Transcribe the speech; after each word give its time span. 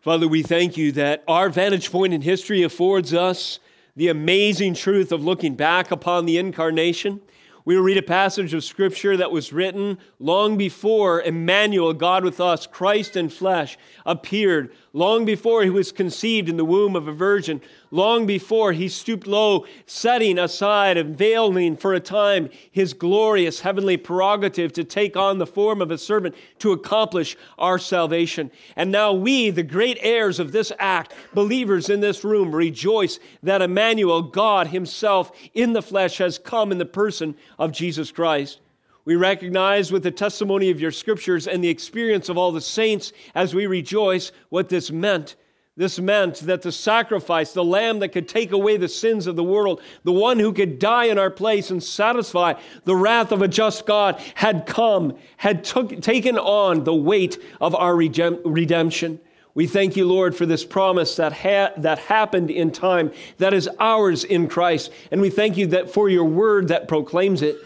Father, 0.00 0.26
we 0.26 0.42
thank 0.42 0.78
you 0.78 0.92
that 0.92 1.22
our 1.28 1.50
vantage 1.50 1.92
point 1.92 2.14
in 2.14 2.22
history 2.22 2.62
affords 2.62 3.12
us 3.12 3.60
the 3.94 4.08
amazing 4.08 4.72
truth 4.72 5.12
of 5.12 5.22
looking 5.22 5.54
back 5.54 5.90
upon 5.90 6.24
the 6.24 6.38
incarnation. 6.38 7.20
We 7.66 7.76
will 7.76 7.82
read 7.82 7.98
a 7.98 8.02
passage 8.02 8.54
of 8.54 8.64
scripture 8.64 9.18
that 9.18 9.30
was 9.30 9.52
written 9.52 9.98
long 10.18 10.56
before 10.56 11.20
Emmanuel, 11.20 11.92
God 11.92 12.24
with 12.24 12.40
us, 12.40 12.66
Christ 12.66 13.14
in 13.14 13.28
flesh, 13.28 13.76
appeared, 14.06 14.72
long 14.94 15.26
before 15.26 15.64
he 15.64 15.70
was 15.70 15.92
conceived 15.92 16.48
in 16.48 16.56
the 16.56 16.64
womb 16.64 16.96
of 16.96 17.06
a 17.06 17.12
virgin, 17.12 17.60
long 17.90 18.26
before 18.26 18.72
he 18.72 18.88
stooped 18.88 19.26
low, 19.26 19.66
setting 19.86 20.38
aside 20.38 20.96
and 20.96 21.16
veiling 21.16 21.76
for 21.76 21.94
a 21.94 22.00
time 22.00 22.48
his 22.70 22.92
glorious 22.92 23.60
heavenly 23.60 23.96
prerogative 23.96 24.72
to 24.72 24.84
take 24.84 25.16
on 25.16 25.38
the 25.38 25.46
form 25.46 25.82
of 25.82 25.90
a 25.90 25.98
servant 25.98 26.34
to 26.58 26.72
accomplish 26.72 27.36
our 27.58 27.78
salvation. 27.78 28.50
And 28.76 28.92
now 28.92 29.12
we, 29.12 29.50
the 29.50 29.62
great 29.62 29.98
heirs 30.00 30.38
of 30.38 30.52
this 30.52 30.72
act, 30.78 31.14
believers 31.34 31.90
in 31.90 32.00
this 32.00 32.24
room, 32.24 32.54
rejoice 32.54 33.18
that 33.42 33.62
Emmanuel, 33.62 34.22
God 34.22 34.68
himself 34.68 35.32
in 35.54 35.72
the 35.72 35.82
flesh, 35.82 36.18
has 36.18 36.38
come 36.38 36.72
in 36.72 36.78
the 36.78 36.86
person 36.86 37.34
of 37.58 37.72
Jesus 37.72 38.10
Christ. 38.12 38.60
We 39.04 39.16
recognize 39.16 39.90
with 39.90 40.02
the 40.02 40.10
testimony 40.10 40.70
of 40.70 40.80
your 40.80 40.92
scriptures 40.92 41.48
and 41.48 41.64
the 41.64 41.68
experience 41.68 42.28
of 42.28 42.36
all 42.36 42.52
the 42.52 42.60
saints 42.60 43.12
as 43.34 43.54
we 43.54 43.66
rejoice 43.66 44.30
what 44.50 44.68
this 44.68 44.90
meant. 44.90 45.36
This 45.76 45.98
meant 45.98 46.36
that 46.40 46.62
the 46.62 46.72
sacrifice, 46.72 47.52
the 47.52 47.64
lamb 47.64 48.00
that 48.00 48.08
could 48.08 48.28
take 48.28 48.52
away 48.52 48.76
the 48.76 48.88
sins 48.88 49.26
of 49.26 49.36
the 49.36 49.44
world, 49.44 49.80
the 50.02 50.12
one 50.12 50.38
who 50.38 50.52
could 50.52 50.78
die 50.78 51.04
in 51.04 51.18
our 51.18 51.30
place 51.30 51.70
and 51.70 51.82
satisfy 51.82 52.54
the 52.84 52.96
wrath 52.96 53.32
of 53.32 53.40
a 53.40 53.48
just 53.48 53.86
God, 53.86 54.20
had 54.34 54.66
come, 54.66 55.16
had 55.36 55.64
took, 55.64 56.00
taken 56.02 56.36
on 56.36 56.84
the 56.84 56.94
weight 56.94 57.38
of 57.60 57.74
our 57.74 57.96
redemption. 57.96 59.20
We 59.54 59.66
thank 59.66 59.96
you, 59.96 60.06
Lord, 60.06 60.36
for 60.36 60.46
this 60.46 60.64
promise 60.64 61.16
that, 61.16 61.32
ha- 61.32 61.72
that 61.78 61.98
happened 61.98 62.50
in 62.50 62.72
time, 62.72 63.12
that 63.38 63.54
is 63.54 63.68
ours 63.78 64.24
in 64.24 64.48
Christ. 64.48 64.92
And 65.10 65.20
we 65.20 65.30
thank 65.30 65.56
you 65.56 65.68
that 65.68 65.90
for 65.90 66.08
your 66.08 66.24
word 66.24 66.68
that 66.68 66.88
proclaims 66.88 67.42
it. 67.42 67.56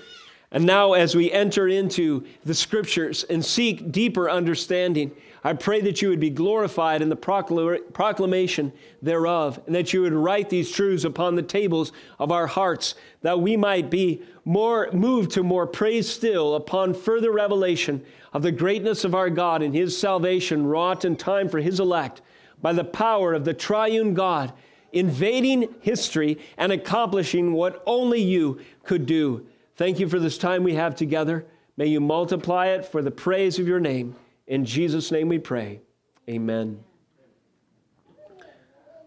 And 0.50 0.64
now, 0.64 0.92
as 0.92 1.16
we 1.16 1.32
enter 1.32 1.66
into 1.66 2.24
the 2.44 2.54
scriptures 2.54 3.24
and 3.24 3.44
seek 3.44 3.90
deeper 3.90 4.30
understanding, 4.30 5.10
I 5.46 5.52
pray 5.52 5.82
that 5.82 6.00
you 6.00 6.08
would 6.08 6.20
be 6.20 6.30
glorified 6.30 7.02
in 7.02 7.10
the 7.10 7.16
proclamation 7.16 8.72
thereof, 9.02 9.60
and 9.66 9.74
that 9.74 9.92
you 9.92 10.00
would 10.00 10.14
write 10.14 10.48
these 10.48 10.70
truths 10.70 11.04
upon 11.04 11.34
the 11.34 11.42
tables 11.42 11.92
of 12.18 12.32
our 12.32 12.46
hearts, 12.46 12.94
that 13.20 13.40
we 13.40 13.54
might 13.54 13.90
be 13.90 14.22
more 14.46 14.88
moved 14.92 15.32
to 15.32 15.42
more 15.42 15.66
praise 15.66 16.08
still 16.08 16.54
upon 16.54 16.94
further 16.94 17.30
revelation 17.30 18.02
of 18.32 18.40
the 18.42 18.52
greatness 18.52 19.04
of 19.04 19.14
our 19.14 19.28
God 19.28 19.60
and 19.60 19.74
his 19.74 19.96
salvation 19.96 20.66
wrought 20.66 21.04
in 21.04 21.14
time 21.14 21.50
for 21.50 21.60
his 21.60 21.78
elect 21.78 22.22
by 22.62 22.72
the 22.72 22.82
power 22.82 23.34
of 23.34 23.44
the 23.44 23.52
triune 23.52 24.14
God, 24.14 24.50
invading 24.92 25.74
history 25.82 26.38
and 26.56 26.72
accomplishing 26.72 27.52
what 27.52 27.82
only 27.84 28.22
you 28.22 28.60
could 28.84 29.04
do. 29.04 29.46
Thank 29.76 29.98
you 29.98 30.08
for 30.08 30.18
this 30.18 30.38
time 30.38 30.64
we 30.64 30.74
have 30.74 30.96
together. 30.96 31.44
May 31.76 31.88
you 31.88 32.00
multiply 32.00 32.68
it 32.68 32.86
for 32.86 33.02
the 33.02 33.10
praise 33.10 33.58
of 33.58 33.68
your 33.68 33.80
name. 33.80 34.16
In 34.46 34.64
Jesus' 34.64 35.10
name 35.10 35.28
we 35.28 35.38
pray. 35.38 35.80
Amen. 36.28 36.82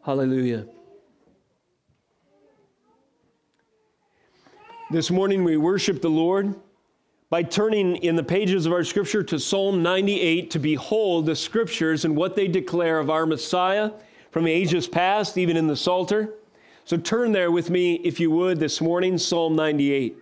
Hallelujah. 0.04 0.66
This 4.90 5.12
morning 5.12 5.44
we 5.44 5.58
worship 5.58 6.02
the 6.02 6.10
Lord 6.10 6.56
by 7.30 7.44
turning 7.44 7.98
in 7.98 8.16
the 8.16 8.24
pages 8.24 8.66
of 8.66 8.72
our 8.72 8.86
scripture 8.86 9.22
to 9.22 9.38
Psalm 9.38 9.84
98 9.84 10.50
to 10.52 10.60
behold 10.60 11.26
the 11.26 11.36
scriptures 11.36 12.06
and 12.06 12.16
what 12.16 12.36
they 12.36 12.48
declare 12.48 13.00
of 13.00 13.10
our 13.10 13.26
Messiah 13.26 13.92
from 14.32 14.48
ages 14.48 14.88
past, 14.88 15.38
even 15.38 15.58
in 15.58 15.68
the 15.68 15.76
Psalter. 15.76 16.36
So 16.86 16.96
turn 16.96 17.34
there 17.34 17.52
with 17.52 17.70
me, 17.70 17.96
if 17.96 18.20
you 18.20 18.32
would, 18.32 18.60
this 18.60 18.80
morning, 18.80 19.18
Psalm 19.18 19.58
98. 19.58 20.18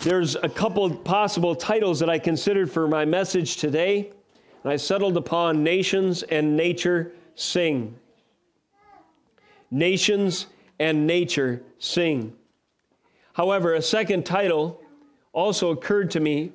There's 0.00 0.36
a 0.36 0.48
couple 0.48 0.88
possible 0.90 1.54
titles 1.54 1.98
that 2.00 2.10
I 2.10 2.18
considered 2.18 2.70
for 2.70 2.86
my 2.86 3.04
message 3.04 3.56
today, 3.56 4.12
and 4.62 4.72
I 4.72 4.76
settled 4.76 5.16
upon 5.16 5.64
Nations 5.64 6.22
and 6.24 6.56
Nature 6.56 7.12
Sing. 7.34 7.96
Nations 9.70 10.46
and 10.78 11.06
Nature 11.06 11.62
Sing. 11.78 12.34
However, 13.32 13.74
a 13.74 13.82
second 13.82 14.24
title 14.24 14.80
also 15.32 15.70
occurred 15.70 16.10
to 16.12 16.20
me, 16.20 16.52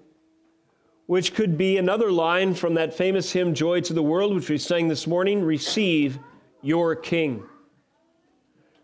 which 1.08 1.34
could 1.34 1.58
be 1.58 1.78
another 1.78 2.12
line 2.12 2.54
from 2.54 2.76
that 2.76 2.94
famous 2.94 3.32
hymn, 3.32 3.54
Joy 3.54 3.82
to 3.82 3.94
the 3.94 4.04
World, 4.04 4.34
which 4.34 4.50
we 4.50 4.58
sang 4.58 4.88
this 4.88 5.08
morning 5.08 5.44
Receive 5.44 6.20
your 6.62 6.96
King. 6.96 7.44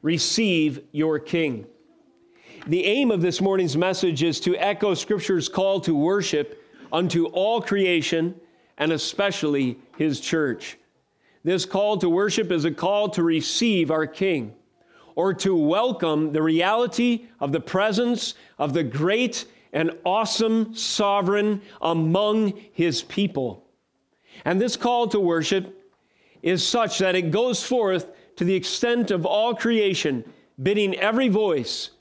Receive 0.01 0.81
your 0.91 1.19
King. 1.19 1.67
The 2.65 2.85
aim 2.85 3.11
of 3.11 3.21
this 3.21 3.39
morning's 3.39 3.77
message 3.77 4.23
is 4.23 4.39
to 4.41 4.57
echo 4.57 4.93
Scripture's 4.93 5.47
call 5.47 5.79
to 5.81 5.95
worship 5.95 6.61
unto 6.91 7.27
all 7.27 7.61
creation 7.61 8.35
and 8.77 8.91
especially 8.91 9.77
His 9.97 10.19
church. 10.19 10.77
This 11.43 11.65
call 11.65 11.97
to 11.99 12.09
worship 12.09 12.51
is 12.51 12.65
a 12.65 12.71
call 12.71 13.09
to 13.09 13.23
receive 13.23 13.89
our 13.89 14.05
King 14.07 14.53
or 15.15 15.33
to 15.35 15.55
welcome 15.55 16.33
the 16.33 16.41
reality 16.41 17.27
of 17.39 17.51
the 17.51 17.59
presence 17.59 18.33
of 18.57 18.73
the 18.73 18.83
great 18.83 19.45
and 19.71 19.91
awesome 20.03 20.75
sovereign 20.75 21.61
among 21.81 22.53
His 22.73 23.01
people. 23.03 23.63
And 24.43 24.59
this 24.59 24.75
call 24.75 25.07
to 25.09 25.19
worship 25.19 25.73
is 26.41 26.67
such 26.67 26.99
that 26.99 27.15
it 27.15 27.31
goes 27.31 27.63
forth 27.63 28.07
to 28.35 28.43
the 28.43 28.55
extent 28.55 29.09
of 29.11 29.25
all 29.25 29.55
creation, 29.55 30.25
bidding 30.61 30.95
every 30.95 31.29
voice 31.29 31.91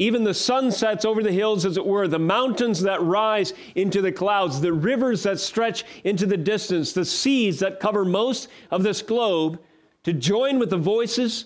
even 0.00 0.24
the 0.24 0.32
sun 0.32 0.72
sets 0.72 1.04
over 1.04 1.22
the 1.22 1.30
hills, 1.30 1.66
as 1.66 1.76
it 1.76 1.84
were, 1.84 2.08
the 2.08 2.18
mountains 2.18 2.80
that 2.80 3.02
rise 3.02 3.52
into 3.74 4.00
the 4.00 4.10
clouds, 4.10 4.58
the 4.58 4.72
rivers 4.72 5.24
that 5.24 5.38
stretch 5.38 5.84
into 6.04 6.24
the 6.24 6.38
distance, 6.38 6.94
the 6.94 7.04
seas 7.04 7.58
that 7.58 7.80
cover 7.80 8.02
most 8.02 8.48
of 8.70 8.82
this 8.82 9.02
globe, 9.02 9.60
to 10.04 10.14
join 10.14 10.58
with 10.58 10.70
the 10.70 10.78
voices 10.78 11.44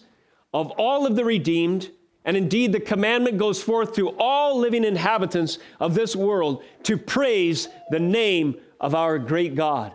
of 0.55 0.71
all 0.79 1.05
of 1.05 1.17
the 1.17 1.25
redeemed. 1.25 1.91
And 2.25 2.37
indeed, 2.37 2.71
the 2.71 2.79
commandment 2.79 3.39
goes 3.39 3.61
forth 3.61 3.93
to 3.97 4.11
all 4.19 4.57
living 4.57 4.85
inhabitants 4.85 5.59
of 5.81 5.97
this 5.97 6.15
world 6.15 6.63
to 6.85 6.97
praise 6.97 7.69
the 7.91 7.99
name 7.99 8.55
of 8.79 8.95
our 8.95 9.19
great 9.19 9.57
God, 9.57 9.93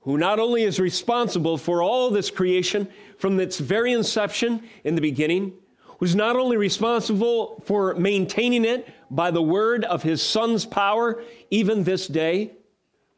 who 0.00 0.18
not 0.18 0.40
only 0.40 0.64
is 0.64 0.80
responsible 0.80 1.56
for 1.56 1.80
all 1.80 2.10
this 2.10 2.28
creation 2.28 2.88
from 3.18 3.38
its 3.38 3.60
very 3.60 3.92
inception 3.92 4.64
in 4.82 4.96
the 4.96 5.00
beginning, 5.00 5.52
who's 6.00 6.16
not 6.16 6.34
only 6.34 6.56
responsible 6.56 7.62
for 7.66 7.94
maintaining 7.94 8.64
it 8.64 8.88
by 9.10 9.30
the 9.30 9.42
word 9.42 9.84
of 9.84 10.02
his 10.02 10.22
son's 10.22 10.64
power, 10.64 11.22
even 11.50 11.84
this 11.84 12.06
day, 12.06 12.50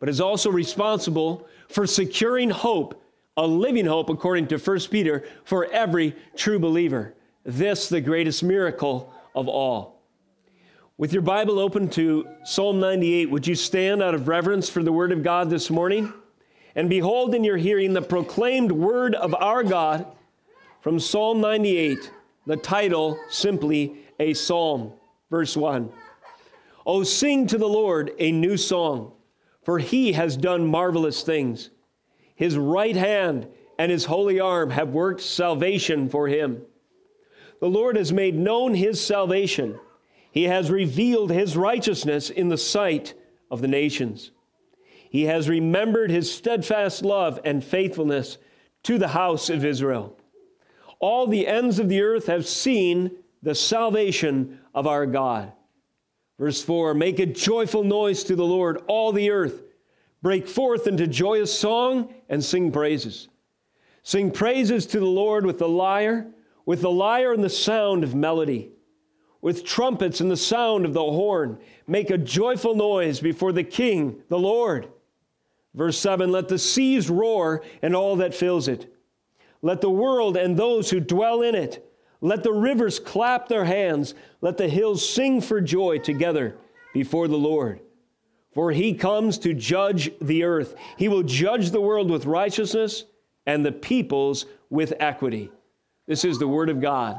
but 0.00 0.09
is 0.09 0.20
also 0.20 0.50
responsible 0.50 1.47
for 1.69 1.87
securing 1.87 2.50
hope, 2.50 3.00
a 3.37 3.47
living 3.47 3.87
hope, 3.87 4.10
according 4.10 4.48
to 4.48 4.59
1 4.59 4.81
Peter, 4.91 5.25
for 5.44 5.66
every 5.66 6.15
true 6.34 6.59
believer. 6.59 7.15
This, 7.44 7.88
the 7.88 8.00
greatest 8.00 8.43
miracle 8.43 9.14
of 9.34 9.47
all. 9.49 10.03
With 10.99 11.12
your 11.12 11.22
Bible 11.22 11.60
open 11.60 11.88
to 11.91 12.28
Psalm 12.44 12.81
98, 12.81 13.31
would 13.31 13.47
you 13.47 13.54
stand 13.54 14.03
out 14.03 14.14
of 14.14 14.26
reverence 14.26 14.69
for 14.69 14.82
the 14.82 14.93
Word 14.93 15.12
of 15.12 15.22
God 15.22 15.50
this 15.50 15.70
morning? 15.70 16.12
And 16.75 16.91
behold, 16.91 17.34
in 17.34 17.44
your 17.44 17.56
hearing, 17.56 17.93
the 17.93 18.03
proclaimed 18.03 18.72
Word 18.72 19.14
of 19.14 19.34
our 19.37 19.62
God 19.62 20.04
from 20.81 20.99
Psalm 20.99 21.41
98 21.41 22.10
the 22.47 22.56
title 22.56 23.19
simply 23.28 23.97
a 24.19 24.34
psalm. 24.34 24.92
Verse 25.30 25.56
1 25.56 25.91
Oh, 26.84 27.03
sing 27.04 27.47
to 27.47 27.58
the 27.58 27.69
Lord 27.69 28.12
a 28.19 28.32
new 28.32 28.56
song, 28.56 29.12
for 29.64 29.78
he 29.78 30.12
has 30.12 30.36
done 30.36 30.66
marvelous 30.66 31.22
things. 31.22 31.70
His 32.34 32.56
right 32.56 32.97
hand 32.97 33.47
and 33.78 33.90
his 33.90 34.05
holy 34.05 34.40
arm 34.40 34.70
have 34.70 34.88
worked 34.88 35.20
salvation 35.20 36.08
for 36.08 36.26
him. 36.28 36.62
The 37.61 37.69
Lord 37.69 37.96
has 37.96 38.12
made 38.12 38.34
known 38.34 38.75
his 38.75 39.00
salvation. 39.00 39.78
He 40.32 40.44
has 40.44 40.70
revealed 40.70 41.31
his 41.31 41.56
righteousness 41.56 42.31
in 42.31 42.49
the 42.49 42.58
sight 42.58 43.14
of 43.50 43.61
the 43.61 43.69
nations. 43.69 44.32
He 45.11 45.25
has 45.25 45.49
remembered 45.49 46.11
his 46.11 46.32
steadfast 46.32 47.05
love 47.05 47.38
and 47.44 47.62
faithfulness 47.62 48.38
to 48.82 48.99
the 48.99 49.08
house 49.08 49.49
of 49.50 49.64
Israel 49.64 50.17
all 51.02 51.26
the 51.26 51.49
ends 51.49 51.81
of 51.81 51.88
the 51.88 52.00
earth 52.00 52.28
have 52.28 52.46
seen 52.46 53.10
the 53.43 53.54
salvation 53.54 54.60
of 54.72 54.87
our 54.87 55.04
God. 55.04 55.52
Verse 56.38 56.62
4 56.62 56.94
Make 56.94 57.19
a 57.19 57.26
joyful 57.26 57.84
noise 57.84 58.25
to 58.25 58.37
the 58.37 58.44
Lord, 58.44 58.81
all 58.87 59.12
the 59.12 59.31
earth. 59.31 59.62
Break 60.22 60.46
forth 60.46 60.87
into 60.87 61.08
joyous 61.08 61.52
song 61.52 62.14
and 62.28 62.43
sing 62.43 62.70
praises. 62.70 63.28
Sing 64.04 64.31
praises 64.31 64.87
to 64.87 65.00
the 65.00 65.04
Lord 65.04 65.44
with 65.44 65.58
the 65.58 65.69
lyre, 65.69 66.28
with 66.64 66.81
the 66.81 66.90
lyre 66.90 67.32
and 67.32 67.43
the 67.43 67.50
sound 67.50 68.05
of 68.05 68.14
melody, 68.14 68.70
with 69.40 69.64
trumpets 69.64 70.20
and 70.20 70.31
the 70.31 70.37
sound 70.37 70.84
of 70.84 70.93
the 70.93 71.00
horn. 71.00 71.58
Make 71.88 72.10
a 72.10 72.19
joyful 72.19 72.76
noise 72.76 73.19
before 73.19 73.50
the 73.50 73.64
King, 73.64 74.22
the 74.28 74.38
Lord. 74.38 74.88
Verse 75.75 75.98
7 75.98 76.31
Let 76.31 76.46
the 76.46 76.60
seas 76.60 77.10
roar 77.10 77.64
and 77.82 77.96
all 77.96 78.14
that 78.16 78.37
fills 78.37 78.69
it. 78.69 78.92
Let 79.62 79.81
the 79.81 79.91
world 79.91 80.37
and 80.37 80.56
those 80.56 80.91
who 80.91 81.00
dwell 81.00 81.43
in 81.43 81.55
it. 81.55 81.88
Let 82.20 82.43
the 82.43 82.53
rivers 82.53 82.99
clap 82.99 83.49
their 83.49 83.64
hands. 83.64 84.14
Let 84.41 84.56
the 84.56 84.69
hills 84.69 85.09
sing 85.09 85.41
for 85.41 85.61
joy 85.61 85.99
together 85.99 86.56
before 86.93 87.29
the 87.29 87.38
Lord. 87.38 87.81
For 88.55 88.70
he 88.70 88.94
comes 88.94 89.38
to 89.38 89.55
judge 89.55 90.11
the 90.20 90.44
earth. 90.44 90.75
He 90.99 91.09
will 91.09 91.23
judge 91.23 91.70
the 91.70 91.81
world 91.81 92.11
with 92.11 92.26
righteousness 92.26 93.05
and 93.47 93.64
the 93.64 93.73
peoples 93.73 94.47
with 94.69 94.93
equity. 95.00 95.50
This 96.06 96.25
is 96.25 96.38
the 96.38 96.49
word 96.49 96.69
of 96.69 96.81
God. 96.81 97.17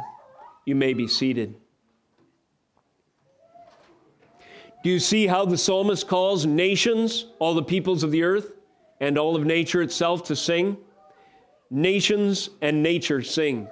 You 0.66 0.76
may 0.76 0.94
be 0.94 1.08
seated. 1.08 1.56
Do 4.84 4.90
you 4.90 5.00
see 5.00 5.28
how 5.28 5.46
the 5.46 5.58
psalmist 5.58 6.08
calls 6.08 6.46
nations, 6.46 7.26
all 7.40 7.56
the 7.56 7.64
peoples 7.64 8.04
of 8.04 8.12
the 8.12 8.24
earth, 8.24 8.52
and 9.00 9.18
all 9.18 9.36
of 9.36 9.46
nature 9.46 9.82
itself 9.82 10.26
to 10.26 10.36
sing? 10.36 10.78
Nations 11.74 12.52
and 12.62 12.84
nature 12.84 13.24
sing. 13.24 13.68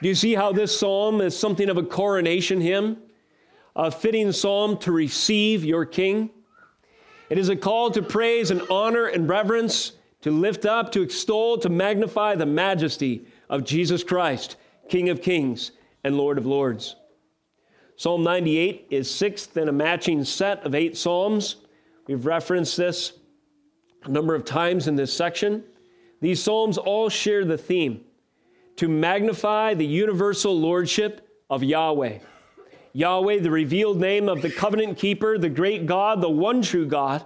Do 0.00 0.08
you 0.08 0.14
see 0.14 0.34
how 0.34 0.52
this 0.52 0.78
psalm 0.78 1.20
is 1.20 1.38
something 1.38 1.68
of 1.68 1.76
a 1.76 1.82
coronation 1.82 2.62
hymn? 2.62 2.96
A 3.76 3.90
fitting 3.90 4.32
psalm 4.32 4.78
to 4.78 4.90
receive 4.90 5.62
your 5.62 5.84
king? 5.84 6.30
It 7.28 7.36
is 7.36 7.50
a 7.50 7.56
call 7.56 7.90
to 7.90 8.00
praise 8.00 8.50
and 8.50 8.62
honor 8.70 9.04
and 9.04 9.28
reverence, 9.28 9.92
to 10.22 10.30
lift 10.30 10.64
up, 10.64 10.90
to 10.92 11.02
extol, 11.02 11.58
to 11.58 11.68
magnify 11.68 12.36
the 12.36 12.46
majesty 12.46 13.26
of 13.50 13.64
Jesus 13.64 14.02
Christ, 14.02 14.56
King 14.88 15.10
of 15.10 15.20
kings 15.20 15.72
and 16.02 16.16
Lord 16.16 16.38
of 16.38 16.46
lords. 16.46 16.96
Psalm 17.96 18.22
98 18.22 18.86
is 18.88 19.10
sixth 19.10 19.58
in 19.58 19.68
a 19.68 19.72
matching 19.72 20.24
set 20.24 20.64
of 20.64 20.74
eight 20.74 20.96
psalms. 20.96 21.56
We've 22.06 22.24
referenced 22.24 22.78
this 22.78 23.12
a 24.04 24.08
number 24.08 24.34
of 24.34 24.46
times 24.46 24.88
in 24.88 24.96
this 24.96 25.12
section. 25.12 25.62
These 26.20 26.42
psalms 26.42 26.78
all 26.78 27.08
share 27.08 27.44
the 27.44 27.58
theme 27.58 28.04
to 28.76 28.88
magnify 28.88 29.74
the 29.74 29.86
universal 29.86 30.58
lordship 30.58 31.26
of 31.48 31.62
Yahweh. 31.62 32.18
Yahweh, 32.92 33.40
the 33.40 33.50
revealed 33.50 34.00
name 34.00 34.28
of 34.28 34.42
the 34.42 34.50
covenant 34.50 34.98
keeper, 34.98 35.38
the 35.38 35.48
great 35.48 35.86
God, 35.86 36.20
the 36.20 36.30
one 36.30 36.62
true 36.62 36.86
God, 36.86 37.24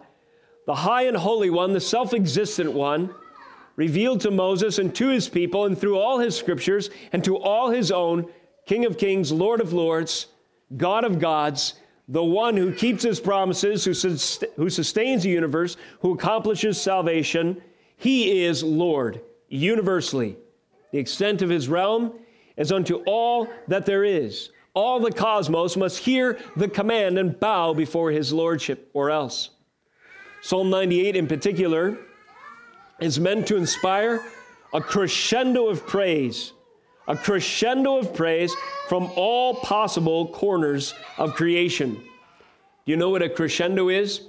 the 0.67 0.75
high 0.75 1.03
and 1.03 1.17
holy 1.17 1.51
one, 1.51 1.73
the 1.73 1.81
self 1.81 2.13
existent 2.13 2.73
one, 2.73 3.15
revealed 3.77 4.21
to 4.21 4.31
Moses 4.31 4.79
and 4.79 4.95
to 4.95 5.09
his 5.09 5.29
people 5.29 5.67
and 5.67 5.77
through 5.77 5.99
all 5.99 6.19
his 6.19 6.37
scriptures 6.37 6.91
and 7.13 7.25
to 7.25 7.37
all 7.37 7.71
his 7.71 7.91
own, 7.91 8.29
King 8.67 8.85
of 8.85 8.97
kings, 8.97 9.31
Lord 9.31 9.61
of 9.61 9.73
lords 9.73 10.29
God 10.77 11.05
of 11.05 11.19
gods, 11.19 11.75
the 12.09 12.25
one 12.25 12.57
who 12.57 12.73
keeps 12.73 13.03
his 13.03 13.21
promises, 13.21 13.85
who, 13.85 13.93
who 14.57 14.71
sustains 14.71 15.23
the 15.23 15.31
universe, 15.31 15.77
who 16.01 16.15
accomplishes 16.15 16.81
salvation. 16.81 17.63
He 18.05 18.45
is 18.45 18.63
Lord 18.63 19.23
universally. 19.49 20.37
The 20.93 20.99
extent 20.99 21.41
of 21.41 21.49
his 21.49 21.71
realm 21.71 22.13
is 22.55 22.71
unto 22.71 22.97
all 23.07 23.49
that 23.69 23.87
there 23.87 24.05
is. 24.05 24.51
All 24.75 25.01
the 25.01 25.11
cosmos 25.11 25.75
must 25.75 26.01
hear 26.01 26.39
the 26.55 26.69
command 26.69 27.19
and 27.19 27.41
bow 27.41 27.73
before 27.73 28.11
his 28.11 28.31
lordship, 28.31 28.91
or 28.93 29.11
else. 29.11 29.49
Psalm 30.43 30.69
98 30.69 31.17
in 31.17 31.27
particular 31.27 31.97
is 33.01 33.19
meant 33.19 33.47
to 33.47 33.57
inspire 33.57 34.23
a 34.75 34.83
crescendo 34.83 35.69
of 35.69 35.87
praise 35.87 36.53
a 37.09 37.17
crescendo 37.17 37.97
of 37.97 38.15
praise 38.15 38.55
from 38.87 39.11
all 39.17 39.55
possible 39.57 40.29
corners 40.29 40.93
of 41.17 41.35
creation. 41.35 41.95
Do 41.95 42.03
you 42.93 42.97
know 42.97 43.09
what 43.09 43.23
a 43.23 43.31
crescendo 43.31 43.89
is? 43.89 44.27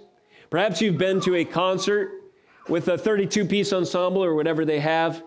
Perhaps 0.50 0.82
you've 0.82 0.98
been 0.98 1.20
to 1.22 1.36
a 1.36 1.44
concert 1.44 2.25
with 2.68 2.88
a 2.88 2.98
32 2.98 3.46
piece 3.46 3.74
ensemble 3.74 4.24
or 4.24 4.36
whatever 4.36 4.66
they 4.66 4.80
have, 4.80 5.24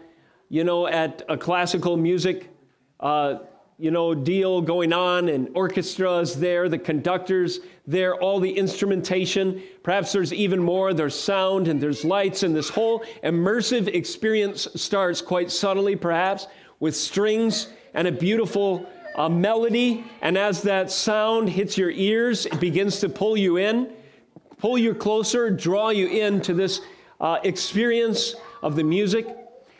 you 0.48 0.64
know, 0.64 0.86
at 0.86 1.22
a 1.28 1.36
classical 1.36 1.96
music. 1.96 2.50
Uh, 3.00 3.38
you 3.80 3.92
know, 3.92 4.12
deal 4.12 4.60
going 4.60 4.92
on, 4.92 5.28
and 5.28 5.48
orchestras 5.54 6.34
there, 6.34 6.68
the 6.68 6.78
conductors 6.78 7.60
there, 7.86 8.16
all 8.16 8.40
the 8.40 8.50
instrumentation. 8.50 9.62
Perhaps 9.84 10.10
there's 10.10 10.32
even 10.32 10.60
more. 10.60 10.92
There's 10.92 11.18
sound 11.18 11.68
and 11.68 11.80
there's 11.80 12.04
lights, 12.04 12.42
and 12.42 12.54
this 12.54 12.68
whole 12.68 13.04
immersive 13.22 13.86
experience 13.86 14.66
starts 14.74 15.22
quite 15.22 15.52
subtly, 15.52 15.94
perhaps, 15.94 16.48
with 16.80 16.96
strings 16.96 17.68
and 17.94 18.08
a 18.08 18.12
beautiful 18.12 18.84
uh, 19.14 19.28
melody. 19.28 20.04
And 20.22 20.36
as 20.36 20.60
that 20.62 20.90
sound 20.90 21.48
hits 21.48 21.78
your 21.78 21.90
ears, 21.92 22.46
it 22.46 22.58
begins 22.58 22.98
to 23.00 23.08
pull 23.08 23.36
you 23.36 23.58
in, 23.58 23.92
pull 24.58 24.76
you 24.76 24.92
closer, 24.92 25.50
draw 25.50 25.90
you 25.90 26.08
into 26.08 26.52
this 26.52 26.80
uh, 27.20 27.38
experience 27.42 28.34
of 28.62 28.76
the 28.76 28.84
music. 28.84 29.26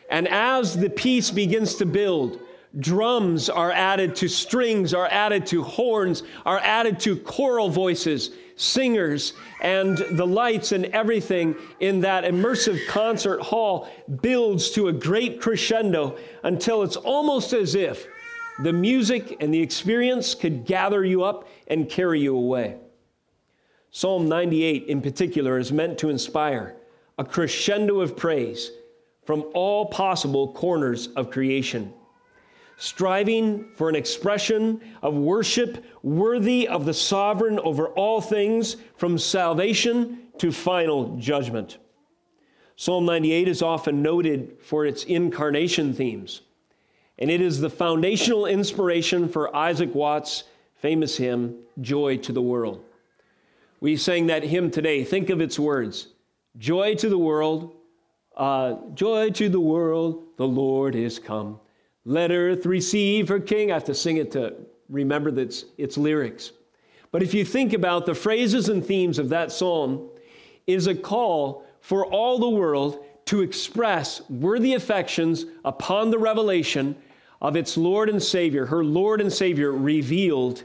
And 0.09 0.27
as 0.27 0.77
the 0.77 0.89
piece 0.89 1.31
begins 1.31 1.75
to 1.75 1.85
build, 1.85 2.39
drums 2.79 3.49
are 3.49 3.71
added 3.71 4.15
to 4.17 4.27
strings, 4.27 4.93
are 4.93 5.07
added 5.07 5.45
to 5.47 5.63
horns, 5.63 6.23
are 6.45 6.59
added 6.59 6.99
to 7.01 7.15
choral 7.17 7.69
voices, 7.69 8.31
singers, 8.55 9.33
and 9.61 9.97
the 10.11 10.25
lights 10.27 10.71
and 10.71 10.85
everything 10.85 11.55
in 11.79 12.01
that 12.01 12.23
immersive 12.23 12.85
concert 12.87 13.41
hall 13.41 13.89
builds 14.21 14.71
to 14.71 14.87
a 14.87 14.93
great 14.93 15.41
crescendo 15.41 16.17
until 16.43 16.83
it's 16.83 16.95
almost 16.95 17.53
as 17.53 17.75
if 17.75 18.07
the 18.63 18.73
music 18.73 19.37
and 19.39 19.53
the 19.53 19.61
experience 19.61 20.35
could 20.35 20.65
gather 20.65 21.05
you 21.05 21.23
up 21.23 21.47
and 21.67 21.89
carry 21.89 22.19
you 22.19 22.35
away. 22.35 22.77
Psalm 23.91 24.27
98 24.27 24.87
in 24.87 25.01
particular 25.01 25.57
is 25.57 25.71
meant 25.71 25.97
to 25.97 26.09
inspire 26.09 26.75
a 27.19 27.23
crescendo 27.23 27.99
of 27.99 28.17
praise 28.17 28.71
from 29.25 29.45
all 29.53 29.85
possible 29.85 30.51
corners 30.53 31.07
of 31.15 31.29
creation 31.29 31.93
striving 32.79 33.65
for 33.75 33.89
an 33.89 33.95
expression 33.95 34.81
of 35.01 35.13
worship 35.13 35.85
worthy 36.01 36.67
of 36.67 36.85
the 36.85 36.93
sovereign 36.93 37.59
over 37.59 37.89
all 37.89 38.21
things 38.21 38.77
from 38.95 39.17
salvation 39.17 40.17
to 40.37 40.49
final 40.51 41.17
judgment. 41.17 41.77
Psalm 42.77 43.05
98 43.05 43.49
is 43.49 43.61
often 43.61 44.01
noted 44.01 44.57
for 44.61 44.85
its 44.85 45.03
incarnation 45.03 45.93
themes, 45.93 46.41
and 47.17 47.29
it 47.29 47.41
is 47.41 47.59
the 47.59 47.69
foundational 47.69 48.45
inspiration 48.45 49.27
for 49.27 49.53
Isaac 49.53 49.93
Watts' 49.93 50.45
famous 50.75 51.17
hymn, 51.17 51.57
Joy 51.81 52.15
to 52.19 52.31
the 52.31 52.41
World. 52.41 52.81
We 53.81 53.97
sang 53.97 54.27
that 54.27 54.43
hymn 54.43 54.71
today. 54.71 55.03
Think 55.03 55.29
of 55.29 55.41
its 55.41 55.59
words 55.59 56.07
Joy 56.57 56.95
to 56.95 57.09
the 57.09 57.17
world, 57.17 57.75
uh, 58.35 58.75
joy 58.93 59.29
to 59.31 59.49
the 59.49 59.59
world, 59.59 60.23
the 60.37 60.47
Lord 60.47 60.95
is 60.95 61.19
come. 61.19 61.59
Let 62.05 62.31
earth 62.31 62.65
receive 62.65 63.27
her 63.27 63.39
king. 63.39 63.71
I 63.71 63.75
have 63.75 63.83
to 63.85 63.93
sing 63.93 64.17
it 64.17 64.31
to 64.31 64.55
remember 64.89 65.37
its, 65.37 65.65
its 65.77 65.97
lyrics. 65.97 66.51
But 67.11 67.23
if 67.23 67.33
you 67.33 67.45
think 67.45 67.73
about 67.73 68.05
the 68.05 68.15
phrases 68.15 68.69
and 68.69 68.85
themes 68.85 69.19
of 69.19 69.29
that 69.29 69.51
psalm, 69.51 70.09
is 70.67 70.87
a 70.87 70.95
call 70.95 71.65
for 71.81 72.05
all 72.05 72.37
the 72.37 72.49
world 72.49 73.03
to 73.25 73.41
express 73.41 74.21
worthy 74.29 74.73
affections 74.73 75.45
upon 75.65 76.11
the 76.11 76.17
revelation 76.17 76.95
of 77.41 77.55
its 77.55 77.77
Lord 77.77 78.09
and 78.09 78.21
Savior, 78.21 78.65
her 78.65 78.83
Lord 78.83 79.21
and 79.21 79.31
Savior 79.31 79.71
revealed 79.71 80.63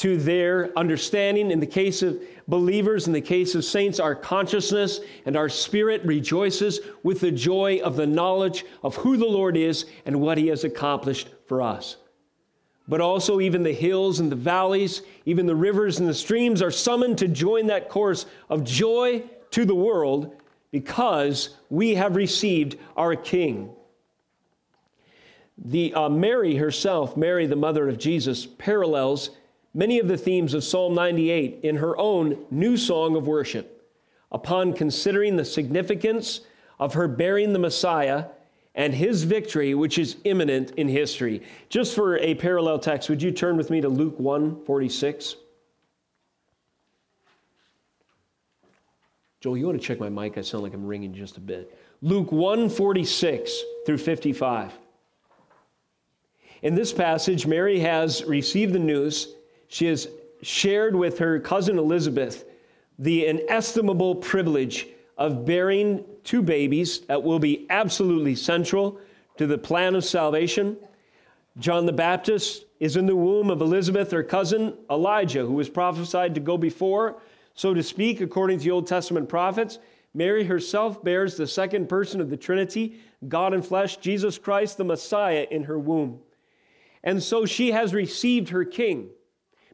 to 0.00 0.16
their 0.16 0.76
understanding. 0.78 1.50
In 1.50 1.60
the 1.60 1.66
case 1.66 2.02
of 2.02 2.22
believers, 2.48 3.06
in 3.06 3.12
the 3.12 3.20
case 3.20 3.54
of 3.54 3.66
saints, 3.66 4.00
our 4.00 4.14
consciousness 4.14 5.00
and 5.26 5.36
our 5.36 5.50
spirit 5.50 6.02
rejoices 6.06 6.80
with 7.02 7.20
the 7.20 7.30
joy 7.30 7.80
of 7.84 7.96
the 7.96 8.06
knowledge 8.06 8.64
of 8.82 8.96
who 8.96 9.18
the 9.18 9.26
Lord 9.26 9.58
is 9.58 9.84
and 10.06 10.18
what 10.18 10.38
he 10.38 10.46
has 10.46 10.64
accomplished 10.64 11.28
for 11.46 11.60
us. 11.60 11.98
But 12.88 13.02
also, 13.02 13.40
even 13.40 13.62
the 13.62 13.74
hills 13.74 14.20
and 14.20 14.32
the 14.32 14.36
valleys, 14.36 15.02
even 15.26 15.44
the 15.44 15.54
rivers 15.54 16.00
and 16.00 16.08
the 16.08 16.14
streams 16.14 16.62
are 16.62 16.70
summoned 16.70 17.18
to 17.18 17.28
join 17.28 17.66
that 17.66 17.90
chorus 17.90 18.24
of 18.48 18.64
joy 18.64 19.22
to 19.50 19.66
the 19.66 19.74
world 19.74 20.34
because 20.70 21.50
we 21.68 21.94
have 21.94 22.16
received 22.16 22.78
our 22.96 23.14
King. 23.14 23.70
The 25.58 25.92
uh, 25.92 26.08
Mary 26.08 26.56
herself, 26.56 27.18
Mary, 27.18 27.46
the 27.46 27.54
mother 27.54 27.86
of 27.86 27.98
Jesus, 27.98 28.46
parallels 28.46 29.30
many 29.74 29.98
of 29.98 30.08
the 30.08 30.16
themes 30.16 30.54
of 30.54 30.64
Psalm 30.64 30.94
98 30.94 31.60
in 31.62 31.76
her 31.76 31.96
own 31.96 32.44
new 32.50 32.76
song 32.76 33.16
of 33.16 33.26
worship. 33.26 33.76
Upon 34.32 34.72
considering 34.72 35.36
the 35.36 35.44
significance 35.44 36.40
of 36.78 36.94
her 36.94 37.08
bearing 37.08 37.52
the 37.52 37.58
Messiah 37.58 38.26
and 38.74 38.94
his 38.94 39.24
victory, 39.24 39.74
which 39.74 39.98
is 39.98 40.16
imminent 40.24 40.70
in 40.72 40.88
history. 40.88 41.42
Just 41.68 41.94
for 41.94 42.16
a 42.18 42.34
parallel 42.36 42.78
text, 42.78 43.08
would 43.10 43.22
you 43.22 43.32
turn 43.32 43.56
with 43.56 43.70
me 43.70 43.80
to 43.80 43.88
Luke 43.88 44.18
1 44.18 44.64
46? 44.64 45.36
Joel, 49.40 49.56
you 49.56 49.66
want 49.66 49.80
to 49.80 49.86
check 49.86 49.98
my 49.98 50.08
mic? 50.08 50.36
I 50.38 50.42
sound 50.42 50.62
like 50.62 50.74
I'm 50.74 50.86
ringing 50.86 51.14
just 51.14 51.36
a 51.38 51.40
bit. 51.40 51.76
Luke 52.02 52.30
1 52.30 52.68
46 52.68 53.62
through 53.84 53.98
55. 53.98 54.78
In 56.62 56.74
this 56.74 56.92
passage, 56.92 57.46
Mary 57.46 57.80
has 57.80 58.22
received 58.24 58.74
the 58.74 58.78
news 58.78 59.34
she 59.70 59.86
has 59.86 60.08
shared 60.42 60.96
with 60.96 61.18
her 61.18 61.38
cousin 61.38 61.78
Elizabeth 61.78 62.44
the 62.98 63.26
inestimable 63.26 64.16
privilege 64.16 64.88
of 65.16 65.46
bearing 65.46 66.04
two 66.24 66.42
babies 66.42 67.00
that 67.02 67.22
will 67.22 67.38
be 67.38 67.66
absolutely 67.70 68.34
central 68.34 68.98
to 69.38 69.46
the 69.46 69.56
plan 69.56 69.94
of 69.94 70.04
salvation. 70.04 70.76
John 71.58 71.86
the 71.86 71.92
Baptist 71.92 72.64
is 72.80 72.96
in 72.96 73.06
the 73.06 73.14
womb 73.14 73.48
of 73.48 73.60
Elizabeth, 73.60 74.10
her 74.10 74.24
cousin 74.24 74.74
Elijah, 74.90 75.46
who 75.46 75.52
was 75.52 75.68
prophesied 75.68 76.34
to 76.34 76.40
go 76.40 76.58
before, 76.58 77.22
so 77.54 77.72
to 77.72 77.82
speak, 77.82 78.20
according 78.20 78.58
to 78.58 78.64
the 78.64 78.70
Old 78.72 78.88
Testament 78.88 79.28
prophets. 79.28 79.78
Mary 80.14 80.42
herself 80.42 81.02
bears 81.04 81.36
the 81.36 81.46
second 81.46 81.88
person 81.88 82.20
of 82.20 82.28
the 82.28 82.36
Trinity, 82.36 82.96
God 83.28 83.54
in 83.54 83.62
flesh, 83.62 83.98
Jesus 83.98 84.36
Christ, 84.36 84.78
the 84.78 84.84
Messiah, 84.84 85.46
in 85.48 85.62
her 85.64 85.78
womb. 85.78 86.18
And 87.04 87.22
so 87.22 87.46
she 87.46 87.70
has 87.70 87.94
received 87.94 88.48
her 88.48 88.64
king. 88.64 89.10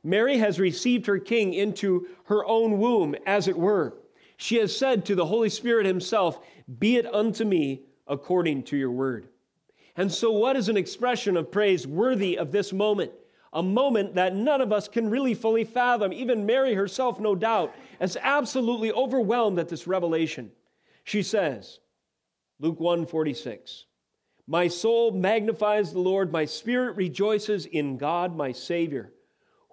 Mary 0.06 0.38
has 0.38 0.60
received 0.60 1.06
her 1.06 1.18
king 1.18 1.52
into 1.52 2.06
her 2.26 2.44
own 2.46 2.78
womb, 2.78 3.16
as 3.26 3.48
it 3.48 3.58
were. 3.58 3.92
She 4.36 4.56
has 4.58 4.76
said 4.76 5.04
to 5.06 5.16
the 5.16 5.26
Holy 5.26 5.50
Spirit 5.50 5.84
himself, 5.84 6.38
Be 6.78 6.96
it 6.96 7.12
unto 7.12 7.44
me 7.44 7.82
according 8.06 8.62
to 8.64 8.76
your 8.76 8.92
word. 8.92 9.26
And 9.96 10.12
so, 10.12 10.30
what 10.30 10.54
is 10.54 10.68
an 10.68 10.76
expression 10.76 11.36
of 11.36 11.50
praise 11.50 11.88
worthy 11.88 12.38
of 12.38 12.52
this 12.52 12.72
moment? 12.72 13.10
A 13.52 13.64
moment 13.64 14.14
that 14.14 14.36
none 14.36 14.60
of 14.60 14.72
us 14.72 14.86
can 14.86 15.10
really 15.10 15.34
fully 15.34 15.64
fathom. 15.64 16.12
Even 16.12 16.46
Mary 16.46 16.74
herself, 16.74 17.18
no 17.18 17.34
doubt, 17.34 17.74
is 18.00 18.16
absolutely 18.22 18.92
overwhelmed 18.92 19.58
at 19.58 19.68
this 19.68 19.88
revelation. 19.88 20.52
She 21.02 21.24
says, 21.24 21.80
Luke 22.60 22.78
1 22.78 23.06
46, 23.06 23.86
My 24.46 24.68
soul 24.68 25.10
magnifies 25.10 25.92
the 25.92 25.98
Lord, 25.98 26.30
my 26.30 26.44
spirit 26.44 26.96
rejoices 26.96 27.66
in 27.66 27.96
God, 27.96 28.36
my 28.36 28.52
Savior, 28.52 29.12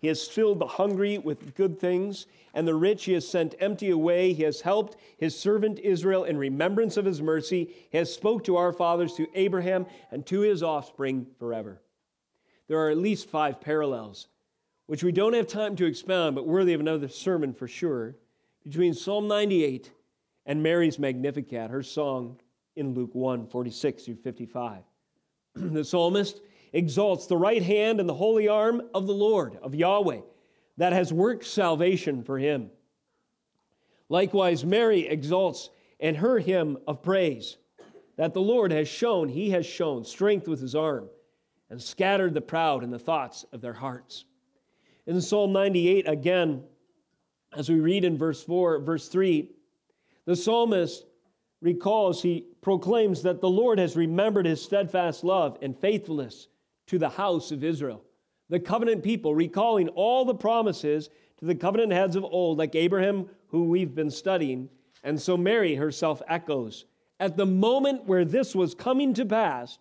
He 0.00 0.08
has 0.08 0.26
filled 0.26 0.58
the 0.58 0.66
hungry 0.66 1.18
with 1.18 1.54
good 1.54 1.78
things, 1.78 2.26
and 2.54 2.66
the 2.66 2.74
rich 2.74 3.04
he 3.04 3.12
has 3.12 3.28
sent 3.28 3.54
empty 3.60 3.90
away. 3.90 4.32
He 4.32 4.44
has 4.44 4.62
helped 4.62 4.96
his 5.18 5.38
servant 5.38 5.78
Israel 5.78 6.24
in 6.24 6.38
remembrance 6.38 6.96
of 6.96 7.04
his 7.04 7.20
mercy. 7.20 7.70
He 7.90 7.98
has 7.98 8.12
spoke 8.12 8.42
to 8.44 8.56
our 8.56 8.72
fathers, 8.72 9.12
to 9.14 9.28
Abraham, 9.34 9.84
and 10.10 10.24
to 10.26 10.40
his 10.40 10.62
offspring 10.62 11.26
forever. 11.38 11.82
There 12.66 12.78
are 12.78 12.88
at 12.88 12.96
least 12.96 13.28
five 13.28 13.60
parallels, 13.60 14.28
which 14.86 15.04
we 15.04 15.12
don't 15.12 15.34
have 15.34 15.46
time 15.46 15.76
to 15.76 15.84
expound, 15.86 16.34
but 16.34 16.46
worthy 16.46 16.72
of 16.72 16.80
another 16.80 17.08
sermon 17.08 17.52
for 17.52 17.68
sure, 17.68 18.16
between 18.64 18.94
Psalm 18.94 19.28
98 19.28 19.90
and 20.46 20.62
Mary's 20.62 20.98
Magnificat, 20.98 21.70
her 21.70 21.82
song 21.82 22.40
in 22.74 22.94
Luke 22.94 23.14
1 23.14 23.48
46 23.48 24.04
through 24.04 24.16
55. 24.16 24.82
the 25.54 25.84
psalmist 25.84 26.40
exalts 26.72 27.26
the 27.26 27.36
right 27.36 27.62
hand 27.62 28.00
and 28.00 28.08
the 28.08 28.14
holy 28.14 28.48
arm 28.48 28.82
of 28.94 29.06
the 29.06 29.14
Lord, 29.14 29.58
of 29.62 29.74
Yahweh, 29.74 30.20
that 30.76 30.92
has 30.92 31.12
worked 31.12 31.44
salvation 31.44 32.22
for 32.22 32.38
him. 32.38 32.70
Likewise, 34.08 34.64
Mary 34.64 35.06
exalts 35.06 35.70
in 35.98 36.14
her 36.16 36.38
hymn 36.38 36.78
of 36.86 37.02
praise 37.02 37.56
that 38.16 38.34
the 38.34 38.40
Lord 38.40 38.72
has 38.72 38.88
shown, 38.88 39.28
he 39.28 39.50
has 39.50 39.64
shown 39.64 40.04
strength 40.04 40.48
with 40.48 40.60
his 40.60 40.74
arm 40.74 41.08
and 41.70 41.80
scattered 41.80 42.34
the 42.34 42.40
proud 42.40 42.82
in 42.82 42.90
the 42.90 42.98
thoughts 42.98 43.44
of 43.52 43.60
their 43.60 43.72
hearts. 43.72 44.24
In 45.06 45.20
Psalm 45.20 45.52
98, 45.52 46.08
again, 46.08 46.62
as 47.56 47.68
we 47.68 47.80
read 47.80 48.04
in 48.04 48.18
verse 48.18 48.42
4, 48.42 48.80
verse 48.80 49.08
3, 49.08 49.50
the 50.26 50.36
psalmist 50.36 51.04
recalls, 51.60 52.22
he 52.22 52.46
proclaims 52.60 53.22
that 53.22 53.40
the 53.40 53.48
Lord 53.48 53.78
has 53.78 53.96
remembered 53.96 54.46
his 54.46 54.62
steadfast 54.62 55.24
love 55.24 55.58
and 55.62 55.76
faithfulness 55.76 56.48
to 56.90 56.98
the 56.98 57.08
house 57.08 57.52
of 57.52 57.62
Israel. 57.62 58.02
The 58.48 58.58
covenant 58.58 59.04
people, 59.04 59.32
recalling 59.32 59.88
all 59.90 60.24
the 60.24 60.34
promises 60.34 61.08
to 61.38 61.44
the 61.44 61.54
covenant 61.54 61.92
heads 61.92 62.16
of 62.16 62.24
old, 62.24 62.58
like 62.58 62.74
Abraham, 62.74 63.28
who 63.46 63.64
we've 63.64 63.94
been 63.94 64.10
studying. 64.10 64.68
And 65.04 65.20
so 65.20 65.36
Mary 65.36 65.76
herself 65.76 66.20
echoes. 66.28 66.86
At 67.20 67.36
the 67.36 67.46
moment 67.46 68.06
where 68.06 68.24
this 68.24 68.56
was 68.56 68.74
coming 68.74 69.14
to 69.14 69.24
pass, 69.24 69.78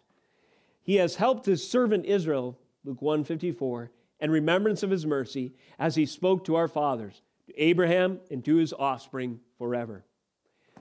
he 0.84 0.96
has 0.98 1.16
helped 1.16 1.48
his 1.48 1.68
servant 1.68 2.06
Israel, 2.06 2.60
Luke 2.86 3.02
154, 3.02 3.90
and 4.20 4.32
remembrance 4.32 4.84
of 4.84 4.92
his 4.92 5.08
mercy, 5.08 5.54
as 5.80 5.96
he 5.96 6.06
spoke 6.06 6.46
to 6.46 6.56
our 6.56 6.68
fathers, 6.68 7.24
to 7.48 7.60
Abraham 7.60 8.20
and 8.30 8.46
to 8.46 8.58
his 8.58 8.72
offspring 8.72 9.40
forever. 9.58 10.06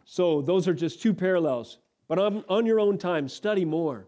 So 0.04 0.42
those 0.42 0.68
are 0.68 0.74
just 0.74 1.00
two 1.00 1.14
parallels. 1.14 1.78
But 2.06 2.18
on, 2.18 2.44
on 2.50 2.66
your 2.66 2.80
own 2.80 2.98
time, 2.98 3.30
study 3.30 3.64
more. 3.64 4.06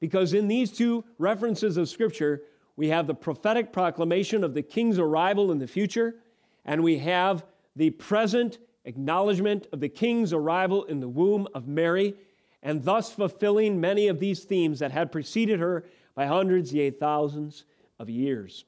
Because 0.00 0.34
in 0.34 0.48
these 0.48 0.70
two 0.70 1.04
references 1.18 1.76
of 1.76 1.88
Scripture, 1.88 2.42
we 2.76 2.88
have 2.88 3.06
the 3.06 3.14
prophetic 3.14 3.72
proclamation 3.72 4.44
of 4.44 4.54
the 4.54 4.62
king's 4.62 4.98
arrival 4.98 5.52
in 5.52 5.58
the 5.58 5.66
future, 5.66 6.16
and 6.64 6.82
we 6.82 6.98
have 6.98 7.44
the 7.76 7.90
present 7.90 8.58
acknowledgement 8.84 9.66
of 9.72 9.80
the 9.80 9.88
king's 9.88 10.32
arrival 10.32 10.84
in 10.84 11.00
the 11.00 11.08
womb 11.08 11.46
of 11.54 11.66
Mary, 11.66 12.14
and 12.62 12.82
thus 12.84 13.12
fulfilling 13.12 13.80
many 13.80 14.08
of 14.08 14.18
these 14.18 14.44
themes 14.44 14.78
that 14.78 14.92
had 14.92 15.12
preceded 15.12 15.60
her 15.60 15.84
by 16.14 16.26
hundreds, 16.26 16.72
yea, 16.72 16.90
thousands 16.90 17.64
of 17.98 18.10
years. 18.10 18.64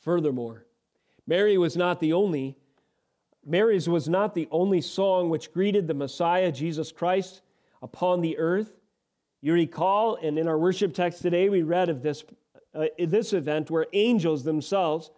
Furthermore, 0.00 0.66
Mary 1.26 1.56
was 1.56 1.76
not 1.76 2.00
the 2.00 2.12
only 2.12 2.56
Mary's 3.44 3.88
was 3.88 4.08
not 4.08 4.34
the 4.34 4.48
only 4.52 4.80
song 4.80 5.28
which 5.28 5.52
greeted 5.52 5.88
the 5.88 5.94
Messiah, 5.94 6.52
Jesus 6.52 6.92
Christ, 6.92 7.42
upon 7.82 8.20
the 8.20 8.38
earth. 8.38 8.72
You 9.44 9.54
recall, 9.54 10.16
and 10.22 10.38
in 10.38 10.46
our 10.46 10.56
worship 10.56 10.94
text 10.94 11.20
today, 11.20 11.48
we 11.48 11.62
read 11.62 11.88
of 11.88 12.00
this, 12.00 12.22
uh, 12.74 12.86
this 12.96 13.32
event 13.32 13.72
where 13.72 13.86
angels 13.92 14.44
themselves, 14.44 15.10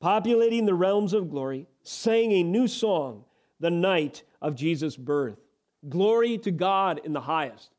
populating 0.00 0.64
the 0.64 0.72
realms 0.72 1.12
of 1.12 1.30
glory, 1.30 1.66
sang 1.82 2.32
a 2.32 2.42
new 2.42 2.66
song 2.66 3.24
the 3.60 3.70
night 3.70 4.22
of 4.40 4.54
Jesus' 4.54 4.96
birth. 4.96 5.36
Glory 5.86 6.38
to 6.38 6.50
God 6.50 7.02
in 7.04 7.12
the 7.12 7.20
highest. 7.20 7.70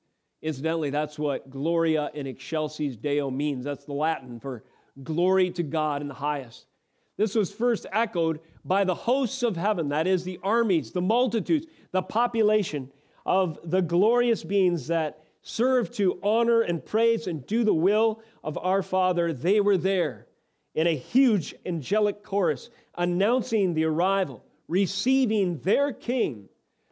Incidentally, 0.43 0.91
that's 0.91 1.17
what 1.17 1.50
Gloria 1.50 2.12
in 2.13 2.27
excelsis 2.27 2.96
Deo 2.96 3.31
means. 3.31 3.65
That's 3.65 3.86
the 3.86 3.93
Latin 3.93 4.39
for 4.39 4.63
glory 5.03 5.50
to 5.51 5.63
God 5.63 6.03
in 6.03 6.08
the 6.08 6.13
highest. 6.13 6.67
This 7.17 7.34
was 7.34 7.51
first 7.51 7.88
echoed 7.91 8.39
by 8.63 8.84
the 8.84 8.96
hosts 8.96 9.41
of 9.41 9.58
heaven, 9.58 9.89
that 9.89 10.05
is, 10.05 10.24
the 10.24 10.39
armies, 10.43 10.91
the 10.91 11.01
multitudes, 11.01 11.65
the 11.91 12.03
population 12.03 12.91
of 13.25 13.60
the 13.63 13.81
glorious 13.81 14.43
beings 14.43 14.88
that 14.88 15.24
serve 15.41 15.91
to 15.91 16.19
honor 16.22 16.62
and 16.62 16.86
praise 16.86 17.27
and 17.27 17.46
do 17.46 17.63
the 17.63 17.74
will 17.74 18.22
of 18.43 18.58
our 18.58 18.84
Father, 18.84 19.34
they 19.34 19.60
were 19.60 19.77
there 19.77 20.27
in 20.75 20.88
a 20.88 20.96
huge 20.96 21.55
angelic 21.65 22.24
chorus 22.24 22.69
announcing 22.96 23.74
the 23.74 23.86
arrival, 23.86 24.43
receiving 24.67 25.60
their 25.60 25.91
King 25.91 26.48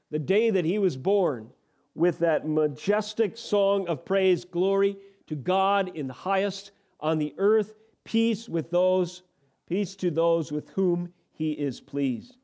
the 0.10 0.20
day 0.20 0.50
that 0.50 0.66
he 0.66 0.80
was 0.80 0.98
born 0.98 1.50
with 1.94 2.20
that 2.20 2.48
majestic 2.48 3.38
song 3.38 3.88
of 3.88 4.06
praise, 4.06 4.46
glory 4.46 4.98
to 5.28 5.36
God 5.36 5.92
in 5.96 6.08
the 6.08 6.14
highest 6.14 6.72
on 7.00 7.18
the 7.18 7.34
earth, 7.38 7.76
peace 8.04 8.48
with 8.48 8.70
those, 8.70 9.24
peace 9.68 9.96
to 9.98 10.10
those 10.12 10.52
with 10.52 10.70
whom 10.70 11.12
he 11.32 11.52
is 11.52 11.82
pleased. 11.82 12.38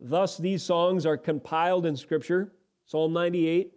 Thus, 0.00 0.38
these 0.38 0.62
songs 0.62 1.04
are 1.04 1.16
compiled 1.16 1.84
in 1.84 1.96
Scripture 1.96 2.52
Psalm 2.86 3.12
98, 3.12 3.72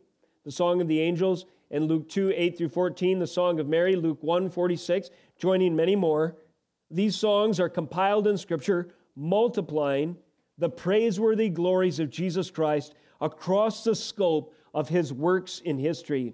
the 0.45 0.51
Song 0.51 0.81
of 0.81 0.87
the 0.87 0.99
Angels, 0.99 1.45
and 1.71 1.85
Luke 1.85 2.07
2, 2.09 2.33
8 2.35 2.57
through 2.57 2.69
14, 2.69 3.19
the 3.19 3.27
Song 3.27 3.59
of 3.59 3.67
Mary, 3.67 3.95
Luke 3.95 4.21
1, 4.21 4.49
46, 4.49 5.09
joining 5.39 5.75
many 5.75 5.95
more. 5.95 6.35
These 6.91 7.15
songs 7.15 7.59
are 7.59 7.69
compiled 7.69 8.27
in 8.27 8.37
Scripture, 8.37 8.89
multiplying 9.15 10.17
the 10.57 10.69
praiseworthy 10.69 11.49
glories 11.49 11.99
of 11.99 12.09
Jesus 12.09 12.51
Christ 12.51 12.93
across 13.21 13.83
the 13.83 13.95
scope 13.95 14.53
of 14.73 14.89
his 14.89 15.11
works 15.13 15.61
in 15.65 15.79
history, 15.79 16.33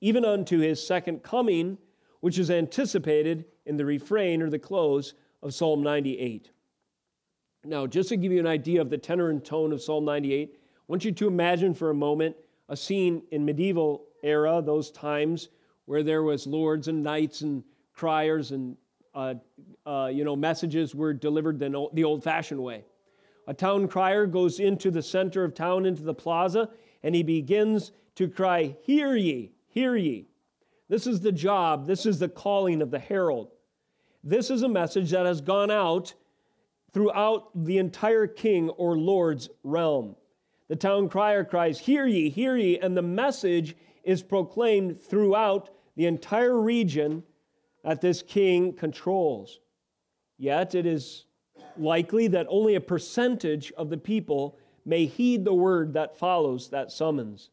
even 0.00 0.24
unto 0.24 0.58
his 0.58 0.84
second 0.84 1.22
coming, 1.22 1.78
which 2.20 2.38
is 2.38 2.50
anticipated 2.50 3.44
in 3.66 3.76
the 3.76 3.84
refrain 3.84 4.42
or 4.42 4.50
the 4.50 4.58
close 4.58 5.14
of 5.42 5.54
Psalm 5.54 5.82
98. 5.82 6.50
Now, 7.64 7.86
just 7.86 8.10
to 8.10 8.16
give 8.16 8.32
you 8.32 8.40
an 8.40 8.46
idea 8.46 8.80
of 8.80 8.90
the 8.90 8.98
tenor 8.98 9.30
and 9.30 9.42
tone 9.42 9.72
of 9.72 9.80
Psalm 9.80 10.04
98, 10.04 10.54
I 10.54 10.58
want 10.86 11.04
you 11.04 11.12
to 11.12 11.26
imagine 11.26 11.72
for 11.72 11.90
a 11.90 11.94
moment 11.94 12.36
a 12.68 12.76
scene 12.76 13.22
in 13.30 13.44
medieval 13.44 14.06
era, 14.22 14.62
those 14.62 14.90
times 14.90 15.48
where 15.86 16.02
there 16.02 16.22
was 16.22 16.46
lords 16.46 16.88
and 16.88 17.02
knights 17.02 17.42
and 17.42 17.62
criers 17.92 18.50
and 18.50 18.76
uh, 19.14 19.34
uh, 19.86 20.10
you 20.12 20.24
know 20.24 20.34
messages 20.34 20.94
were 20.94 21.12
delivered 21.12 21.58
the 21.58 22.04
old-fashioned 22.04 22.60
way. 22.60 22.84
A 23.46 23.54
town 23.54 23.86
crier 23.86 24.26
goes 24.26 24.58
into 24.58 24.90
the 24.90 25.02
center 25.02 25.44
of 25.44 25.54
town, 25.54 25.86
into 25.86 26.02
the 26.02 26.14
plaza, 26.14 26.70
and 27.02 27.14
he 27.14 27.22
begins 27.22 27.92
to 28.16 28.28
cry, 28.28 28.76
Hear 28.82 29.14
ye, 29.14 29.52
hear 29.68 29.96
ye. 29.96 30.26
This 30.88 31.06
is 31.06 31.20
the 31.20 31.32
job, 31.32 31.86
this 31.86 32.06
is 32.06 32.18
the 32.18 32.28
calling 32.28 32.82
of 32.82 32.90
the 32.90 32.98
herald. 32.98 33.50
This 34.22 34.50
is 34.50 34.62
a 34.62 34.68
message 34.68 35.10
that 35.10 35.26
has 35.26 35.40
gone 35.40 35.70
out 35.70 36.14
throughout 36.92 37.50
the 37.54 37.78
entire 37.78 38.26
king 38.26 38.70
or 38.70 38.96
lord's 38.96 39.50
realm. 39.62 40.16
The 40.68 40.76
town 40.76 41.08
crier 41.08 41.44
cries, 41.44 41.78
Hear 41.78 42.06
ye, 42.06 42.30
hear 42.30 42.56
ye, 42.56 42.78
and 42.78 42.96
the 42.96 43.02
message 43.02 43.76
is 44.02 44.22
proclaimed 44.22 45.00
throughout 45.00 45.70
the 45.96 46.06
entire 46.06 46.58
region 46.58 47.22
that 47.82 48.00
this 48.00 48.22
king 48.22 48.72
controls. 48.72 49.60
Yet 50.38 50.74
it 50.74 50.86
is 50.86 51.26
likely 51.76 52.28
that 52.28 52.46
only 52.48 52.74
a 52.74 52.80
percentage 52.80 53.72
of 53.72 53.90
the 53.90 53.98
people 53.98 54.58
may 54.84 55.06
heed 55.06 55.44
the 55.44 55.54
word 55.54 55.92
that 55.94 56.18
follows 56.18 56.70
that 56.70 56.90
summons. 56.90 57.50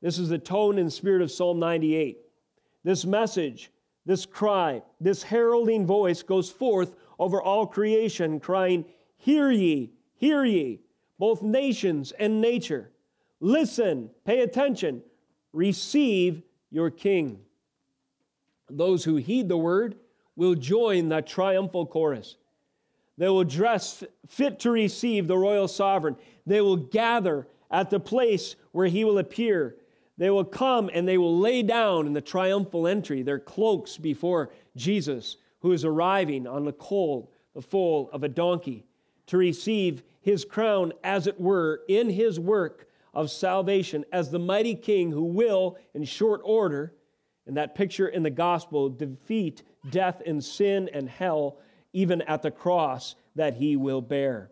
This 0.00 0.18
is 0.18 0.28
the 0.28 0.38
tone 0.38 0.78
and 0.78 0.92
spirit 0.92 1.22
of 1.22 1.30
Psalm 1.30 1.58
98. 1.58 2.18
This 2.84 3.04
message, 3.04 3.70
this 4.04 4.26
cry, 4.26 4.82
this 5.00 5.22
heralding 5.22 5.86
voice 5.86 6.22
goes 6.22 6.50
forth 6.50 6.94
over 7.18 7.40
all 7.40 7.66
creation, 7.66 8.40
crying, 8.40 8.84
Hear 9.16 9.50
ye, 9.50 9.92
hear 10.14 10.44
ye, 10.44 10.80
both 11.22 11.40
nations 11.40 12.10
and 12.18 12.40
nature. 12.40 12.90
Listen, 13.38 14.10
pay 14.24 14.40
attention, 14.40 15.00
receive 15.52 16.42
your 16.68 16.90
king. 16.90 17.38
Those 18.68 19.04
who 19.04 19.14
heed 19.14 19.48
the 19.48 19.56
word 19.56 19.94
will 20.34 20.56
join 20.56 21.10
that 21.10 21.28
triumphal 21.28 21.86
chorus. 21.86 22.34
They 23.18 23.28
will 23.28 23.44
dress 23.44 24.02
fit 24.26 24.58
to 24.58 24.72
receive 24.72 25.28
the 25.28 25.38
royal 25.38 25.68
sovereign. 25.68 26.16
They 26.44 26.60
will 26.60 26.76
gather 26.76 27.46
at 27.70 27.88
the 27.88 28.00
place 28.00 28.56
where 28.72 28.88
he 28.88 29.04
will 29.04 29.18
appear. 29.18 29.76
They 30.18 30.30
will 30.30 30.44
come 30.44 30.90
and 30.92 31.06
they 31.06 31.18
will 31.18 31.38
lay 31.38 31.62
down 31.62 32.08
in 32.08 32.14
the 32.14 32.20
triumphal 32.20 32.88
entry 32.88 33.22
their 33.22 33.38
cloaks 33.38 33.96
before 33.96 34.50
Jesus, 34.74 35.36
who 35.60 35.70
is 35.70 35.84
arriving 35.84 36.48
on 36.48 36.64
the 36.64 36.72
coal, 36.72 37.30
the 37.54 37.62
foal 37.62 38.10
of 38.12 38.24
a 38.24 38.28
donkey, 38.28 38.84
to 39.26 39.36
receive 39.36 40.02
his 40.22 40.44
crown, 40.44 40.92
as 41.04 41.26
it 41.26 41.38
were, 41.40 41.82
in 41.88 42.08
his 42.08 42.40
work 42.40 42.88
of 43.12 43.30
salvation 43.30 44.04
as 44.12 44.30
the 44.30 44.38
mighty 44.38 44.74
king 44.74 45.10
who 45.10 45.24
will, 45.24 45.76
in 45.94 46.04
short 46.04 46.40
order, 46.44 46.94
in 47.46 47.54
that 47.54 47.74
picture 47.74 48.08
in 48.08 48.22
the 48.22 48.30
gospel, 48.30 48.88
defeat 48.88 49.62
death 49.90 50.22
and 50.24 50.42
sin 50.42 50.88
and 50.92 51.08
hell, 51.08 51.58
even 51.92 52.22
at 52.22 52.40
the 52.40 52.50
cross 52.50 53.16
that 53.34 53.54
he 53.54 53.76
will 53.76 54.00
bear. 54.00 54.50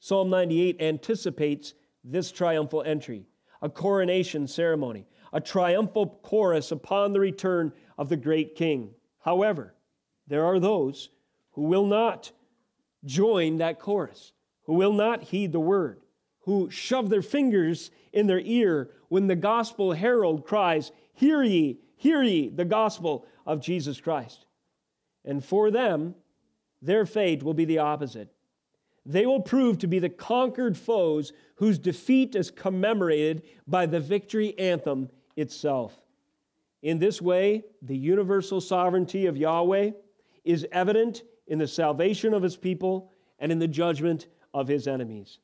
Psalm 0.00 0.30
98 0.30 0.80
anticipates 0.80 1.74
this 2.02 2.32
triumphal 2.32 2.82
entry, 2.82 3.26
a 3.62 3.68
coronation 3.68 4.46
ceremony, 4.46 5.06
a 5.32 5.40
triumphal 5.40 6.18
chorus 6.22 6.72
upon 6.72 7.12
the 7.12 7.20
return 7.20 7.72
of 7.98 8.08
the 8.08 8.16
great 8.16 8.54
king. 8.54 8.90
However, 9.20 9.74
there 10.26 10.44
are 10.44 10.58
those 10.58 11.10
who 11.52 11.62
will 11.62 11.86
not 11.86 12.32
join 13.04 13.58
that 13.58 13.78
chorus, 13.78 14.32
who 14.66 14.74
will 14.74 14.92
not 14.92 15.22
heed 15.22 15.52
the 15.52 15.60
word, 15.60 16.00
who 16.40 16.70
shove 16.70 17.08
their 17.08 17.22
fingers 17.22 17.90
in 18.12 18.26
their 18.26 18.40
ear 18.40 18.90
when 19.08 19.26
the 19.26 19.36
gospel 19.36 19.92
herald 19.92 20.44
cries, 20.44 20.92
Hear 21.14 21.42
ye, 21.42 21.78
hear 21.96 22.22
ye 22.22 22.48
the 22.48 22.64
gospel 22.64 23.26
of 23.46 23.60
Jesus 23.60 24.00
Christ. 24.00 24.46
And 25.24 25.44
for 25.44 25.70
them, 25.70 26.14
their 26.82 27.06
fate 27.06 27.42
will 27.42 27.54
be 27.54 27.64
the 27.64 27.78
opposite. 27.78 28.28
They 29.04 29.24
will 29.24 29.40
prove 29.40 29.78
to 29.78 29.86
be 29.86 29.98
the 29.98 30.08
conquered 30.08 30.76
foes 30.76 31.32
whose 31.56 31.78
defeat 31.78 32.34
is 32.34 32.50
commemorated 32.50 33.42
by 33.66 33.86
the 33.86 34.00
victory 34.00 34.58
anthem 34.58 35.08
itself. 35.36 36.00
In 36.82 36.98
this 36.98 37.22
way, 37.22 37.64
the 37.82 37.96
universal 37.96 38.60
sovereignty 38.60 39.26
of 39.26 39.36
Yahweh 39.36 39.92
is 40.44 40.66
evident 40.72 41.22
in 41.46 41.58
the 41.58 41.68
salvation 41.68 42.34
of 42.34 42.42
his 42.42 42.56
people 42.56 43.10
and 43.38 43.52
in 43.52 43.58
the 43.58 43.68
judgment 43.68 44.26
of 44.56 44.66
his 44.66 44.88
enemies. 44.88 45.38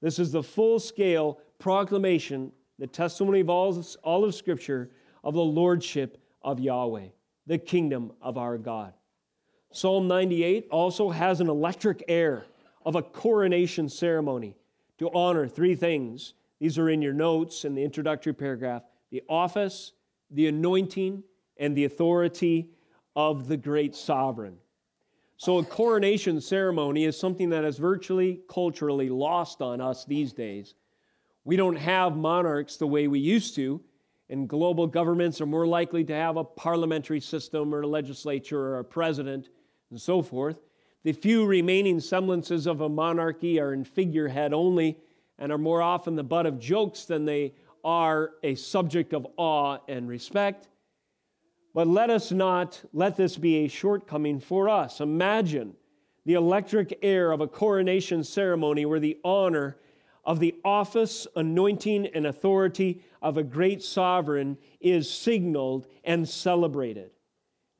This 0.00 0.20
is 0.20 0.30
the 0.30 0.42
full 0.42 0.78
scale 0.78 1.40
proclamation, 1.58 2.52
the 2.78 2.86
testimony 2.86 3.40
of 3.40 3.50
all, 3.50 3.84
all 4.04 4.24
of 4.24 4.36
Scripture 4.36 4.88
of 5.24 5.34
the 5.34 5.42
lordship 5.42 6.22
of 6.42 6.60
Yahweh, 6.60 7.08
the 7.44 7.58
kingdom 7.58 8.12
of 8.22 8.38
our 8.38 8.58
God. 8.58 8.94
Psalm 9.72 10.06
98 10.06 10.68
also 10.70 11.10
has 11.10 11.40
an 11.40 11.48
electric 11.48 12.04
air 12.06 12.44
of 12.86 12.94
a 12.94 13.02
coronation 13.02 13.88
ceremony 13.88 14.56
to 14.98 15.10
honor 15.12 15.48
three 15.48 15.74
things. 15.74 16.34
These 16.60 16.78
are 16.78 16.88
in 16.88 17.02
your 17.02 17.14
notes 17.14 17.64
in 17.64 17.74
the 17.74 17.82
introductory 17.82 18.32
paragraph 18.32 18.84
the 19.10 19.24
office, 19.28 19.92
the 20.30 20.46
anointing, 20.46 21.24
and 21.56 21.76
the 21.76 21.84
authority 21.84 22.70
of 23.16 23.48
the 23.48 23.56
great 23.56 23.96
sovereign. 23.96 24.56
So, 25.42 25.58
a 25.58 25.64
coronation 25.64 26.40
ceremony 26.40 27.04
is 27.04 27.18
something 27.18 27.50
that 27.50 27.64
is 27.64 27.76
virtually 27.76 28.42
culturally 28.48 29.08
lost 29.08 29.60
on 29.60 29.80
us 29.80 30.04
these 30.04 30.32
days. 30.32 30.76
We 31.42 31.56
don't 31.56 31.74
have 31.74 32.16
monarchs 32.16 32.76
the 32.76 32.86
way 32.86 33.08
we 33.08 33.18
used 33.18 33.56
to, 33.56 33.80
and 34.30 34.48
global 34.48 34.86
governments 34.86 35.40
are 35.40 35.46
more 35.46 35.66
likely 35.66 36.04
to 36.04 36.14
have 36.14 36.36
a 36.36 36.44
parliamentary 36.44 37.18
system 37.18 37.74
or 37.74 37.80
a 37.80 37.88
legislature 37.88 38.60
or 38.60 38.78
a 38.78 38.84
president 38.84 39.48
and 39.90 40.00
so 40.00 40.22
forth. 40.22 40.58
The 41.02 41.10
few 41.10 41.44
remaining 41.44 41.98
semblances 41.98 42.68
of 42.68 42.80
a 42.80 42.88
monarchy 42.88 43.58
are 43.58 43.72
in 43.72 43.82
figurehead 43.82 44.52
only 44.52 44.96
and 45.40 45.50
are 45.50 45.58
more 45.58 45.82
often 45.82 46.14
the 46.14 46.22
butt 46.22 46.46
of 46.46 46.60
jokes 46.60 47.04
than 47.04 47.24
they 47.24 47.54
are 47.82 48.34
a 48.44 48.54
subject 48.54 49.12
of 49.12 49.26
awe 49.36 49.78
and 49.88 50.08
respect. 50.08 50.68
But 51.74 51.86
let 51.86 52.10
us 52.10 52.30
not 52.30 52.82
let 52.92 53.16
this 53.16 53.36
be 53.36 53.64
a 53.64 53.68
shortcoming 53.68 54.40
for 54.40 54.68
us. 54.68 55.00
Imagine 55.00 55.74
the 56.24 56.34
electric 56.34 56.98
air 57.02 57.32
of 57.32 57.40
a 57.40 57.48
coronation 57.48 58.22
ceremony 58.24 58.84
where 58.84 59.00
the 59.00 59.18
honor 59.24 59.78
of 60.24 60.38
the 60.38 60.54
office, 60.64 61.26
anointing, 61.34 62.06
and 62.08 62.26
authority 62.26 63.02
of 63.20 63.38
a 63.38 63.42
great 63.42 63.82
sovereign 63.82 64.56
is 64.80 65.10
signaled 65.10 65.86
and 66.04 66.28
celebrated. 66.28 67.10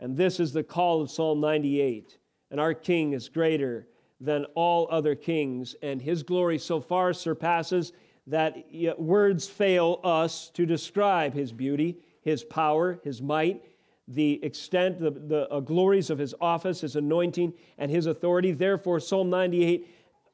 And 0.01 0.17
this 0.17 0.41
is 0.41 0.53
the 0.53 0.65
call 0.65 1.01
of 1.01 1.11
Psalm 1.11 1.41
98. 1.41 2.19
And 2.51 2.59
our 2.59 2.75
king 2.75 3.13
is 3.13 3.29
greater 3.29 3.87
than 4.21 4.45
all 4.55 4.89
other 4.91 5.15
kings, 5.15 5.77
and 5.83 6.01
his 6.01 6.23
glory 6.23 6.59
so 6.59 6.81
far 6.81 7.13
surpasses 7.13 7.93
that 8.27 8.57
words 8.99 9.49
fail 9.49 10.01
us 10.03 10.51
to 10.51 10.65
describe 10.65 11.35
his 11.35 11.53
beauty, 11.53 11.99
his 12.23 12.45
power, 12.45 13.01
his 13.05 13.21
might, 13.21 13.65
the 14.09 14.43
extent, 14.45 14.99
the, 14.99 15.11
the 15.11 15.49
uh, 15.51 15.61
glories 15.61 16.11
of 16.11 16.19
his 16.19 16.35
office, 16.41 16.81
his 16.81 16.97
anointing, 16.97 17.53
and 17.79 17.91
his 17.91 18.07
authority. 18.07 18.53
Therefore, 18.53 19.01
Psalm 19.01 19.31
98 19.31 19.89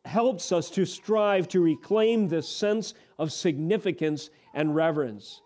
helps 0.04 0.52
us 0.52 0.70
to 0.70 0.86
strive 0.86 1.48
to 1.48 1.60
reclaim 1.60 2.28
this 2.28 2.48
sense 2.48 2.94
of 3.18 3.32
significance 3.32 4.30
and 4.54 4.74
reverence. 4.74 5.42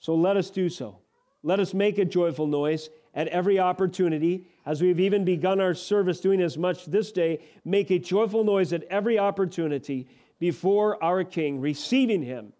So 0.00 0.14
let 0.14 0.36
us 0.36 0.50
do 0.50 0.68
so. 0.68 0.98
Let 1.42 1.60
us 1.60 1.72
make 1.72 1.98
a 1.98 2.04
joyful 2.04 2.46
noise 2.46 2.90
at 3.14 3.28
every 3.28 3.58
opportunity, 3.58 4.46
as 4.66 4.82
we've 4.82 5.00
even 5.00 5.24
begun 5.24 5.60
our 5.60 5.74
service 5.74 6.20
doing 6.20 6.40
as 6.40 6.58
much 6.58 6.86
this 6.86 7.10
day. 7.10 7.40
Make 7.64 7.90
a 7.90 7.98
joyful 7.98 8.44
noise 8.44 8.72
at 8.72 8.84
every 8.84 9.18
opportunity 9.18 10.08
before 10.38 11.02
our 11.02 11.24
King, 11.24 11.60
receiving 11.60 12.22
him, 12.22 12.52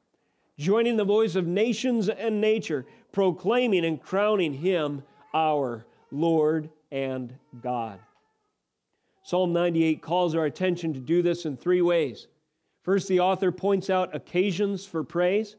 joining 0.59 0.97
the 0.97 1.05
voice 1.05 1.37
of 1.37 1.47
nations 1.47 2.09
and 2.09 2.41
nature, 2.41 2.87
proclaiming 3.13 3.85
and 3.85 4.01
crowning 4.01 4.53
him 4.53 5.03
our 5.35 5.85
Lord 6.11 6.71
and 6.91 7.35
God. 7.63 7.99
Psalm 9.23 9.53
98 9.53 10.01
calls 10.01 10.35
our 10.35 10.47
attention 10.47 10.95
to 10.95 11.01
do 11.01 11.21
this 11.21 11.45
in 11.45 11.57
three 11.57 11.83
ways. 11.83 12.29
First, 12.83 13.09
the 13.09 13.21
author 13.21 13.53
points 13.53 13.91
out 13.91 14.15
occasions 14.15 14.87
for 14.87 15.05
praise. 15.05 15.57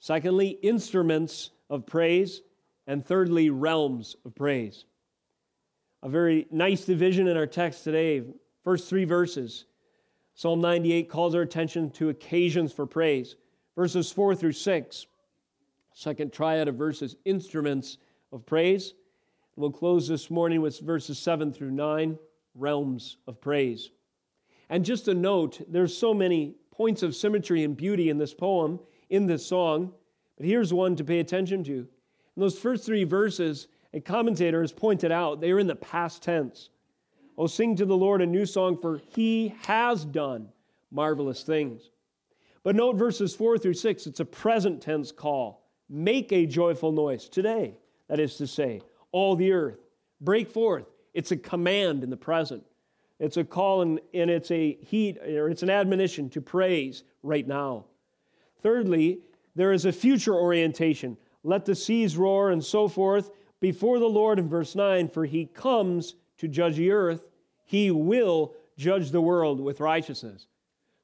Secondly, 0.00 0.58
instruments 0.62 1.50
of 1.68 1.86
praise. 1.86 2.42
And 2.86 3.06
thirdly, 3.06 3.50
realms 3.50 4.16
of 4.24 4.34
praise. 4.34 4.86
A 6.02 6.08
very 6.08 6.48
nice 6.50 6.84
division 6.84 7.28
in 7.28 7.36
our 7.36 7.46
text 7.46 7.84
today. 7.84 8.24
First 8.64 8.88
three 8.88 9.04
verses. 9.04 9.66
Psalm 10.34 10.60
98 10.60 11.08
calls 11.08 11.34
our 11.34 11.42
attention 11.42 11.90
to 11.90 12.08
occasions 12.08 12.72
for 12.72 12.86
praise. 12.86 13.36
Verses 13.76 14.10
4 14.10 14.34
through 14.34 14.52
6. 14.52 15.06
Second 16.00 16.32
triad 16.32 16.66
of 16.66 16.76
verses, 16.76 17.16
instruments 17.26 17.98
of 18.32 18.46
praise. 18.46 18.94
We'll 19.56 19.70
close 19.70 20.08
this 20.08 20.30
morning 20.30 20.62
with 20.62 20.80
verses 20.80 21.18
7 21.18 21.52
through 21.52 21.72
9, 21.72 22.18
realms 22.54 23.18
of 23.26 23.38
praise. 23.38 23.90
And 24.70 24.82
just 24.82 25.08
a 25.08 25.14
note, 25.14 25.60
there's 25.68 25.94
so 25.94 26.14
many 26.14 26.54
points 26.70 27.02
of 27.02 27.14
symmetry 27.14 27.64
and 27.64 27.76
beauty 27.76 28.08
in 28.08 28.16
this 28.16 28.32
poem, 28.32 28.80
in 29.10 29.26
this 29.26 29.44
song, 29.44 29.92
but 30.38 30.46
here's 30.46 30.72
one 30.72 30.96
to 30.96 31.04
pay 31.04 31.20
attention 31.20 31.62
to. 31.64 31.72
In 31.74 31.86
those 32.34 32.58
first 32.58 32.86
three 32.86 33.04
verses, 33.04 33.68
a 33.92 34.00
commentator 34.00 34.62
has 34.62 34.72
pointed 34.72 35.12
out 35.12 35.42
they 35.42 35.52
are 35.52 35.58
in 35.58 35.66
the 35.66 35.76
past 35.76 36.22
tense. 36.22 36.70
Oh, 37.36 37.46
sing 37.46 37.76
to 37.76 37.84
the 37.84 37.94
Lord 37.94 38.22
a 38.22 38.26
new 38.26 38.46
song, 38.46 38.78
for 38.80 39.02
he 39.10 39.54
has 39.64 40.06
done 40.06 40.48
marvelous 40.90 41.42
things. 41.42 41.90
But 42.62 42.74
note 42.74 42.96
verses 42.96 43.34
4 43.34 43.58
through 43.58 43.74
6, 43.74 44.06
it's 44.06 44.20
a 44.20 44.24
present 44.24 44.80
tense 44.80 45.12
call. 45.12 45.60
Make 45.92 46.32
a 46.32 46.46
joyful 46.46 46.92
noise 46.92 47.28
today, 47.28 47.74
that 48.08 48.20
is 48.20 48.36
to 48.36 48.46
say, 48.46 48.80
all 49.10 49.34
the 49.34 49.50
earth. 49.50 49.80
Break 50.20 50.48
forth. 50.48 50.86
It's 51.14 51.32
a 51.32 51.36
command 51.36 52.04
in 52.04 52.10
the 52.10 52.16
present. 52.16 52.62
It's 53.18 53.36
a 53.36 53.44
call 53.44 53.82
and, 53.82 54.00
and 54.14 54.30
it's 54.30 54.52
a 54.52 54.78
heat 54.80 55.18
or 55.18 55.50
it's 55.50 55.64
an 55.64 55.70
admonition 55.70 56.30
to 56.30 56.40
praise 56.40 57.02
right 57.24 57.46
now. 57.46 57.86
Thirdly, 58.62 59.18
there 59.56 59.72
is 59.72 59.84
a 59.84 59.92
future 59.92 60.34
orientation. 60.34 61.16
Let 61.42 61.64
the 61.64 61.74
seas 61.74 62.16
roar 62.16 62.50
and 62.50 62.64
so 62.64 62.86
forth 62.86 63.30
before 63.60 63.98
the 63.98 64.06
Lord 64.06 64.38
in 64.38 64.48
verse 64.48 64.74
9, 64.76 65.08
for 65.08 65.24
he 65.24 65.46
comes 65.46 66.14
to 66.38 66.48
judge 66.48 66.76
the 66.76 66.92
earth. 66.92 67.26
He 67.66 67.90
will 67.90 68.54
judge 68.76 69.10
the 69.10 69.20
world 69.20 69.60
with 69.60 69.80
righteousness. 69.80 70.46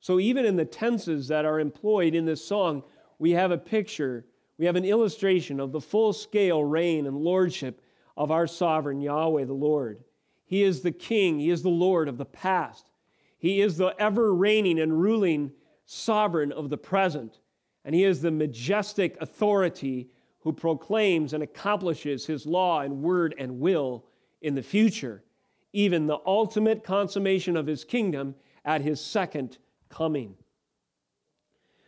So, 0.00 0.20
even 0.20 0.44
in 0.44 0.56
the 0.56 0.64
tenses 0.64 1.28
that 1.28 1.44
are 1.44 1.58
employed 1.58 2.14
in 2.14 2.24
this 2.24 2.44
song, 2.44 2.82
we 3.18 3.32
have 3.32 3.50
a 3.50 3.58
picture, 3.58 4.24
we 4.58 4.66
have 4.66 4.76
an 4.76 4.84
illustration 4.84 5.60
of 5.60 5.72
the 5.72 5.80
full 5.80 6.12
scale 6.12 6.64
reign 6.64 7.06
and 7.06 7.16
lordship 7.16 7.82
of 8.16 8.30
our 8.30 8.46
sovereign 8.46 9.00
Yahweh 9.00 9.44
the 9.44 9.52
Lord. 9.52 10.02
He 10.46 10.62
is 10.62 10.80
the 10.80 10.92
King, 10.92 11.38
He 11.38 11.50
is 11.50 11.62
the 11.62 11.68
Lord 11.68 12.08
of 12.08 12.18
the 12.18 12.24
past, 12.24 12.90
He 13.38 13.60
is 13.60 13.76
the 13.76 13.94
ever 13.98 14.34
reigning 14.34 14.80
and 14.80 14.98
ruling 14.98 15.52
sovereign 15.84 16.52
of 16.52 16.70
the 16.70 16.78
present, 16.78 17.40
and 17.84 17.94
He 17.94 18.04
is 18.04 18.22
the 18.22 18.30
majestic 18.30 19.16
authority 19.20 20.08
who 20.40 20.52
proclaims 20.52 21.32
and 21.32 21.42
accomplishes 21.42 22.24
His 22.24 22.46
law 22.46 22.80
and 22.80 23.02
word 23.02 23.34
and 23.38 23.60
will 23.60 24.06
in 24.40 24.54
the 24.54 24.62
future, 24.62 25.24
even 25.72 26.06
the 26.06 26.20
ultimate 26.24 26.84
consummation 26.84 27.56
of 27.56 27.66
His 27.66 27.84
kingdom 27.84 28.34
at 28.64 28.80
His 28.80 29.00
second 29.00 29.58
coming. 29.88 30.36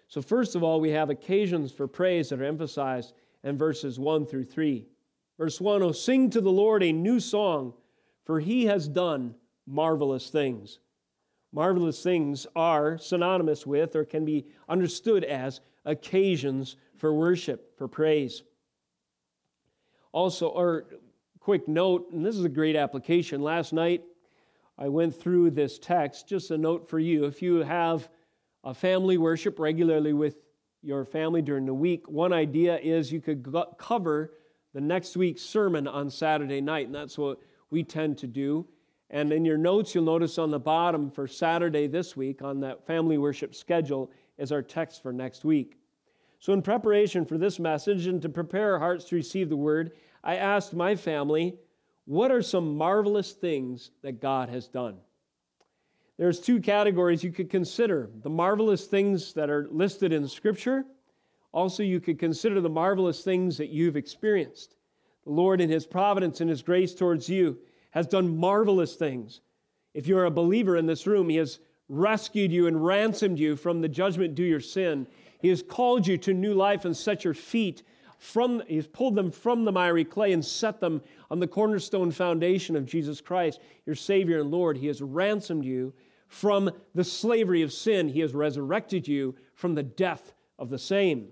So, 0.09 0.23
first 0.23 0.57
of 0.57 0.63
all, 0.63 0.81
we 0.81 0.91
have 0.91 1.11
occasions 1.11 1.71
for 1.71 1.87
praise 1.87 2.31
that 2.31 2.41
are 2.41 2.45
emphasized 2.45 3.13
in 3.45 3.59
verses 3.59 3.99
1 3.99 4.27
through 4.27 4.45
3. 4.45 4.87
Verse 5.37 5.61
1 5.61 5.83
Oh, 5.83 5.93
sing 5.93 6.31
to 6.31 6.41
the 6.41 6.51
Lord 6.51 6.83
a 6.83 6.93
new 6.93 7.21
song, 7.21 7.75
for 8.25 8.41
he 8.41 8.67
has 8.67 8.89
done 8.89 9.35
marvelous 9.67 10.31
things. 10.31 10.79
Marvelous 11.53 12.03
things 12.03 12.47
are 12.57 12.99
synonymous 12.99 13.67
with 13.67 13.97
or 13.97 14.05
can 14.05 14.25
be 14.25 14.47
understood 14.69 15.25
as 15.25 15.61
occasions 15.85 16.77
for 16.97 17.13
worship, 17.13 17.77
for 17.77 17.87
praise. 17.87 18.43
Also, 20.13 20.49
or 20.49 20.87
quick 21.39 21.69
note, 21.69 22.11
and 22.13 22.25
this 22.25 22.37
is 22.37 22.45
a 22.45 22.51
great 22.51 22.77
application. 22.77 23.43
Last 23.43 23.73
night, 23.73 24.03
I 24.79 24.89
went 24.89 25.15
through 25.15 25.51
this 25.51 25.79
text. 25.79 26.29
Just 26.29 26.51
a 26.51 26.59
note 26.59 26.89
for 26.89 26.99
you. 26.99 27.25
If 27.25 27.43
you 27.43 27.57
have 27.57 28.09
a 28.65 28.75
family 28.75 29.19
worship 29.19 29.59
regularly 29.59 30.13
with 30.13 30.37
your 30.83 31.05
family 31.05 31.43
during 31.43 31.67
the 31.67 31.75
week, 31.75 32.09
one 32.09 32.33
idea 32.33 32.79
is 32.79 33.13
you 33.13 33.21
could 33.21 33.47
cover 33.79 34.35
the 34.75 34.81
next 34.81 35.17
week's 35.17 35.43
sermon 35.43 35.87
on 35.87 36.11
Saturday 36.11 36.61
night, 36.61 36.87
and 36.87 36.95
that's 36.95 37.19
what 37.19 37.39
we 37.71 37.83
tend 37.83 38.19
to 38.19 38.27
do. 38.27 38.67
And 39.11 39.33
in 39.33 39.45
your 39.45 39.59
notes, 39.59 39.95
you'll 39.95 40.05
notice 40.05 40.39
on 40.39 40.51
the 40.51 40.59
bottom 40.59 41.11
for 41.11 41.27
Saturday 41.27 41.87
this 41.87 42.17
week 42.17 42.43
on 42.43 42.61
that 42.61 42.87
family 42.87 43.19
worship 43.19 43.55
schedule 43.55 44.11
is 44.37 44.53
our 44.53 44.63
text 44.63 45.03
for 45.03 45.13
next 45.13 45.45
week. 45.45 45.79
So, 46.41 46.53
in 46.53 46.63
preparation 46.63 47.25
for 47.25 47.39
this 47.39 47.59
message 47.59 48.07
and 48.07 48.23
to 48.23 48.29
prepare 48.29 48.75
our 48.75 48.79
hearts 48.79 49.07
to 49.07 49.17
receive 49.17 49.49
the 49.49 49.57
word, 49.57 49.93
I 50.23 50.37
asked 50.37 50.75
my 50.75 50.95
family, 50.95 51.57
what 52.05 52.31
are 52.31 52.43
some 52.43 52.77
marvelous 52.77 53.33
things 53.33 53.91
that 54.03 54.21
God 54.21 54.49
has 54.49 54.69
done? 54.69 54.99
There's 56.19 56.41
two 56.41 56.61
categories 56.61 57.25
you 57.25 57.33
could 57.33 57.49
consider 57.49 58.11
the 58.23 58.31
marvelous 58.31 58.87
things 58.87 59.33
that 59.35 59.49
are 59.49 59.69
listed 59.71 60.13
in 60.13 60.29
Scripture 60.29 60.85
also, 61.53 61.83
you 61.83 62.01
could 62.01 62.19
consider 62.19 62.61
the 62.61 62.69
marvelous 62.69 63.23
things 63.23 63.57
that 63.57 63.71
you've 63.71 63.97
experienced. 63.97 64.77
The 65.25 65.33
Lord, 65.33 65.61
in 65.61 65.71
His 65.71 65.87
providence 65.87 66.41
and 66.41 66.51
His 66.51 66.63
grace 66.63 66.95
towards 66.95 67.29
you, 67.29 67.59
has 67.91 68.07
done 68.07 68.37
marvelous 68.37 68.95
things. 68.95 69.41
If 69.95 70.07
you're 70.07 70.27
a 70.27 70.31
believer 70.31 70.77
in 70.77 70.87
this 70.87 71.07
room, 71.07 71.29
He 71.29 71.37
has 71.37 71.59
rescued 71.89 72.53
you 72.53 72.67
and 72.67 72.85
ransomed 72.85 73.39
you 73.39 73.57
from 73.57 73.81
the 73.81 73.89
judgment 73.89 74.35
due 74.35 74.45
your 74.45 74.61
sin. 74.61 75.07
He 75.41 75.49
has 75.49 75.63
called 75.63 76.07
you 76.07 76.19
to 76.19 76.35
new 76.35 76.53
life 76.53 76.85
and 76.85 76.97
set 76.97 77.25
your 77.25 77.35
feet 77.35 77.83
from, 78.19 78.63
He's 78.69 78.87
pulled 78.87 79.15
them 79.15 79.31
from 79.31 79.65
the 79.65 79.73
miry 79.73 80.05
clay 80.05 80.33
and 80.33 80.45
set 80.45 80.81
them 80.81 81.01
on 81.31 81.41
the 81.41 81.47
cornerstone 81.47 82.11
foundation 82.11 82.77
of 82.77 82.85
Jesus 82.85 83.23
Christ, 83.23 83.59
your 83.87 83.97
Savior 83.97 84.41
and 84.41 84.51
Lord. 84.51 84.77
He 84.77 84.89
has 84.89 85.01
ransomed 85.01 85.65
you 85.65 85.95
from 86.29 86.71
the 86.95 87.05
slavery 87.05 87.63
of 87.63 87.73
sin. 87.73 88.09
He 88.09 88.21
has 88.21 88.35
resurrected 88.35 89.09
you 89.09 89.35
from 89.55 89.75
the 89.75 89.83
death 89.83 90.35
of 90.59 90.71
the 90.71 90.79
same. 90.79 91.29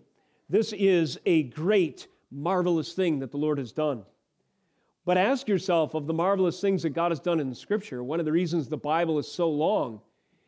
This 0.48 0.72
is 0.72 1.18
a 1.26 1.44
great, 1.44 2.08
marvelous 2.30 2.92
thing 2.92 3.20
that 3.20 3.30
the 3.30 3.36
Lord 3.36 3.58
has 3.58 3.72
done. 3.72 4.04
But 5.04 5.16
ask 5.16 5.46
yourself 5.46 5.94
of 5.94 6.06
the 6.06 6.14
marvelous 6.14 6.60
things 6.60 6.82
that 6.82 6.90
God 6.90 7.12
has 7.12 7.20
done 7.20 7.38
in 7.38 7.54
Scripture. 7.54 8.02
One 8.02 8.18
of 8.18 8.26
the 8.26 8.32
reasons 8.32 8.68
the 8.68 8.76
Bible 8.76 9.18
is 9.18 9.30
so 9.30 9.48
long 9.48 10.00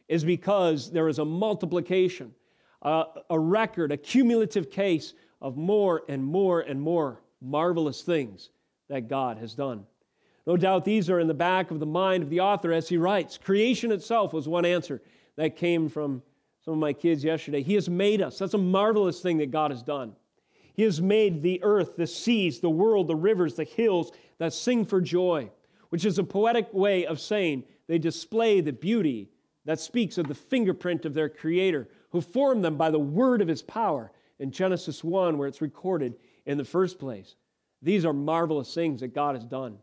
is 0.08 0.24
because 0.24 0.90
there 0.90 1.08
is 1.08 1.20
a 1.20 1.24
multiplication, 1.24 2.34
uh, 2.82 3.04
a 3.30 3.38
record, 3.38 3.92
a 3.92 3.96
cumulative 3.96 4.70
case 4.70 5.14
of 5.40 5.56
more 5.56 6.02
and 6.08 6.24
more 6.24 6.60
and 6.62 6.80
more 6.80 7.20
marvelous 7.40 8.02
things 8.02 8.50
that 8.88 9.08
God 9.08 9.38
has 9.38 9.54
done. 9.54 9.84
No 10.48 10.56
doubt 10.56 10.86
these 10.86 11.10
are 11.10 11.20
in 11.20 11.26
the 11.28 11.34
back 11.34 11.70
of 11.70 11.78
the 11.78 11.84
mind 11.84 12.22
of 12.22 12.30
the 12.30 12.40
author 12.40 12.72
as 12.72 12.88
he 12.88 12.96
writes. 12.96 13.36
Creation 13.36 13.92
itself 13.92 14.32
was 14.32 14.48
one 14.48 14.64
answer 14.64 15.02
that 15.36 15.56
came 15.56 15.90
from 15.90 16.22
some 16.64 16.72
of 16.72 16.80
my 16.80 16.94
kids 16.94 17.22
yesterday. 17.22 17.62
He 17.62 17.74
has 17.74 17.90
made 17.90 18.22
us. 18.22 18.38
That's 18.38 18.54
a 18.54 18.58
marvelous 18.58 19.20
thing 19.20 19.36
that 19.38 19.50
God 19.50 19.70
has 19.70 19.82
done. 19.82 20.16
He 20.72 20.84
has 20.84 21.02
made 21.02 21.42
the 21.42 21.62
earth, 21.62 21.96
the 21.96 22.06
seas, 22.06 22.60
the 22.60 22.70
world, 22.70 23.08
the 23.08 23.14
rivers, 23.14 23.56
the 23.56 23.64
hills 23.64 24.10
that 24.38 24.54
sing 24.54 24.86
for 24.86 25.02
joy, 25.02 25.50
which 25.90 26.06
is 26.06 26.18
a 26.18 26.24
poetic 26.24 26.72
way 26.72 27.04
of 27.04 27.20
saying 27.20 27.64
they 27.86 27.98
display 27.98 28.62
the 28.62 28.72
beauty 28.72 29.28
that 29.66 29.80
speaks 29.80 30.16
of 30.16 30.28
the 30.28 30.34
fingerprint 30.34 31.04
of 31.04 31.12
their 31.12 31.28
Creator, 31.28 31.90
who 32.08 32.22
formed 32.22 32.64
them 32.64 32.78
by 32.78 32.90
the 32.90 32.98
word 32.98 33.42
of 33.42 33.48
His 33.48 33.60
power 33.60 34.12
in 34.38 34.50
Genesis 34.50 35.04
1, 35.04 35.36
where 35.36 35.46
it's 35.46 35.60
recorded 35.60 36.14
in 36.46 36.56
the 36.56 36.64
first 36.64 36.98
place. 36.98 37.34
These 37.82 38.06
are 38.06 38.14
marvelous 38.14 38.72
things 38.72 39.00
that 39.00 39.14
God 39.14 39.34
has 39.34 39.44
done. 39.44 39.76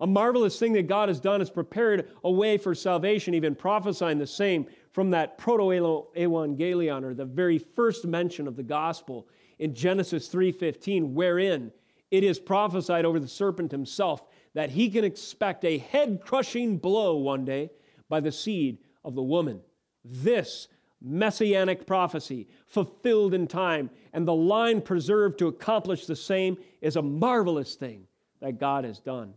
A 0.00 0.06
marvelous 0.06 0.58
thing 0.58 0.72
that 0.72 0.86
God 0.86 1.08
has 1.08 1.20
done 1.20 1.42
is 1.42 1.50
prepared 1.50 2.10
a 2.24 2.30
way 2.30 2.56
for 2.56 2.74
salvation, 2.74 3.34
even 3.34 3.54
prophesying 3.54 4.18
the 4.18 4.26
same 4.26 4.66
from 4.92 5.10
that 5.10 5.36
proto-evangelion, 5.36 7.04
or 7.04 7.14
the 7.14 7.24
very 7.24 7.58
first 7.58 8.06
mention 8.06 8.48
of 8.48 8.56
the 8.56 8.62
gospel 8.62 9.28
in 9.58 9.74
Genesis 9.74 10.28
3:15, 10.28 11.14
wherein 11.14 11.70
it 12.10 12.24
is 12.24 12.40
prophesied 12.40 13.04
over 13.04 13.20
the 13.20 13.28
serpent 13.28 13.70
himself 13.70 14.24
that 14.54 14.70
he 14.70 14.88
can 14.90 15.04
expect 15.04 15.64
a 15.64 15.78
head-crushing 15.78 16.78
blow 16.78 17.16
one 17.16 17.44
day 17.44 17.70
by 18.08 18.20
the 18.20 18.32
seed 18.32 18.78
of 19.04 19.14
the 19.14 19.22
woman. 19.22 19.60
This 20.04 20.66
messianic 21.02 21.86
prophecy 21.86 22.48
fulfilled 22.66 23.32
in 23.32 23.46
time 23.46 23.90
and 24.12 24.26
the 24.26 24.34
line 24.34 24.80
preserved 24.80 25.38
to 25.38 25.48
accomplish 25.48 26.06
the 26.06 26.16
same 26.16 26.56
is 26.80 26.96
a 26.96 27.02
marvelous 27.02 27.74
thing 27.74 28.06
that 28.40 28.58
God 28.58 28.84
has 28.84 28.98
done. 28.98 29.34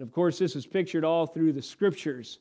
And 0.00 0.08
of 0.08 0.14
course, 0.14 0.38
this 0.38 0.56
is 0.56 0.64
pictured 0.64 1.04
all 1.04 1.26
through 1.26 1.52
the 1.52 1.60
scriptures. 1.60 2.38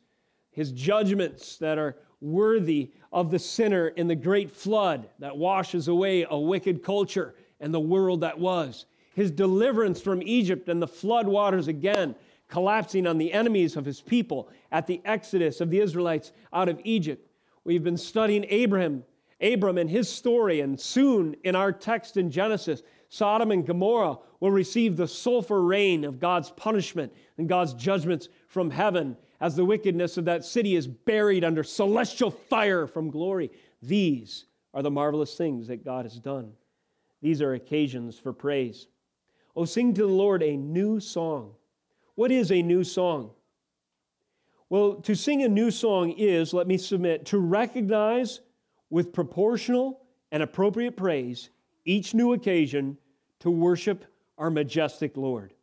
His 0.49 0.71
judgments 0.71 1.57
that 1.57 1.77
are 1.77 1.97
worthy 2.21 2.91
of 3.11 3.31
the 3.31 3.39
sinner 3.39 3.89
in 3.89 4.07
the 4.07 4.15
great 4.15 4.49
flood 4.49 5.09
that 5.19 5.35
washes 5.35 5.89
away 5.89 6.25
a 6.29 6.39
wicked 6.39 6.81
culture 6.81 7.35
and 7.59 7.73
the 7.73 7.79
world 7.81 8.21
that 8.21 8.39
was. 8.39 8.85
His 9.13 9.29
deliverance 9.29 9.99
from 9.99 10.23
Egypt 10.23 10.69
and 10.69 10.81
the 10.81 10.87
flood 10.87 11.27
waters 11.27 11.67
again, 11.67 12.15
collapsing 12.47 13.05
on 13.05 13.17
the 13.17 13.33
enemies 13.33 13.75
of 13.75 13.83
his 13.83 13.99
people 13.99 14.47
at 14.71 14.87
the 14.87 15.01
exodus 15.03 15.59
of 15.59 15.69
the 15.69 15.81
Israelites 15.81 16.31
out 16.53 16.69
of 16.69 16.79
Egypt. 16.85 17.29
We've 17.65 17.83
been 17.83 17.97
studying 17.97 18.45
Abraham, 18.47 19.03
Abram 19.41 19.77
and 19.77 19.89
his 19.89 20.07
story, 20.07 20.61
and 20.61 20.79
soon 20.79 21.35
in 21.43 21.57
our 21.57 21.73
text 21.73 22.15
in 22.15 22.31
Genesis, 22.31 22.83
Sodom 23.09 23.51
and 23.51 23.67
Gomorrah 23.67 24.19
will 24.39 24.51
receive 24.51 24.95
the 24.95 25.07
sulfur 25.07 25.61
rain 25.61 26.03
of 26.03 26.19
God's 26.19 26.51
punishment 26.51 27.13
and 27.37 27.49
God's 27.49 27.73
judgments 27.73 28.29
from 28.47 28.71
heaven 28.71 29.17
as 29.41 29.55
the 29.55 29.65
wickedness 29.65 30.17
of 30.17 30.25
that 30.25 30.45
city 30.45 30.75
is 30.75 30.87
buried 30.87 31.43
under 31.43 31.63
celestial 31.63 32.31
fire 32.31 32.87
from 32.87 33.09
glory. 33.09 33.51
These 33.81 34.45
are 34.73 34.81
the 34.81 34.91
marvelous 34.91 35.35
things 35.35 35.67
that 35.67 35.83
God 35.83 36.05
has 36.05 36.19
done. 36.19 36.53
These 37.21 37.41
are 37.41 37.53
occasions 37.53 38.17
for 38.17 38.33
praise. 38.33 38.87
Oh, 39.55 39.65
sing 39.65 39.93
to 39.93 40.01
the 40.01 40.07
Lord 40.07 40.41
a 40.41 40.55
new 40.55 40.99
song. 40.99 41.53
What 42.15 42.31
is 42.31 42.51
a 42.51 42.61
new 42.61 42.83
song? 42.83 43.31
Well, 44.69 44.95
to 44.95 45.15
sing 45.15 45.43
a 45.43 45.49
new 45.49 45.71
song 45.71 46.11
is, 46.11 46.53
let 46.53 46.67
me 46.67 46.77
submit, 46.77 47.25
to 47.27 47.39
recognize 47.39 48.41
with 48.89 49.11
proportional 49.11 50.01
and 50.31 50.43
appropriate 50.43 50.95
praise 50.95 51.49
each 51.85 52.13
new 52.13 52.33
occasion 52.33 52.97
to 53.39 53.49
worship 53.49 54.05
our 54.39 54.49
majestic 54.49 55.15
Lord. 55.17 55.53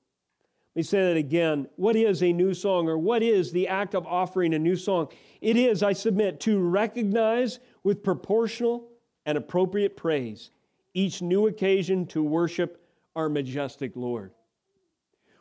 Let 0.74 0.80
me 0.80 0.82
say 0.82 1.08
that 1.08 1.16
again. 1.16 1.66
What 1.76 1.96
is 1.96 2.22
a 2.22 2.32
new 2.32 2.52
song, 2.52 2.86
or 2.88 2.98
what 2.98 3.22
is 3.22 3.50
the 3.50 3.66
act 3.66 3.94
of 3.94 4.06
offering 4.06 4.52
a 4.52 4.58
new 4.58 4.76
song? 4.76 5.08
It 5.40 5.56
is, 5.56 5.82
I 5.82 5.94
submit, 5.94 6.38
to 6.40 6.60
recognize 6.60 7.58
with 7.82 8.04
proportional 8.04 8.88
and 9.24 9.38
appropriate 9.38 9.96
praise, 9.96 10.50
each 10.92 11.22
new 11.22 11.46
occasion 11.46 12.06
to 12.08 12.22
worship 12.22 12.86
our 13.16 13.30
majestic 13.30 13.96
Lord. 13.96 14.32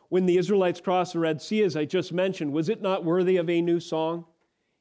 When 0.08 0.24
the 0.24 0.38
Israelites 0.38 0.80
crossed 0.80 1.12
the 1.12 1.18
Red 1.18 1.42
Sea, 1.42 1.62
as 1.62 1.76
I 1.76 1.84
just 1.84 2.12
mentioned, 2.12 2.52
was 2.52 2.68
it 2.68 2.80
not 2.80 3.04
worthy 3.04 3.36
of 3.36 3.50
a 3.50 3.60
new 3.60 3.78
song? 3.78 4.24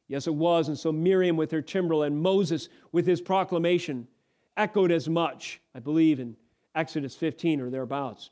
Yes, 0.07 0.27
it 0.27 0.35
was. 0.35 0.67
And 0.69 0.77
so 0.77 0.91
Miriam 0.91 1.35
with 1.35 1.51
her 1.51 1.61
timbrel 1.61 2.03
and 2.03 2.17
Moses 2.17 2.69
with 2.91 3.05
his 3.05 3.21
proclamation 3.21 4.07
echoed 4.55 4.91
as 4.91 5.09
much, 5.09 5.59
I 5.73 5.79
believe, 5.79 6.19
in 6.19 6.37
Exodus 6.75 7.15
15 7.15 7.59
or 7.59 7.69
thereabouts. 7.69 8.29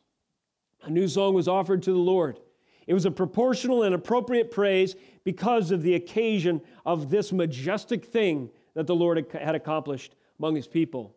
A 0.84 0.90
new 0.90 1.08
song 1.08 1.34
was 1.34 1.48
offered 1.48 1.84
to 1.84 1.92
the 1.92 1.98
Lord. 1.98 2.40
It 2.88 2.94
was 2.94 3.06
a 3.06 3.12
proportional 3.12 3.84
and 3.84 3.96
appropriate 3.96 4.52
praise 4.52 4.96
because 5.24 5.72
of 5.72 5.82
the 5.82 5.96
occasion 5.96 6.62
of 6.86 7.10
this 7.10 7.32
majestic 7.32 8.06
thing 8.06 8.50
that 8.74 8.88
the 8.88 8.96
Lord 8.96 9.26
had 9.32 9.56
accomplished 9.56 10.16
among 10.40 10.56
his 10.56 10.68
people. 10.68 11.16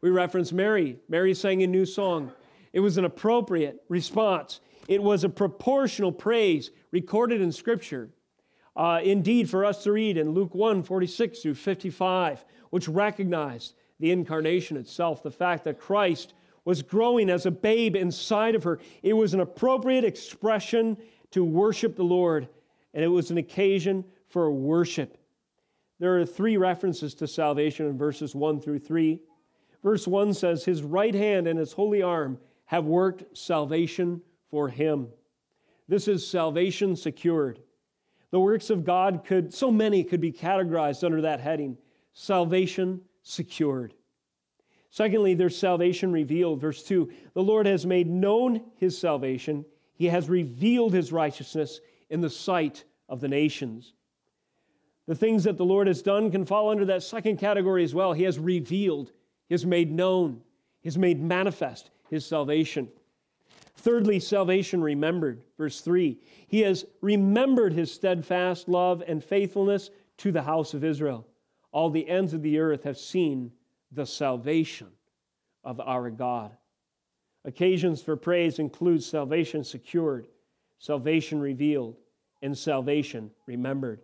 We 0.00 0.10
reference 0.10 0.52
Mary. 0.52 0.98
Mary 1.08 1.34
sang 1.34 1.62
a 1.62 1.66
new 1.66 1.84
song. 1.84 2.32
It 2.72 2.80
was 2.80 2.96
an 2.96 3.04
appropriate 3.04 3.82
response. 3.88 4.60
It 4.86 5.02
was 5.02 5.24
a 5.24 5.28
proportional 5.28 6.12
praise 6.12 6.70
recorded 6.92 7.40
in 7.40 7.50
Scripture. 7.50 8.10
Uh, 8.76 9.00
indeed, 9.02 9.50
for 9.50 9.64
us 9.64 9.82
to 9.82 9.92
read 9.92 10.16
in 10.16 10.30
Luke 10.30 10.54
1 10.54 10.84
46 10.84 11.40
through 11.40 11.54
55, 11.54 12.44
which 12.70 12.88
recognized 12.88 13.74
the 13.98 14.12
incarnation 14.12 14.76
itself, 14.76 15.22
the 15.22 15.30
fact 15.30 15.64
that 15.64 15.80
Christ 15.80 16.32
was 16.64 16.82
growing 16.82 17.30
as 17.30 17.46
a 17.46 17.50
babe 17.50 17.96
inside 17.96 18.54
of 18.54 18.64
her. 18.64 18.78
It 19.02 19.14
was 19.14 19.34
an 19.34 19.40
appropriate 19.40 20.04
expression 20.04 20.96
to 21.30 21.44
worship 21.44 21.96
the 21.96 22.04
Lord, 22.04 22.48
and 22.94 23.04
it 23.04 23.08
was 23.08 23.30
an 23.30 23.38
occasion 23.38 24.04
for 24.28 24.50
worship. 24.50 25.16
There 25.98 26.18
are 26.18 26.26
three 26.26 26.56
references 26.56 27.14
to 27.16 27.26
salvation 27.26 27.86
in 27.86 27.98
verses 27.98 28.34
1 28.34 28.60
through 28.60 28.80
3. 28.80 29.20
Verse 29.82 30.06
1 30.06 30.34
says, 30.34 30.64
His 30.64 30.82
right 30.82 31.14
hand 31.14 31.46
and 31.46 31.58
his 31.58 31.72
holy 31.72 32.02
arm 32.02 32.38
have 32.66 32.84
worked 32.84 33.36
salvation 33.36 34.20
for 34.50 34.68
him. 34.68 35.08
This 35.88 36.08
is 36.08 36.26
salvation 36.26 36.96
secured. 36.96 37.60
The 38.30 38.40
works 38.40 38.70
of 38.70 38.84
God 38.84 39.24
could, 39.24 39.52
so 39.52 39.70
many 39.70 40.04
could 40.04 40.20
be 40.20 40.32
categorized 40.32 41.02
under 41.04 41.20
that 41.22 41.40
heading 41.40 41.76
salvation 42.12 43.00
secured. 43.22 43.94
Secondly, 44.90 45.34
there's 45.34 45.56
salvation 45.56 46.12
revealed. 46.12 46.60
Verse 46.60 46.82
2 46.82 47.10
The 47.34 47.42
Lord 47.42 47.66
has 47.66 47.86
made 47.86 48.08
known 48.08 48.62
his 48.76 48.98
salvation, 48.98 49.64
he 49.94 50.06
has 50.06 50.28
revealed 50.28 50.92
his 50.92 51.12
righteousness 51.12 51.80
in 52.08 52.20
the 52.20 52.30
sight 52.30 52.84
of 53.08 53.20
the 53.20 53.28
nations. 53.28 53.92
The 55.06 55.14
things 55.14 55.44
that 55.44 55.56
the 55.56 55.64
Lord 55.64 55.86
has 55.86 56.02
done 56.02 56.30
can 56.30 56.44
fall 56.44 56.70
under 56.70 56.84
that 56.86 57.02
second 57.02 57.38
category 57.38 57.84
as 57.84 57.94
well. 57.94 58.12
He 58.12 58.24
has 58.24 58.38
revealed, 58.38 59.12
he 59.48 59.54
has 59.54 59.66
made 59.66 59.90
known, 59.90 60.42
he 60.80 60.88
has 60.88 60.98
made 60.98 61.20
manifest 61.20 61.90
his 62.08 62.26
salvation. 62.26 62.88
Thirdly, 63.76 64.20
salvation 64.20 64.82
remembered. 64.82 65.42
Verse 65.56 65.80
3 65.80 66.18
He 66.48 66.60
has 66.60 66.84
remembered 67.00 67.72
his 67.72 67.92
steadfast 67.92 68.68
love 68.68 69.02
and 69.06 69.22
faithfulness 69.22 69.90
to 70.18 70.32
the 70.32 70.42
house 70.42 70.74
of 70.74 70.84
Israel. 70.84 71.26
All 71.72 71.90
the 71.90 72.08
ends 72.08 72.34
of 72.34 72.42
the 72.42 72.58
earth 72.58 72.82
have 72.84 72.98
seen 72.98 73.52
the 73.92 74.06
salvation 74.06 74.88
of 75.64 75.80
our 75.80 76.10
God. 76.10 76.52
Occasions 77.44 78.02
for 78.02 78.16
praise 78.16 78.58
include 78.58 79.02
salvation 79.02 79.64
secured, 79.64 80.26
salvation 80.78 81.40
revealed, 81.40 81.96
and 82.42 82.56
salvation 82.56 83.30
remembered. 83.46 84.00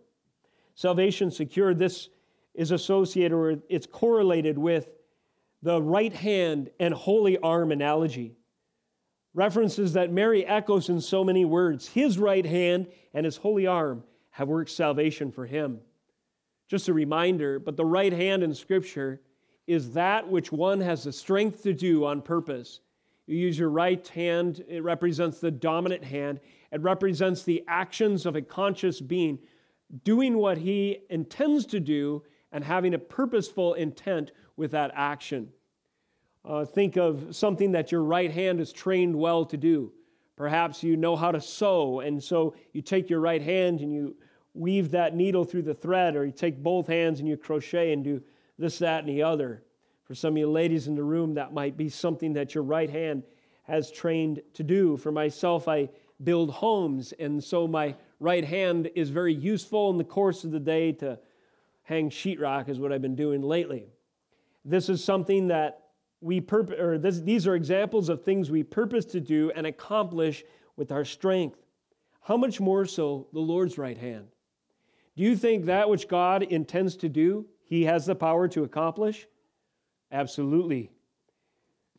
Salvation 0.75 1.31
secured, 1.31 1.77
this 1.77 2.09
is 2.53 2.71
associated 2.71 3.33
or 3.33 3.57
it's 3.69 3.87
correlated 3.87 4.57
with 4.57 4.89
the 5.61 5.81
right 5.81 6.13
hand 6.13 6.69
and 6.79 6.93
holy 6.93 7.37
arm 7.39 7.71
analogy. 7.71 8.35
References 9.33 9.93
that 9.93 10.11
Mary 10.11 10.45
echoes 10.45 10.89
in 10.89 10.99
so 10.99 11.23
many 11.23 11.45
words. 11.45 11.87
His 11.87 12.17
right 12.17 12.45
hand 12.45 12.87
and 13.13 13.25
his 13.25 13.37
holy 13.37 13.67
arm 13.67 14.03
have 14.31 14.47
worked 14.47 14.71
salvation 14.71 15.31
for 15.31 15.45
him. 15.45 15.79
Just 16.67 16.87
a 16.89 16.93
reminder, 16.93 17.59
but 17.59 17.77
the 17.77 17.85
right 17.85 18.13
hand 18.13 18.43
in 18.43 18.53
Scripture 18.53 19.21
is 19.67 19.91
that 19.91 20.27
which 20.27 20.51
one 20.51 20.79
has 20.79 21.03
the 21.03 21.11
strength 21.11 21.61
to 21.63 21.73
do 21.73 22.05
on 22.05 22.21
purpose. 22.21 22.79
You 23.27 23.35
use 23.35 23.59
your 23.59 23.69
right 23.69 24.07
hand, 24.07 24.63
it 24.67 24.81
represents 24.81 25.39
the 25.39 25.51
dominant 25.51 26.03
hand, 26.03 26.39
it 26.71 26.81
represents 26.81 27.43
the 27.43 27.63
actions 27.67 28.25
of 28.25 28.35
a 28.35 28.41
conscious 28.41 29.01
being 29.01 29.39
doing 30.03 30.37
what 30.37 30.57
he 30.57 30.99
intends 31.09 31.65
to 31.65 31.79
do 31.79 32.23
and 32.51 32.63
having 32.63 32.93
a 32.93 32.99
purposeful 32.99 33.73
intent 33.73 34.31
with 34.55 34.71
that 34.71 34.91
action. 34.95 35.49
Uh, 36.43 36.65
think 36.65 36.95
of 36.95 37.35
something 37.35 37.71
that 37.73 37.91
your 37.91 38.03
right 38.03 38.31
hand 38.31 38.59
is 38.59 38.71
trained 38.71 39.15
well 39.15 39.45
to 39.45 39.57
do. 39.57 39.91
Perhaps 40.37 40.83
you 40.83 40.95
know 40.95 41.15
how 41.15 41.31
to 41.31 41.41
sew, 41.41 41.99
and 42.01 42.23
so 42.23 42.55
you 42.71 42.81
take 42.81 43.09
your 43.09 43.19
right 43.19 43.41
hand 43.41 43.81
and 43.81 43.91
you 43.91 44.15
weave 44.53 44.91
that 44.91 45.15
needle 45.15 45.43
through 45.43 45.63
the 45.63 45.73
thread, 45.73 46.15
or 46.15 46.25
you 46.25 46.31
take 46.31 46.61
both 46.61 46.87
hands 46.87 47.19
and 47.19 47.27
you 47.27 47.35
crochet 47.35 47.91
and 47.91 48.03
do 48.03 48.21
this, 48.57 48.79
that, 48.79 48.99
and 48.99 49.09
the 49.09 49.23
other. 49.23 49.63
For 50.05 50.15
some 50.15 50.33
of 50.33 50.37
you 50.37 50.49
ladies 50.49 50.87
in 50.87 50.95
the 50.95 51.03
room, 51.03 51.33
that 51.33 51.53
might 51.53 51.75
be 51.77 51.89
something 51.89 52.33
that 52.33 52.55
your 52.55 52.63
right 52.63 52.89
hand 52.89 53.23
has 53.63 53.91
trained 53.91 54.41
to 54.53 54.63
do. 54.63 54.97
For 54.97 55.11
myself, 55.11 55.67
I 55.67 55.89
build 56.23 56.49
homes, 56.49 57.13
and 57.19 57.43
so 57.43 57.67
my 57.67 57.95
right 58.19 58.45
hand 58.45 58.89
is 58.95 59.09
very 59.09 59.33
useful 59.33 59.89
in 59.89 59.97
the 59.97 60.03
course 60.03 60.43
of 60.43 60.51
the 60.51 60.59
day 60.59 60.91
to 60.93 61.19
hang 61.83 62.09
sheetrock, 62.09 62.69
is 62.69 62.79
what 62.79 62.91
I've 62.91 63.01
been 63.01 63.15
doing 63.15 63.41
lately. 63.41 63.87
This 64.65 64.89
is 64.89 65.03
something 65.03 65.47
that 65.47 65.83
we 66.19 66.41
purpose, 66.41 66.79
or 66.79 66.97
this, 66.97 67.19
these 67.19 67.45
are 67.45 67.55
examples 67.55 68.09
of 68.09 68.23
things 68.23 68.49
we 68.49 68.63
purpose 68.63 69.05
to 69.05 69.19
do 69.19 69.51
and 69.55 69.67
accomplish 69.67 70.43
with 70.75 70.91
our 70.91 71.05
strength. 71.05 71.59
How 72.21 72.37
much 72.37 72.59
more 72.59 72.85
so 72.85 73.27
the 73.33 73.39
Lord's 73.39 73.77
right 73.77 73.97
hand? 73.97 74.27
Do 75.15 75.23
you 75.23 75.35
think 75.35 75.65
that 75.65 75.89
which 75.89 76.07
God 76.07 76.43
intends 76.43 76.95
to 76.97 77.09
do, 77.09 77.45
He 77.67 77.83
has 77.83 78.05
the 78.05 78.15
power 78.15 78.47
to 78.49 78.63
accomplish? 78.63 79.27
Absolutely. 80.11 80.89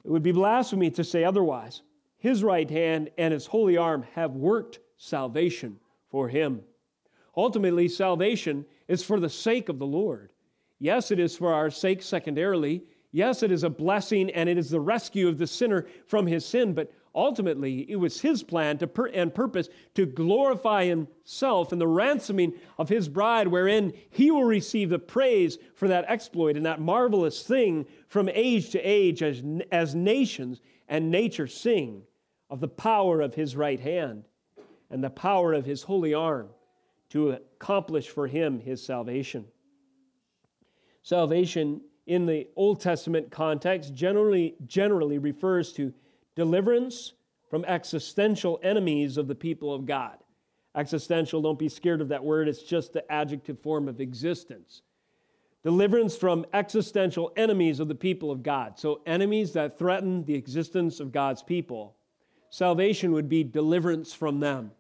It 0.05 0.11
would 0.11 0.23
be 0.23 0.33
blasphemy 0.33 0.91
to 0.93 1.05
say 1.05 1.25
otherwise. 1.25 1.83
His 2.17 2.43
right 2.43 2.69
hand 2.69 3.11
and 3.19 3.33
his 3.33 3.47
holy 3.47 3.77
arm 3.77 4.05
have 4.15 4.33
worked 4.33 4.81
salvation 4.97 5.79
for 6.11 6.29
him. 6.29 6.63
Ultimately, 7.37 7.87
salvation 7.89 8.65
is 8.89 9.05
for 9.05 9.21
the 9.21 9.29
sake 9.29 9.69
of 9.69 9.79
the 9.79 9.87
Lord. 9.87 10.31
Yes, 10.81 11.11
it 11.11 11.19
is 11.19 11.37
for 11.37 11.53
our 11.53 11.71
sake 11.71 12.03
secondarily. 12.03 12.83
Yes, 13.13 13.43
it 13.43 13.53
is 13.53 13.63
a 13.63 13.71
blessing 13.71 14.31
and 14.31 14.49
it 14.49 14.59
is 14.59 14.71
the 14.71 14.81
rescue 14.81 15.29
of 15.29 15.39
the 15.39 15.47
sinner 15.47 15.87
from 16.07 16.27
his 16.27 16.45
sin, 16.45 16.73
but 16.73 16.91
Ultimately, 17.19 17.85
it 17.91 17.97
was 17.97 18.21
his 18.21 18.45
plan 18.45 18.79
to 18.79 18.89
and 19.13 19.35
purpose 19.35 19.69
to 19.95 20.07
glorify 20.07 20.85
himself 20.85 21.73
in 21.73 21.81
the 21.81 21.87
ransoming 21.89 22.53
of 22.79 22.89
his 22.89 23.09
bride, 23.09 23.49
wherein 23.49 23.93
he 24.11 24.31
will 24.31 24.45
receive 24.45 24.89
the 24.89 25.01
praise 25.01 25.59
for 25.75 25.89
that 25.89 26.05
exploit 26.07 26.57
and 26.57 26.65
that 26.65 26.81
marvelous 26.81 27.43
thing 27.43 27.87
from 28.07 28.29
age 28.29 28.71
to 28.71 28.79
age 28.79 29.25
as, 29.25 29.43
as 29.73 29.97
nations 29.97 30.61
and 30.89 31.11
nature 31.11 31.49
sing 31.49 32.03
of 32.51 32.61
the 32.61 32.69
power 32.69 33.21
of 33.21 33.35
his 33.35 33.57
right 33.57 33.81
hand 33.81 34.23
and 34.89 35.03
the 35.03 35.11
power 35.11 35.53
of 35.53 35.67
his 35.67 35.83
holy 35.83 36.15
arm 36.15 36.49
to 37.11 37.31
accomplish 37.31 38.07
for 38.11 38.29
him 38.29 38.61
his 38.61 38.81
salvation. 38.81 39.45
Salvation 41.03 41.81
in 42.07 42.27
the 42.27 42.47
Old 42.55 42.81
Testament 42.81 43.29
context 43.33 43.93
generally, 43.93 44.55
generally 44.69 45.19
refers 45.19 45.73
to 45.73 45.93
deliverance 46.39 47.15
from 47.51 47.65
existential 47.65 48.61
enemies 48.63 49.17
of 49.17 49.27
the 49.27 49.35
people 49.35 49.75
of 49.75 49.87
God. 49.87 50.19
Existential, 50.77 51.43
don't 51.43 51.59
be 51.59 51.69
scared 51.69 52.01
of 52.01 52.11
that 52.11 52.23
word, 52.23 52.47
it's 52.47 52.63
just 52.63 52.93
the 52.93 53.11
adjective 53.11 53.59
form 53.61 53.89
of 53.89 54.01
existence. 54.01 54.83
Deliverance 55.65 56.17
from 56.17 56.47
existential 56.53 57.33
enemies 57.37 57.81
of 57.81 57.89
the 57.89 57.95
people 57.97 58.31
of 58.31 58.45
God. 58.45 58.79
So, 58.79 59.01
enemies 59.05 59.53
that 59.55 59.81
threaten 59.81 60.25
the 60.27 60.35
existence 60.37 61.01
of 61.01 61.11
God's 61.11 61.43
people. 61.43 61.97
Salvation 62.51 63.11
would 63.11 63.29
be 63.29 63.43
deliverance 63.43 64.15
from 64.15 64.39
them. 64.39 64.71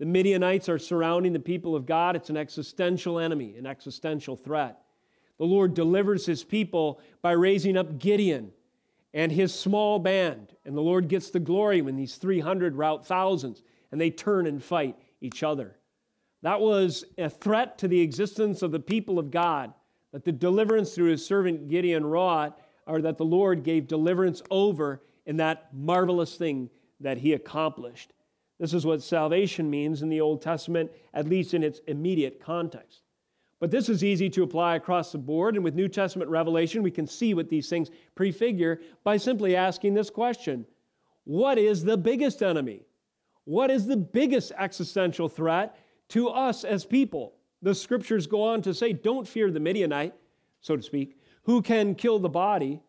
The 0.00 0.06
Midianites 0.06 0.68
are 0.68 0.80
surrounding 0.80 1.32
the 1.32 1.38
people 1.38 1.76
of 1.76 1.86
God. 1.86 2.16
It's 2.16 2.30
an 2.30 2.36
existential 2.36 3.20
enemy, 3.20 3.54
an 3.56 3.66
existential 3.66 4.34
threat. 4.34 4.80
The 5.38 5.44
Lord 5.44 5.74
delivers 5.74 6.26
his 6.26 6.42
people 6.42 7.00
by 7.22 7.32
raising 7.32 7.76
up 7.76 8.00
Gideon 8.00 8.50
and 9.14 9.32
his 9.32 9.54
small 9.54 9.98
band. 9.98 10.54
And 10.66 10.76
the 10.76 10.82
Lord 10.82 11.08
gets 11.08 11.30
the 11.30 11.40
glory 11.40 11.80
when 11.80 11.96
these 11.96 12.16
300 12.16 12.76
rout 12.76 13.06
thousands 13.06 13.62
and 13.90 14.00
they 14.00 14.10
turn 14.10 14.46
and 14.46 14.62
fight 14.62 14.98
each 15.22 15.42
other. 15.42 15.76
That 16.42 16.60
was 16.60 17.04
a 17.16 17.30
threat 17.30 17.78
to 17.78 17.88
the 17.88 18.00
existence 18.00 18.60
of 18.60 18.72
the 18.72 18.80
people 18.80 19.18
of 19.18 19.30
God 19.30 19.72
that 20.12 20.24
the 20.24 20.32
deliverance 20.32 20.94
through 20.94 21.10
his 21.10 21.26
servant 21.26 21.68
Gideon 21.68 22.04
wrought, 22.06 22.60
or 22.86 23.00
that 23.02 23.18
the 23.18 23.24
Lord 23.24 23.64
gave 23.64 23.88
deliverance 23.88 24.42
over 24.48 25.02
in 25.26 25.38
that 25.38 25.74
marvelous 25.74 26.36
thing 26.36 26.70
that 27.00 27.18
he 27.18 27.32
accomplished. 27.32 28.12
This 28.60 28.74
is 28.74 28.86
what 28.86 29.02
salvation 29.02 29.68
means 29.68 30.02
in 30.02 30.08
the 30.08 30.20
Old 30.20 30.40
Testament, 30.40 30.92
at 31.14 31.28
least 31.28 31.54
in 31.54 31.64
its 31.64 31.80
immediate 31.88 32.40
context. 32.40 33.03
But 33.64 33.70
this 33.70 33.88
is 33.88 34.04
easy 34.04 34.28
to 34.28 34.42
apply 34.42 34.76
across 34.76 35.10
the 35.10 35.16
board, 35.16 35.54
and 35.54 35.64
with 35.64 35.74
New 35.74 35.88
Testament 35.88 36.30
revelation, 36.30 36.82
we 36.82 36.90
can 36.90 37.06
see 37.06 37.32
what 37.32 37.48
these 37.48 37.66
things 37.66 37.88
prefigure 38.14 38.82
by 39.04 39.16
simply 39.16 39.56
asking 39.56 39.94
this 39.94 40.10
question 40.10 40.66
What 41.24 41.56
is 41.56 41.82
the 41.82 41.96
biggest 41.96 42.42
enemy? 42.42 42.84
What 43.44 43.70
is 43.70 43.86
the 43.86 43.96
biggest 43.96 44.52
existential 44.58 45.30
threat 45.30 45.78
to 46.10 46.28
us 46.28 46.64
as 46.64 46.84
people? 46.84 47.36
The 47.62 47.74
scriptures 47.74 48.26
go 48.26 48.42
on 48.42 48.60
to 48.60 48.74
say, 48.74 48.92
Don't 48.92 49.26
fear 49.26 49.50
the 49.50 49.60
Midianite, 49.60 50.12
so 50.60 50.76
to 50.76 50.82
speak, 50.82 51.16
who 51.44 51.62
can 51.62 51.94
kill 51.94 52.18
the 52.18 52.28
body, 52.28 52.82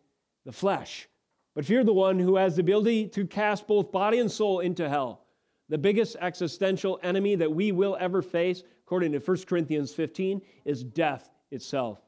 the 0.43 0.51
flesh, 0.51 1.07
but 1.53 1.63
fear 1.63 1.85
the 1.85 1.93
one 1.93 2.19
who 2.19 2.35
has 2.35 2.57
the 2.57 2.63
ability 2.63 3.07
to 3.07 3.25
cast 3.25 3.65
both 3.65 3.93
body 3.93 4.19
and 4.19 4.29
soul 4.29 4.59
into 4.59 4.89
hell. 4.89 5.21
The 5.69 5.77
biggest 5.77 6.17
existential 6.19 6.99
enemy 7.01 7.35
that 7.35 7.55
we 7.55 7.71
will 7.71 7.95
ever 7.97 8.21
face, 8.21 8.63
according 8.85 9.11
to 9.13 9.19
1 9.19 9.37
Corinthians 9.47 9.93
15, 9.93 10.41
is 10.63 10.83
death 10.83 11.31
itself. 11.49 11.99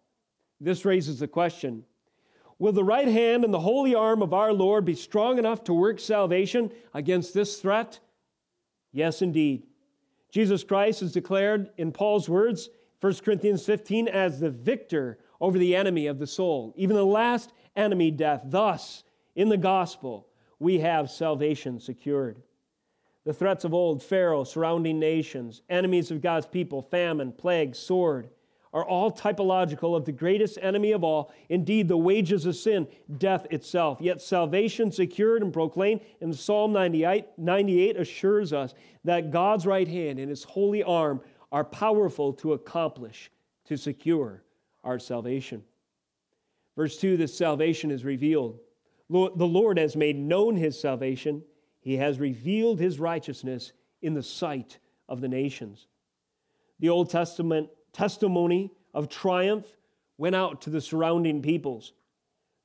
This 0.61 0.85
raises 0.85 1.19
the 1.19 1.27
question 1.27 1.83
Will 2.59 2.71
the 2.71 2.83
right 2.83 3.07
hand 3.07 3.43
and 3.43 3.53
the 3.53 3.59
holy 3.59 3.93
arm 3.93 4.21
of 4.21 4.33
our 4.33 4.51
Lord 4.51 4.85
be 4.85 4.95
strong 4.95 5.37
enough 5.37 5.63
to 5.65 5.73
work 5.73 5.99
salvation 5.99 6.71
against 6.93 7.33
this 7.33 7.59
threat? 7.59 7.99
Yes, 8.91 9.21
indeed. 9.21 9.67
Jesus 10.31 10.63
Christ 10.63 11.01
is 11.01 11.11
declared 11.11 11.69
in 11.77 11.91
Paul's 11.91 12.27
words, 12.27 12.69
1 12.99 13.15
Corinthians 13.23 13.63
15, 13.65 14.07
as 14.07 14.39
the 14.39 14.49
victor 14.49 15.19
over 15.39 15.57
the 15.57 15.75
enemy 15.75 16.07
of 16.07 16.17
the 16.17 16.27
soul, 16.27 16.73
even 16.75 16.95
the 16.95 17.05
last 17.05 17.53
enemy, 17.75 18.09
death. 18.09 18.41
Thus, 18.45 19.03
in 19.35 19.49
the 19.49 19.57
gospel, 19.57 20.27
we 20.59 20.79
have 20.79 21.11
salvation 21.11 21.79
secured. 21.79 22.41
The 23.27 23.33
threats 23.33 23.65
of 23.65 23.73
old, 23.73 24.01
Pharaoh, 24.01 24.45
surrounding 24.45 24.99
nations, 24.99 25.61
enemies 25.69 26.11
of 26.11 26.21
God's 26.21 26.45
people, 26.47 26.81
famine, 26.81 27.33
plague, 27.33 27.75
sword, 27.75 28.29
are 28.71 28.85
all 28.85 29.11
typological 29.11 29.97
of 29.97 30.05
the 30.05 30.13
greatest 30.13 30.57
enemy 30.61 30.93
of 30.93 31.03
all, 31.03 31.33
indeed, 31.49 31.89
the 31.89 31.97
wages 31.97 32.45
of 32.45 32.55
sin, 32.55 32.87
death 33.17 33.45
itself. 33.51 33.99
Yet 33.99 34.21
salvation 34.21 34.93
secured 34.93 35.41
and 35.41 35.51
proclaimed 35.51 35.99
in 36.21 36.31
Psalm 36.31 36.71
98, 36.71 37.25
98 37.37 37.97
assures 37.97 38.53
us 38.53 38.73
that 39.03 39.29
God's 39.29 39.65
right 39.65 39.89
hand 39.89 40.19
and 40.19 40.29
his 40.29 40.45
holy 40.45 40.81
arm 40.81 41.19
are 41.51 41.65
powerful 41.65 42.31
to 42.31 42.53
accomplish, 42.53 43.29
to 43.65 43.75
secure 43.75 44.41
our 44.85 44.99
salvation. 44.99 45.65
Verse 46.77 46.97
2 46.97 47.17
this 47.17 47.37
salvation 47.37 47.91
is 47.91 48.05
revealed. 48.05 48.57
The 49.09 49.17
Lord 49.35 49.77
has 49.79 49.97
made 49.97 50.15
known 50.15 50.55
his 50.55 50.79
salvation, 50.79 51.43
he 51.87 51.95
has 51.95 52.19
revealed 52.19 52.81
his 52.81 52.99
righteousness 52.99 53.71
in 54.01 54.13
the 54.13 54.21
sight 54.21 54.77
of 55.07 55.21
the 55.21 55.27
nations. 55.29 55.87
The 56.81 56.89
Old 56.89 57.09
Testament 57.09 57.69
testimony 57.93 58.73
of 58.93 59.07
triumph 59.07 59.65
went 60.17 60.35
out 60.35 60.59
to 60.63 60.69
the 60.69 60.81
surrounding 60.81 61.41
peoples. 61.41 61.93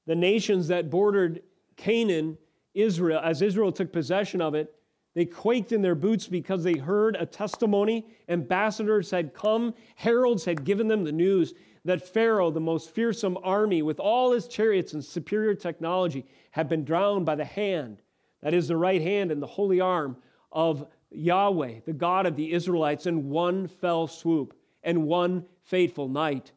The 0.09 0.17
nations 0.17 0.67
that 0.67 0.91
bordered 0.91 1.41
Canaan, 1.77 2.37
Israel, 2.75 3.21
as 3.23 3.43
Israel 3.43 3.71
took 3.71 3.93
possession 3.93 4.41
of 4.41 4.57
it, 4.57 4.75
they 5.15 5.25
quaked 5.25 5.71
in 5.71 5.83
their 5.83 5.95
boots 5.95 6.27
because 6.27 6.65
they 6.65 6.79
heard 6.79 7.15
a 7.15 7.25
testimony. 7.25 8.09
Ambassadors 8.29 9.13
had 9.13 9.35
come, 9.35 9.73
heralds 9.95 10.45
had 10.45 10.65
given 10.65 10.89
them 10.89 11.05
the 11.05 11.13
news 11.13 11.55
that 11.85 12.13
Pharaoh, 12.13 12.51
the 12.51 12.59
most 12.59 12.93
fearsome 12.93 13.39
army 13.45 13.83
with 13.83 14.01
all 14.01 14.33
his 14.33 14.49
chariots 14.49 14.95
and 14.95 15.05
superior 15.05 15.55
technology, 15.55 16.27
had 16.51 16.69
been 16.69 16.85
drowned 16.85 17.25
by 17.25 17.37
the 17.37 17.45
hand, 17.45 18.03
that 18.43 18.55
is, 18.55 18.69
the 18.69 18.77
right 18.77 19.01
hand 19.01 19.31
and 19.31 19.43
the 19.43 19.47
holy 19.47 19.81
arm 19.81 20.17
of 20.51 20.87
Yahweh, 21.11 21.81
the 21.87 21.93
God 21.93 22.27
of 22.27 22.37
the 22.37 22.53
Israelites, 22.53 23.07
in 23.07 23.31
one 23.31 23.69
fell 23.69 24.07
swoop 24.07 24.55
and 24.83 25.07
one 25.07 25.45
fateful 25.63 26.09
night. 26.09 26.53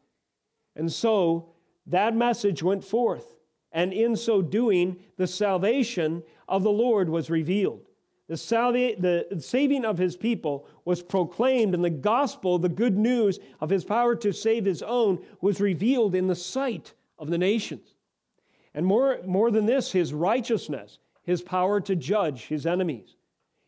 And 0.74 0.92
so 0.92 1.50
that 1.86 2.16
message 2.16 2.62
went 2.62 2.84
forth, 2.84 3.36
and 3.72 3.92
in 3.92 4.16
so 4.16 4.42
doing, 4.42 4.96
the 5.16 5.26
salvation 5.26 6.22
of 6.48 6.62
the 6.62 6.70
Lord 6.70 7.08
was 7.08 7.30
revealed. 7.30 7.86
The, 8.28 8.36
salva- 8.36 8.96
the 8.98 9.40
saving 9.40 9.84
of 9.84 9.98
his 9.98 10.16
people 10.16 10.66
was 10.84 11.02
proclaimed, 11.02 11.74
and 11.74 11.84
the 11.84 11.90
gospel, 11.90 12.58
the 12.58 12.68
good 12.68 12.96
news 12.96 13.38
of 13.60 13.70
his 13.70 13.84
power 13.84 14.16
to 14.16 14.32
save 14.32 14.64
his 14.64 14.82
own, 14.82 15.24
was 15.40 15.60
revealed 15.60 16.14
in 16.14 16.26
the 16.26 16.34
sight 16.34 16.94
of 17.18 17.30
the 17.30 17.38
nations. 17.38 17.94
And 18.74 18.84
more, 18.84 19.20
more 19.24 19.50
than 19.50 19.66
this, 19.66 19.92
his 19.92 20.12
righteousness, 20.12 20.98
his 21.26 21.42
power 21.42 21.80
to 21.80 21.96
judge 21.96 22.46
his 22.46 22.64
enemies, 22.66 23.16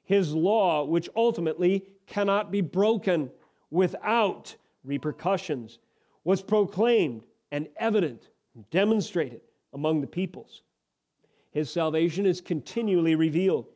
his 0.05 0.33
law, 0.33 0.85
which 0.85 1.11
ultimately 1.17 1.85
cannot 2.07 2.53
be 2.53 2.61
broken 2.61 3.31
without 3.71 4.55
repercussions, 4.85 5.81
was 6.23 6.41
proclaimed 6.41 7.27
and 7.51 7.69
evident 7.77 8.29
demonstrated 8.71 9.41
among 9.75 10.01
the 10.01 10.07
peoples. 10.07 10.63
His 11.51 11.69
salvation 11.69 12.27
is 12.27 12.41
continually 12.41 13.17
revealed. 13.17 13.67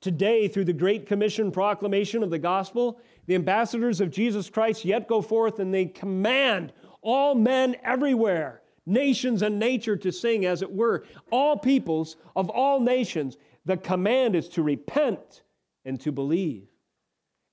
Today, 0.00 0.46
through 0.46 0.66
the 0.66 0.72
Great 0.72 1.06
Commission 1.06 1.50
proclamation 1.50 2.22
of 2.22 2.30
the 2.30 2.38
gospel, 2.38 3.00
the 3.26 3.34
ambassadors 3.34 4.00
of 4.00 4.12
Jesus 4.12 4.48
Christ 4.48 4.84
yet 4.84 5.08
go 5.08 5.20
forth 5.20 5.58
and 5.58 5.74
they 5.74 5.86
command 5.86 6.72
all 7.02 7.34
men 7.34 7.74
everywhere, 7.82 8.62
nations 8.88 9.42
and 9.42 9.58
nature 9.58 9.96
to 9.96 10.10
sing, 10.10 10.46
as 10.46 10.62
it 10.62 10.72
were, 10.72 11.04
all 11.30 11.56
peoples 11.56 12.16
of 12.34 12.48
all 12.50 12.80
nations. 12.80 13.36
The 13.64 13.76
command 13.76 14.34
is 14.34 14.48
to 14.50 14.62
repent 14.62 15.42
and 15.84 16.00
to 16.00 16.10
believe. 16.10 16.68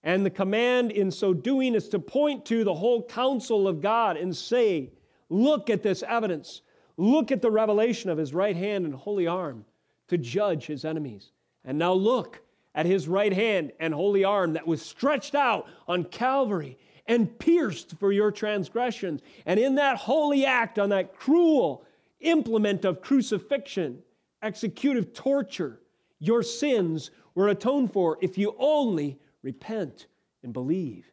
And 0.04 0.26
the 0.26 0.30
command 0.30 0.92
in 0.92 1.12
so 1.12 1.34
doing 1.34 1.74
is 1.74 1.90
to 1.90 2.00
point 2.00 2.46
to 2.46 2.64
the 2.64 2.74
whole 2.74 3.04
counsel 3.04 3.68
of 3.68 3.82
God 3.82 4.18
and 4.18 4.36
say, 4.36 4.92
Look 5.30 5.72
at 5.72 5.82
this 5.82 6.04
evidence. 6.04 6.62
Look 6.98 7.32
at 7.32 7.42
the 7.42 7.52
revelation 7.52 8.10
of 8.10 8.18
his 8.18 8.34
right 8.34 8.56
hand 8.56 8.86
and 8.86 8.94
holy 8.94 9.28
arm 9.28 9.66
to 10.08 10.18
judge 10.18 10.68
his 10.68 10.86
enemies. 10.86 11.32
And 11.64 11.80
now 11.80 11.94
look 11.94 12.42
at 12.76 12.86
his 12.86 13.08
right 13.08 13.34
hand 13.34 13.72
and 13.80 13.94
holy 13.94 14.24
arm 14.24 14.54
that 14.54 14.68
was 14.68 14.82
stretched 14.82 15.34
out 15.34 15.68
on 15.88 16.04
Calvary 16.04 16.78
and 17.08 17.38
pierced 17.40 17.96
for 18.00 18.12
your 18.12 18.32
transgressions. 18.32 19.22
And 19.46 19.60
in 19.60 19.76
that 19.76 19.98
holy 19.98 20.46
act, 20.46 20.80
on 20.80 20.90
that 20.90 21.16
cruel 21.16 21.86
implement 22.20 22.86
of 22.86 23.02
crucifixion, 23.02 24.00
executive 24.42 25.14
torture, 25.14 25.80
your 26.20 26.44
sins 26.44 27.12
were 27.36 27.50
atoned 27.50 27.94
for 27.94 28.18
if 28.22 28.38
you 28.38 28.56
only 28.58 29.20
repent 29.44 30.08
and 30.44 30.54
believe. 30.54 31.12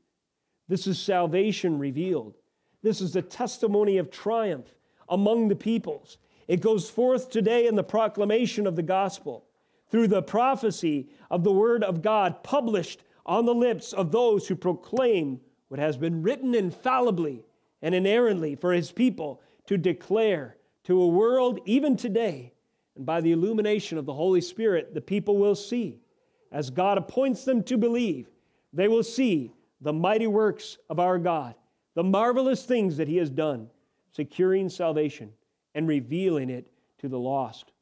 This 0.68 0.86
is 0.86 0.98
salvation 0.98 1.78
revealed. 1.78 2.36
This 2.82 3.00
is 3.00 3.12
the 3.12 3.22
testimony 3.22 3.98
of 3.98 4.10
triumph 4.10 4.74
among 5.08 5.48
the 5.48 5.56
peoples. 5.56 6.18
It 6.48 6.60
goes 6.60 6.88
forth 6.88 7.30
today 7.30 7.66
in 7.66 7.76
the 7.76 7.84
proclamation 7.84 8.66
of 8.66 8.76
the 8.76 8.82
gospel 8.82 9.44
through 9.90 10.08
the 10.08 10.22
prophecy 10.22 11.08
of 11.30 11.44
the 11.44 11.52
word 11.52 11.84
of 11.84 12.02
God 12.02 12.42
published 12.42 13.02
on 13.26 13.44
the 13.44 13.54
lips 13.54 13.92
of 13.92 14.10
those 14.10 14.48
who 14.48 14.56
proclaim 14.56 15.40
what 15.72 15.80
has 15.80 15.96
been 15.96 16.22
written 16.22 16.54
infallibly 16.54 17.46
and 17.80 17.94
inerrantly 17.94 18.54
for 18.54 18.74
his 18.74 18.92
people 18.92 19.40
to 19.64 19.78
declare 19.78 20.54
to 20.84 21.00
a 21.00 21.08
world 21.08 21.60
even 21.64 21.96
today. 21.96 22.52
And 22.94 23.06
by 23.06 23.22
the 23.22 23.32
illumination 23.32 23.96
of 23.96 24.04
the 24.04 24.12
Holy 24.12 24.42
Spirit, 24.42 24.92
the 24.92 25.00
people 25.00 25.38
will 25.38 25.54
see 25.54 26.02
as 26.50 26.68
God 26.68 26.98
appoints 26.98 27.46
them 27.46 27.62
to 27.62 27.78
believe, 27.78 28.28
they 28.74 28.86
will 28.86 29.02
see 29.02 29.50
the 29.80 29.94
mighty 29.94 30.26
works 30.26 30.76
of 30.90 31.00
our 31.00 31.16
God, 31.16 31.54
the 31.94 32.04
marvelous 32.04 32.66
things 32.66 32.98
that 32.98 33.08
He 33.08 33.16
has 33.16 33.30
done, 33.30 33.70
securing 34.14 34.68
salvation 34.68 35.32
and 35.74 35.88
revealing 35.88 36.50
it 36.50 36.70
to 36.98 37.08
the 37.08 37.18
lost. 37.18 37.72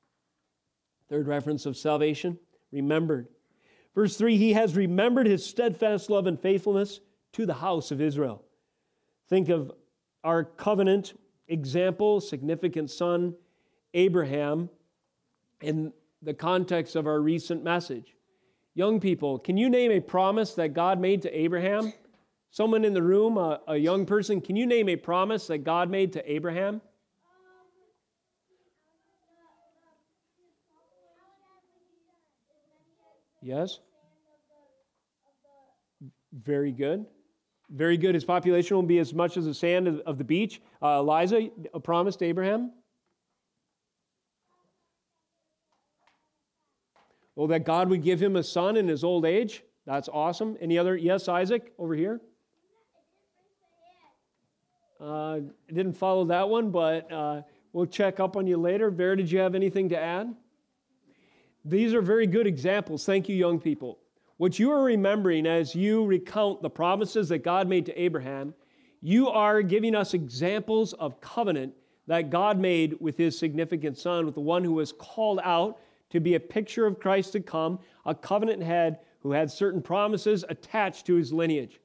Third 1.09 1.27
reference 1.27 1.67
of 1.67 1.77
salvation, 1.77 2.39
remembered. 2.71 3.27
Verse 3.97 4.17
3 4.17 4.37
He 4.37 4.53
has 4.53 4.77
remembered 4.77 5.27
His 5.27 5.45
steadfast 5.45 6.09
love 6.09 6.29
and 6.29 6.39
faithfulness 6.39 7.01
to 7.33 7.47
the 7.47 7.55
house 7.55 7.91
of 7.91 8.01
Israel. 8.01 8.43
Think 9.29 9.49
of 9.49 9.73
our 10.25 10.45
covenant 10.45 11.19
example, 11.49 12.21
significant 12.21 12.91
son, 12.91 13.35
Abraham, 13.95 14.69
in 15.61 15.93
the 16.23 16.35
context 16.35 16.97
of 16.97 17.07
our 17.07 17.21
recent 17.21 17.63
message. 17.63 18.17
Young 18.75 19.01
people, 19.01 19.39
can 19.39 19.57
you 19.57 19.69
name 19.69 19.91
a 19.91 20.01
promise 20.01 20.55
that 20.55 20.75
God 20.75 21.01
made 21.01 21.23
to 21.23 21.39
Abraham? 21.39 21.93
Someone 22.51 22.85
in 22.85 22.95
the 22.95 23.03
room, 23.03 23.37
a, 23.39 23.61
a 23.69 23.77
young 23.77 24.07
person, 24.07 24.41
can 24.41 24.57
you 24.57 24.67
name 24.67 24.89
a 24.89 24.97
promise 24.97 25.47
that 25.47 25.59
God 25.59 25.91
made 25.91 26.13
to 26.15 26.33
Abraham? 26.33 26.81
Yes? 33.43 33.81
Very 36.33 36.73
good. 36.73 37.07
Very 37.71 37.97
good. 37.97 38.15
His 38.15 38.25
population 38.25 38.77
will 38.77 38.83
be 38.83 38.99
as 38.99 39.15
much 39.15 39.37
as 39.37 39.45
the 39.45 39.55
sand 39.55 39.87
of 39.87 40.19
the 40.19 40.25
beach. 40.25 40.61
Uh, 40.83 40.99
Eliza, 40.99 41.49
a 41.73 41.79
promise 41.79 42.17
to 42.17 42.25
Abraham? 42.25 42.73
Oh, 47.37 47.47
that 47.47 47.65
God 47.65 47.89
would 47.89 48.03
give 48.03 48.21
him 48.21 48.37
a 48.37 48.43
son 48.43 48.77
in 48.77 48.89
his 48.89 49.05
old 49.05 49.25
age. 49.25 49.63
That's 49.87 50.09
awesome. 50.13 50.59
Any 50.61 50.77
other? 50.79 50.97
Yes, 50.97 51.29
Isaac, 51.29 51.73
over 51.79 51.95
here. 51.95 52.21
Uh, 55.01 55.37
I 55.37 55.73
didn't 55.73 55.95
follow 55.95 56.25
that 56.27 56.49
one, 56.49 56.71
but 56.71 57.11
uh, 57.11 57.43
we'll 57.73 57.87
check 57.87 58.21
up 58.21 58.37
on 58.37 58.47
you 58.47 58.59
later. 58.59 58.91
Vera, 58.91 59.17
did 59.17 59.31
you 59.31 59.39
have 59.39 59.55
anything 59.55 59.89
to 59.91 59.99
add? 59.99 60.35
These 61.65 61.95
are 61.95 62.03
very 62.03 62.27
good 62.27 62.47
examples. 62.47 63.07
Thank 63.07 63.29
you, 63.29 63.37
young 63.37 63.61
people. 63.61 64.00
What 64.41 64.59
you 64.59 64.71
are 64.71 64.83
remembering 64.83 65.47
as 65.47 65.75
you 65.75 66.07
recount 66.07 66.63
the 66.63 66.71
promises 66.71 67.29
that 67.29 67.45
God 67.45 67.69
made 67.69 67.85
to 67.85 68.01
Abraham, 68.01 68.55
you 69.03 69.29
are 69.29 69.61
giving 69.61 69.95
us 69.95 70.15
examples 70.15 70.95
of 70.95 71.21
covenant 71.21 71.75
that 72.07 72.31
God 72.31 72.59
made 72.59 72.97
with 73.01 73.19
his 73.19 73.39
significant 73.39 73.99
son, 73.99 74.25
with 74.25 74.35
the 74.35 74.41
one 74.41 74.65
who 74.65 74.73
was 74.73 74.93
called 74.93 75.41
out 75.45 75.79
to 76.09 76.21
be 76.21 76.37
a 76.37 76.41
picture 76.41 76.87
of 76.87 76.99
Christ 76.99 77.33
to 77.33 77.41
come, 77.41 77.81
a 78.07 78.15
covenant 78.15 78.63
head 78.63 79.01
who 79.23 79.33
had 79.33 79.51
certain 79.51 79.83
promises 79.83 80.43
attached 80.49 81.05
to 81.05 81.17
his 81.17 81.35
lineage. 81.35 81.79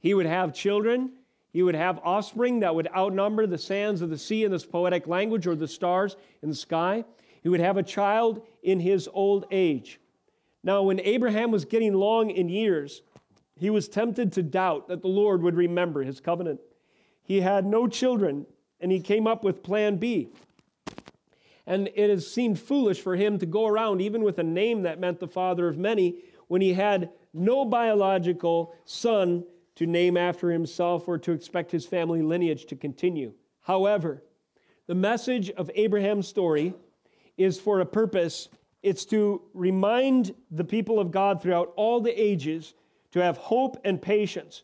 He 0.00 0.12
would 0.12 0.26
have 0.26 0.52
children, 0.52 1.12
he 1.52 1.62
would 1.62 1.76
have 1.76 2.00
offspring 2.02 2.58
that 2.58 2.74
would 2.74 2.88
outnumber 2.88 3.46
the 3.46 3.56
sands 3.56 4.02
of 4.02 4.10
the 4.10 4.18
sea 4.18 4.42
in 4.42 4.50
this 4.50 4.66
poetic 4.66 5.06
language 5.06 5.46
or 5.46 5.54
the 5.54 5.68
stars 5.68 6.16
in 6.42 6.48
the 6.48 6.56
sky. 6.56 7.04
He 7.44 7.48
would 7.48 7.60
have 7.60 7.76
a 7.76 7.84
child 7.84 8.44
in 8.64 8.80
his 8.80 9.08
old 9.12 9.46
age. 9.52 10.00
Now, 10.62 10.82
when 10.82 11.00
Abraham 11.00 11.50
was 11.50 11.64
getting 11.64 11.94
long 11.94 12.30
in 12.30 12.48
years, 12.48 13.02
he 13.58 13.70
was 13.70 13.88
tempted 13.88 14.32
to 14.32 14.42
doubt 14.42 14.88
that 14.88 15.02
the 15.02 15.08
Lord 15.08 15.42
would 15.42 15.56
remember 15.56 16.02
his 16.02 16.20
covenant. 16.20 16.60
He 17.22 17.40
had 17.40 17.64
no 17.64 17.86
children, 17.86 18.46
and 18.80 18.90
he 18.90 19.00
came 19.00 19.26
up 19.26 19.44
with 19.44 19.62
plan 19.62 19.96
B. 19.96 20.28
And 21.66 21.88
it 21.94 22.10
has 22.10 22.30
seemed 22.30 22.58
foolish 22.58 23.00
for 23.00 23.16
him 23.16 23.38
to 23.38 23.46
go 23.46 23.66
around, 23.66 24.00
even 24.00 24.22
with 24.22 24.38
a 24.38 24.42
name 24.42 24.82
that 24.82 24.98
meant 24.98 25.20
the 25.20 25.28
father 25.28 25.68
of 25.68 25.78
many, 25.78 26.16
when 26.48 26.60
he 26.60 26.74
had 26.74 27.10
no 27.32 27.64
biological 27.64 28.74
son 28.84 29.44
to 29.76 29.86
name 29.86 30.16
after 30.16 30.50
himself 30.50 31.06
or 31.06 31.16
to 31.18 31.32
expect 31.32 31.70
his 31.70 31.86
family 31.86 32.22
lineage 32.22 32.66
to 32.66 32.76
continue. 32.76 33.32
However, 33.60 34.22
the 34.86 34.94
message 34.94 35.50
of 35.50 35.70
Abraham's 35.74 36.26
story 36.26 36.74
is 37.36 37.60
for 37.60 37.80
a 37.80 37.86
purpose. 37.86 38.48
It's 38.82 39.04
to 39.06 39.42
remind 39.52 40.34
the 40.50 40.64
people 40.64 40.98
of 40.98 41.10
God 41.10 41.42
throughout 41.42 41.72
all 41.76 42.00
the 42.00 42.18
ages 42.20 42.74
to 43.12 43.22
have 43.22 43.36
hope 43.36 43.76
and 43.84 44.00
patience. 44.00 44.62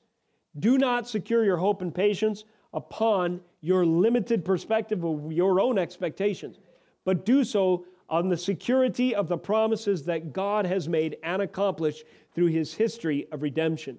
Do 0.58 0.78
not 0.78 1.08
secure 1.08 1.44
your 1.44 1.58
hope 1.58 1.82
and 1.82 1.94
patience 1.94 2.44
upon 2.72 3.40
your 3.60 3.84
limited 3.84 4.44
perspective 4.44 5.04
of 5.04 5.32
your 5.32 5.60
own 5.60 5.78
expectations, 5.78 6.58
but 7.04 7.26
do 7.26 7.44
so 7.44 7.84
on 8.08 8.28
the 8.28 8.36
security 8.36 9.14
of 9.14 9.28
the 9.28 9.36
promises 9.36 10.04
that 10.04 10.32
God 10.32 10.64
has 10.64 10.88
made 10.88 11.16
and 11.22 11.42
accomplished 11.42 12.04
through 12.34 12.46
his 12.46 12.72
history 12.72 13.26
of 13.32 13.42
redemption. 13.42 13.98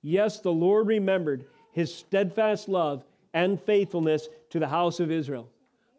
Yes, 0.00 0.40
the 0.40 0.52
Lord 0.52 0.86
remembered 0.86 1.44
his 1.70 1.94
steadfast 1.94 2.68
love 2.68 3.04
and 3.34 3.60
faithfulness 3.60 4.28
to 4.50 4.58
the 4.58 4.68
house 4.68 5.00
of 5.00 5.10
Israel. 5.10 5.48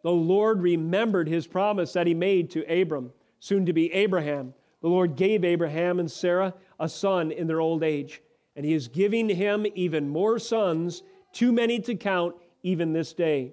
The 0.02 0.10
Lord 0.10 0.60
remembered 0.60 1.28
his 1.28 1.46
promise 1.46 1.92
that 1.94 2.06
he 2.06 2.14
made 2.14 2.50
to 2.50 2.80
Abram, 2.80 3.12
soon 3.44 3.66
to 3.66 3.74
be 3.74 3.92
Abraham. 3.92 4.54
The 4.80 4.88
Lord 4.88 5.16
gave 5.16 5.44
Abraham 5.44 6.00
and 6.00 6.10
Sarah 6.10 6.54
a 6.80 6.88
son 6.88 7.30
in 7.30 7.46
their 7.46 7.60
old 7.60 7.82
age, 7.82 8.22
and 8.56 8.64
he 8.64 8.72
is 8.72 8.88
giving 8.88 9.28
him 9.28 9.66
even 9.74 10.08
more 10.08 10.38
sons, 10.38 11.02
too 11.30 11.52
many 11.52 11.78
to 11.80 11.94
count, 11.94 12.34
even 12.62 12.94
this 12.94 13.12
day. 13.12 13.52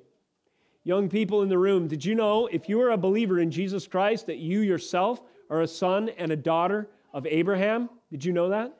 Young 0.86 1.10
people 1.10 1.42
in 1.42 1.50
the 1.50 1.58
room, 1.58 1.90
did 1.90 2.06
you 2.06 2.16
know 2.16 2.48
if 2.48 2.70
you 2.70 2.80
are 2.80 2.92
a 2.92 2.98
believer 2.98 3.40
in 3.40 3.52
Jesus 3.52 3.86
Christ 3.86 4.28
that 4.28 4.38
you 4.38 4.62
yourself 4.62 5.20
are 5.50 5.60
a 5.60 5.68
son 5.68 6.08
and 6.18 6.32
a 6.32 6.38
daughter 6.38 6.88
of 7.14 7.28
Abraham? 7.28 7.90
Did 8.10 8.24
you 8.24 8.32
know 8.32 8.48
that? 8.48 8.74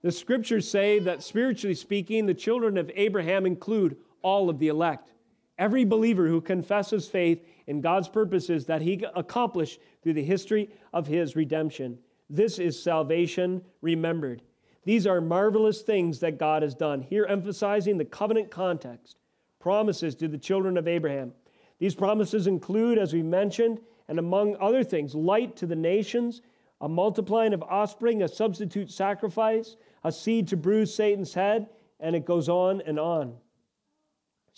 The 0.00 0.12
scriptures 0.12 0.66
say 0.66 0.98
that 1.00 1.22
spiritually 1.22 1.74
speaking, 1.74 2.24
the 2.24 2.32
children 2.32 2.78
of 2.78 2.90
Abraham 2.94 3.44
include 3.44 3.98
all 4.22 4.48
of 4.48 4.58
the 4.58 4.68
elect. 4.68 5.12
Every 5.60 5.84
believer 5.84 6.26
who 6.26 6.40
confesses 6.40 7.06
faith 7.06 7.46
in 7.66 7.82
God's 7.82 8.08
purposes 8.08 8.64
that 8.64 8.80
he 8.80 9.04
accomplished 9.14 9.78
through 10.02 10.14
the 10.14 10.24
history 10.24 10.70
of 10.94 11.06
his 11.06 11.36
redemption. 11.36 11.98
This 12.30 12.58
is 12.58 12.82
salvation 12.82 13.62
remembered. 13.82 14.40
These 14.84 15.06
are 15.06 15.20
marvelous 15.20 15.82
things 15.82 16.18
that 16.20 16.38
God 16.38 16.62
has 16.62 16.74
done. 16.74 17.02
Here, 17.02 17.26
emphasizing 17.26 17.98
the 17.98 18.06
covenant 18.06 18.50
context 18.50 19.18
promises 19.58 20.14
to 20.14 20.28
the 20.28 20.38
children 20.38 20.78
of 20.78 20.88
Abraham. 20.88 21.34
These 21.78 21.94
promises 21.94 22.46
include, 22.46 22.96
as 22.96 23.12
we 23.12 23.22
mentioned, 23.22 23.80
and 24.08 24.18
among 24.18 24.56
other 24.60 24.82
things, 24.82 25.14
light 25.14 25.56
to 25.56 25.66
the 25.66 25.76
nations, 25.76 26.40
a 26.80 26.88
multiplying 26.88 27.52
of 27.52 27.62
offspring, 27.64 28.22
a 28.22 28.28
substitute 28.28 28.90
sacrifice, 28.90 29.76
a 30.04 30.10
seed 30.10 30.48
to 30.48 30.56
bruise 30.56 30.94
Satan's 30.94 31.34
head, 31.34 31.68
and 32.00 32.16
it 32.16 32.24
goes 32.24 32.48
on 32.48 32.80
and 32.86 32.98
on. 32.98 33.36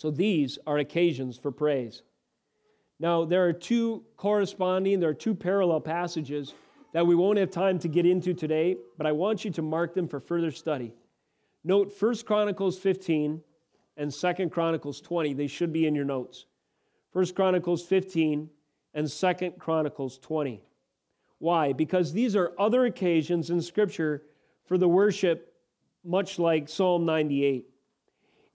So 0.03 0.11
these 0.11 0.59
are 0.67 0.79
occasions 0.79 1.37
for 1.37 1.49
praise. 1.49 2.01
Now, 2.99 3.23
there 3.23 3.47
are 3.47 3.53
two 3.53 4.03
corresponding, 4.17 4.99
there 4.99 5.11
are 5.11 5.13
two 5.13 5.33
parallel 5.33 5.79
passages 5.79 6.53
that 6.91 7.07
we 7.07 7.15
won't 7.15 7.37
have 7.37 7.51
time 7.51 7.79
to 7.79 7.87
get 7.87 8.05
into 8.05 8.33
today, 8.33 8.75
but 8.97 9.07
I 9.07 9.13
want 9.13 9.45
you 9.45 9.51
to 9.51 9.61
mark 9.61 9.93
them 9.93 10.09
for 10.09 10.19
further 10.19 10.51
study. 10.51 10.91
Note 11.63 11.95
1 11.97 12.17
Chronicles 12.25 12.77
15 12.77 13.39
and 13.95 14.13
2 14.13 14.49
Chronicles 14.49 14.99
20. 14.99 15.35
They 15.35 15.47
should 15.47 15.71
be 15.71 15.87
in 15.87 15.95
your 15.95 16.03
notes. 16.03 16.47
1 17.13 17.27
Chronicles 17.27 17.83
15 17.83 18.49
and 18.93 19.09
2 19.09 19.51
Chronicles 19.57 20.17
20. 20.17 20.61
Why? 21.37 21.71
Because 21.71 22.11
these 22.11 22.35
are 22.35 22.51
other 22.59 22.83
occasions 22.83 23.51
in 23.51 23.61
Scripture 23.61 24.23
for 24.65 24.77
the 24.77 24.89
worship, 24.89 25.53
much 26.03 26.39
like 26.39 26.67
Psalm 26.67 27.05
98. 27.05 27.69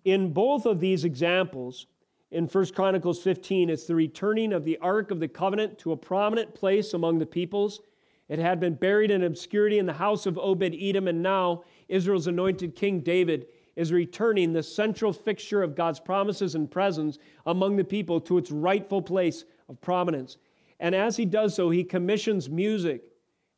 In 0.09 0.33
both 0.33 0.65
of 0.65 0.81
these 0.81 1.05
examples, 1.05 1.87
in 2.31 2.47
1 2.47 2.67
Chronicles 2.69 3.21
15, 3.21 3.69
it's 3.69 3.87
the 3.87 3.95
returning 3.95 4.55
of 4.55 4.65
the 4.65 4.79
Ark 4.79 5.11
of 5.11 5.21
the 5.21 5.29
Covenant 5.29 5.79
to 5.81 5.93
a 5.93 5.99
prominent 5.99 6.55
place 6.55 6.95
among 6.95 7.19
the 7.19 7.27
peoples. 7.27 7.83
It 8.31 8.39
had 8.39 8.59
been 8.59 8.73
buried 8.73 9.11
in 9.11 9.25
obscurity 9.25 9.79
in 9.79 9.85
the 9.85 9.93
house 9.93 10.25
of 10.25 10.39
Obed 10.39 10.75
Edom, 10.81 11.09
and 11.09 11.23
now 11.23 11.63
Israel's 11.91 12.27
anointed 12.27 12.75
king 12.75 13.01
David 13.01 13.49
is 13.77 13.93
returning 13.93 14.55
the 14.55 14.63
central 14.63 15.13
fixture 15.13 15.63
of 15.63 15.77
God's 15.77 16.01
promises 16.01 16.55
and 16.55 16.71
presence 16.71 17.19
among 17.45 17.77
the 17.77 17.85
people 17.85 18.19
to 18.23 18.39
its 18.39 18.51
rightful 18.51 19.03
place 19.03 19.45
of 19.69 19.79
prominence. 19.83 20.39
And 20.81 20.95
as 20.95 21.19
he 21.19 21.27
does 21.27 21.55
so, 21.55 21.69
he 21.69 21.85
commissions 21.85 22.49
music 22.49 23.03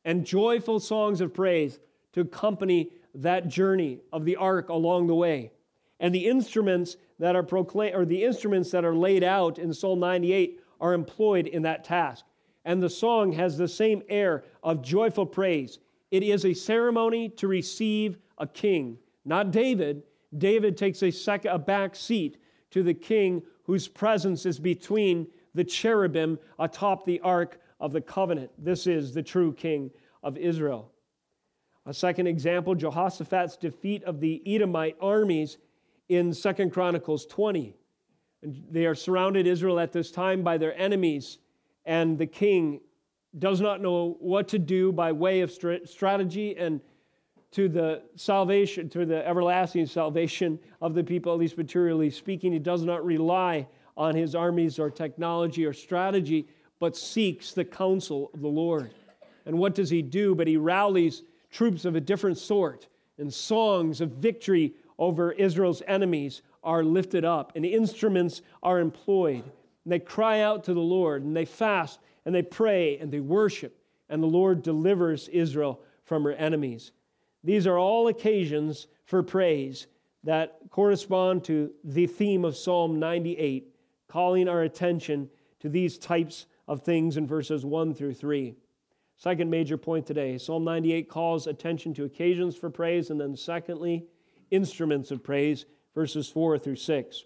and 0.05 0.27
joyful 0.27 0.81
songs 0.81 1.21
of 1.21 1.33
praise 1.33 1.79
to 2.13 2.23
accompany 2.23 2.91
that 3.15 3.47
journey 3.47 4.01
of 4.13 4.25
the 4.25 4.35
ark 4.35 4.69
along 4.69 5.07
the 5.07 5.15
way. 5.15 5.53
And 6.01 6.15
the 6.15 6.27
instruments 6.27 6.97
that 7.19 7.37
are 7.37 7.43
proclaimed, 7.43 7.95
or 7.95 8.05
the 8.05 8.25
instruments 8.25 8.71
that 8.73 8.85
are 8.85 8.95
laid 8.95 9.23
out 9.23 9.59
in 9.59 9.73
Psalm 9.73 10.01
98 10.01 10.61
are 10.81 10.95
employed 10.95 11.47
in 11.47 11.63
that 11.63 11.85
task. 11.85 12.25
And 12.65 12.83
the 12.83 12.91
song 12.91 13.33
has 13.33 13.57
the 13.57 13.69
same 13.69 14.03
air 14.09 14.45
of 14.63 14.83
joyful 14.83 15.27
praise. 15.27 15.79
It 16.11 16.23
is 16.23 16.45
a 16.45 16.55
ceremony 16.55 17.29
to 17.31 17.47
receive 17.47 18.19
a 18.39 18.47
king, 18.47 18.99
not 19.25 19.51
David, 19.53 20.03
David 20.37 20.77
takes 20.77 21.03
a, 21.03 21.11
second, 21.11 21.51
a 21.51 21.59
back 21.59 21.97
seat 21.97 22.39
to 22.71 22.83
the 22.83 22.95
king 22.95 23.43
whose 23.65 23.89
presence 23.89 24.47
is 24.47 24.59
between 24.59 25.27
the 25.55 25.65
cherubim 25.65 26.39
atop 26.59 27.05
the 27.05 27.21
ark 27.21 27.61
of 27.81 27.93
the 27.93 28.01
covenant. 28.01 28.51
This 28.59 28.87
is 28.87 29.13
the 29.13 29.23
true 29.23 29.53
king 29.53 29.91
of 30.23 30.37
Israel. 30.37 30.93
A 31.87 31.95
second 31.95 32.27
example, 32.27 32.75
Jehoshaphat's 32.75 33.57
defeat 33.57 34.05
of 34.05 34.21
the 34.21 34.43
Edomite 34.47 34.97
armies 35.01 35.59
in 36.11 36.35
Second 36.35 36.73
Chronicles 36.73 37.25
20. 37.27 37.73
And 38.43 38.63
they 38.71 38.85
are 38.85 38.97
surrounded, 38.97 39.47
Israel, 39.47 39.79
at 39.79 39.93
this 39.93 40.11
time 40.11 40.43
by 40.43 40.59
their 40.59 40.79
enemies, 40.79 41.39
and 41.87 42.19
the 42.19 42.27
king 42.27 42.81
does 43.39 43.61
not 43.61 43.81
know 43.81 44.17
what 44.19 44.49
to 44.49 44.59
do 44.59 44.91
by 44.91 45.13
way 45.13 45.41
of 45.41 45.53
strategy 45.53 46.57
and 46.59 46.81
to 47.53 47.69
the 47.69 48.03
salvation, 48.17 48.89
to 48.89 49.07
the 49.07 49.27
everlasting 49.27 49.87
salvation 49.87 50.59
of 50.83 50.95
the 50.95 51.05
people, 51.05 51.33
at 51.33 51.39
least 51.39 51.57
materially 51.57 52.11
speaking. 52.11 52.53
He 52.53 52.59
does 52.59 52.83
not 52.83 53.05
rely 53.05 53.69
on 53.97 54.17
his 54.17 54.35
armies 54.35 54.81
or 54.81 54.91
technology 54.91 55.65
or 55.65 55.73
strategy, 55.73 56.49
but 56.81 56.97
seeks 56.97 57.53
the 57.53 57.65
counsel 57.65 58.31
of 58.35 58.41
the 58.41 58.49
Lord. 58.49 58.95
And 59.47 59.57
what 59.57 59.77
does 59.77 59.91
he 59.91 60.03
do? 60.03 60.35
But 60.35 60.49
he 60.49 60.57
rallies 60.57 61.23
troops 61.53 61.85
of 61.85 61.95
a 61.95 62.01
different 62.01 62.39
sort, 62.39 62.89
and 63.19 63.33
songs 63.33 64.01
of 64.01 64.11
victory 64.13 64.75
over 65.01 65.33
Israel's 65.33 65.83
enemies 65.89 66.43
are 66.63 66.85
lifted 66.85 67.25
up, 67.25 67.53
and 67.57 67.65
instruments 67.65 68.43
are 68.63 68.79
employed. 68.79 69.43
And 69.85 69.93
they 69.93 69.99
cry 69.99 70.41
out 70.43 70.63
to 70.65 70.75
the 70.75 70.81
Lord, 70.81 71.25
and 71.25 71.35
they 71.35 71.47
fast, 71.47 71.99
and 72.27 72.35
they 72.35 72.43
pray, 72.43 72.99
and 72.99 73.11
they 73.11 73.21
worship, 73.21 73.77
and 74.11 74.23
the 74.23 74.29
Lord 74.29 74.63
delivers 74.63 75.27
Israel 75.29 75.81
from 76.05 76.23
her 76.25 76.35
enemies. 76.35 76.93
These 77.43 77.67
are 77.67 77.79
all 77.79 78.09
occasions 78.09 78.87
for 79.07 79.23
praise 79.23 79.87
that 80.23 80.59
correspond 80.71 81.45
to 81.45 81.73
the 81.83 82.07
theme 82.07 82.45
of 82.45 82.57
Psalm 82.57 82.99
98, 82.99 83.75
calling 84.07 84.49
our 84.49 84.63
attention 84.63 85.31
to 85.61 85.71
these 85.71 85.97
types 85.97 86.45
of 86.69 86.83
things 86.83 87.17
in 87.17 87.27
verses 87.27 87.65
1 87.65 87.95
through 87.95 88.15
3. 88.15 88.55
Second 89.17 89.51
major 89.51 89.79
point 89.79 90.07
today 90.07 90.37
Psalm 90.37 90.65
98 90.65 91.09
calls 91.09 91.47
attention 91.47 91.95
to 91.95 92.05
occasions 92.05 92.55
for 92.55 92.69
praise, 92.69 93.09
and 93.09 93.19
then 93.19 93.35
secondly, 93.35 94.05
instruments 94.51 95.11
of 95.11 95.23
praise, 95.23 95.67
verses 95.95 96.29
4 96.29 96.59
through 96.59 96.77
6. 96.77 97.25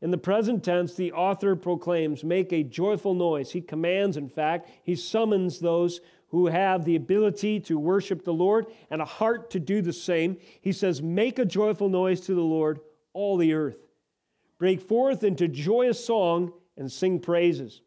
In 0.00 0.10
the 0.10 0.18
present 0.18 0.62
tense, 0.62 0.94
the 0.94 1.12
author 1.12 1.56
proclaims, 1.56 2.24
make 2.24 2.52
a 2.52 2.62
joyful 2.62 3.14
noise. 3.14 3.50
He 3.52 3.62
commands, 3.62 4.16
in 4.16 4.28
fact, 4.28 4.68
he 4.82 4.96
summons 4.96 5.58
those 5.58 6.00
who 6.28 6.48
have 6.48 6.84
the 6.84 6.96
ability 6.96 7.60
to 7.60 7.78
worship 7.78 8.24
the 8.24 8.32
Lord 8.32 8.66
and 8.90 9.00
a 9.00 9.06
heart 9.06 9.50
to 9.52 9.60
do 9.60 9.80
the 9.80 9.92
same. 9.92 10.36
He 10.60 10.72
says, 10.72 11.00
Make 11.00 11.38
a 11.38 11.44
joyful 11.44 11.88
noise 11.88 12.20
to 12.22 12.34
the 12.34 12.42
Lord, 12.42 12.80
all 13.12 13.36
the 13.36 13.54
earth. 13.54 13.78
Break 14.58 14.82
forth 14.82 15.24
into 15.24 15.48
joyous 15.48 16.04
song 16.04 16.52
and 16.76 16.90
sing 16.90 17.20
praises. 17.20 17.80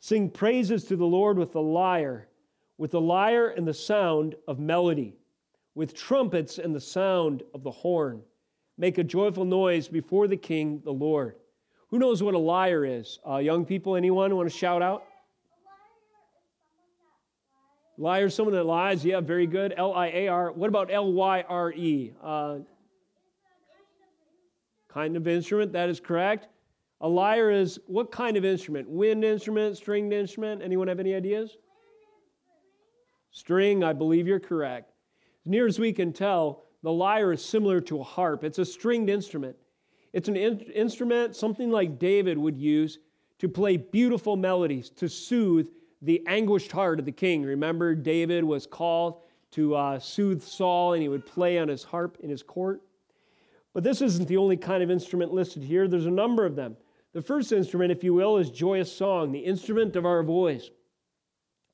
Sing 0.00 0.30
praises 0.30 0.84
to 0.84 0.96
the 0.96 1.06
Lord 1.06 1.38
with 1.38 1.52
the 1.52 1.62
lyre, 1.62 2.28
with 2.76 2.92
the 2.92 3.00
lyre 3.00 3.48
and 3.48 3.66
the 3.66 3.74
sound 3.74 4.36
of 4.46 4.60
melody, 4.60 5.17
with 5.78 5.94
trumpets 5.94 6.58
and 6.58 6.74
the 6.74 6.80
sound 6.80 7.44
of 7.54 7.62
the 7.62 7.70
horn. 7.70 8.20
Make 8.78 8.98
a 8.98 9.04
joyful 9.04 9.44
noise 9.44 9.86
before 9.86 10.26
the 10.26 10.36
King, 10.36 10.82
the 10.84 10.90
Lord. 10.90 11.36
Who 11.90 12.00
knows 12.00 12.20
what 12.20 12.34
a 12.34 12.38
lyre 12.38 12.84
is? 12.84 13.20
Uh, 13.24 13.36
young 13.36 13.64
people, 13.64 13.94
anyone 13.94 14.34
want 14.34 14.50
to 14.50 14.58
shout 14.58 14.82
out? 14.82 15.04
Liar, 17.96 18.28
someone 18.28 18.56
that 18.56 18.64
lies. 18.64 19.04
Yeah, 19.04 19.20
very 19.20 19.46
good. 19.46 19.72
L 19.76 19.94
I 19.94 20.08
A 20.08 20.26
R. 20.26 20.50
What 20.50 20.66
about 20.66 20.92
L 20.92 21.12
Y 21.12 21.44
R 21.48 21.72
E? 21.72 22.12
Uh, 22.24 22.56
kind 24.88 25.16
of 25.16 25.28
instrument, 25.28 25.72
that 25.74 25.88
is 25.88 26.00
correct. 26.00 26.48
A 27.02 27.08
lyre 27.08 27.52
is 27.52 27.78
what 27.86 28.10
kind 28.10 28.36
of 28.36 28.44
instrument? 28.44 28.88
Wind 28.88 29.24
instrument, 29.24 29.76
stringed 29.76 30.12
instrument? 30.12 30.60
Anyone 30.60 30.88
have 30.88 30.98
any 30.98 31.14
ideas? 31.14 31.56
String, 33.30 33.84
I 33.84 33.92
believe 33.92 34.26
you're 34.26 34.40
correct. 34.40 34.92
As 35.44 35.50
near 35.50 35.66
as 35.66 35.78
we 35.78 35.92
can 35.92 36.12
tell, 36.12 36.64
the 36.82 36.92
lyre 36.92 37.32
is 37.32 37.44
similar 37.44 37.80
to 37.82 38.00
a 38.00 38.04
harp. 38.04 38.44
It's 38.44 38.58
a 38.58 38.64
stringed 38.64 39.10
instrument. 39.10 39.56
It's 40.12 40.28
an 40.28 40.36
in- 40.36 40.60
instrument, 40.60 41.36
something 41.36 41.70
like 41.70 41.98
David 41.98 42.38
would 42.38 42.56
use 42.56 42.98
to 43.38 43.48
play 43.48 43.76
beautiful 43.76 44.36
melodies, 44.36 44.90
to 44.90 45.08
soothe 45.08 45.68
the 46.02 46.22
anguished 46.26 46.72
heart 46.72 46.98
of 46.98 47.04
the 47.04 47.12
king. 47.12 47.42
Remember, 47.42 47.94
David 47.94 48.44
was 48.44 48.66
called 48.66 49.20
to 49.52 49.74
uh, 49.74 49.98
soothe 49.98 50.42
Saul, 50.42 50.92
and 50.92 51.02
he 51.02 51.08
would 51.08 51.26
play 51.26 51.58
on 51.58 51.68
his 51.68 51.82
harp 51.82 52.18
in 52.20 52.30
his 52.30 52.42
court. 52.42 52.82
But 53.74 53.84
this 53.84 54.02
isn't 54.02 54.28
the 54.28 54.36
only 54.36 54.56
kind 54.56 54.82
of 54.82 54.90
instrument 54.90 55.32
listed 55.32 55.62
here, 55.62 55.88
there's 55.88 56.06
a 56.06 56.10
number 56.10 56.44
of 56.44 56.56
them. 56.56 56.76
The 57.12 57.22
first 57.22 57.52
instrument, 57.52 57.90
if 57.90 58.04
you 58.04 58.12
will, 58.14 58.36
is 58.36 58.50
joyous 58.50 58.94
song, 58.94 59.32
the 59.32 59.38
instrument 59.38 59.96
of 59.96 60.04
our 60.04 60.22
voice. 60.22 60.70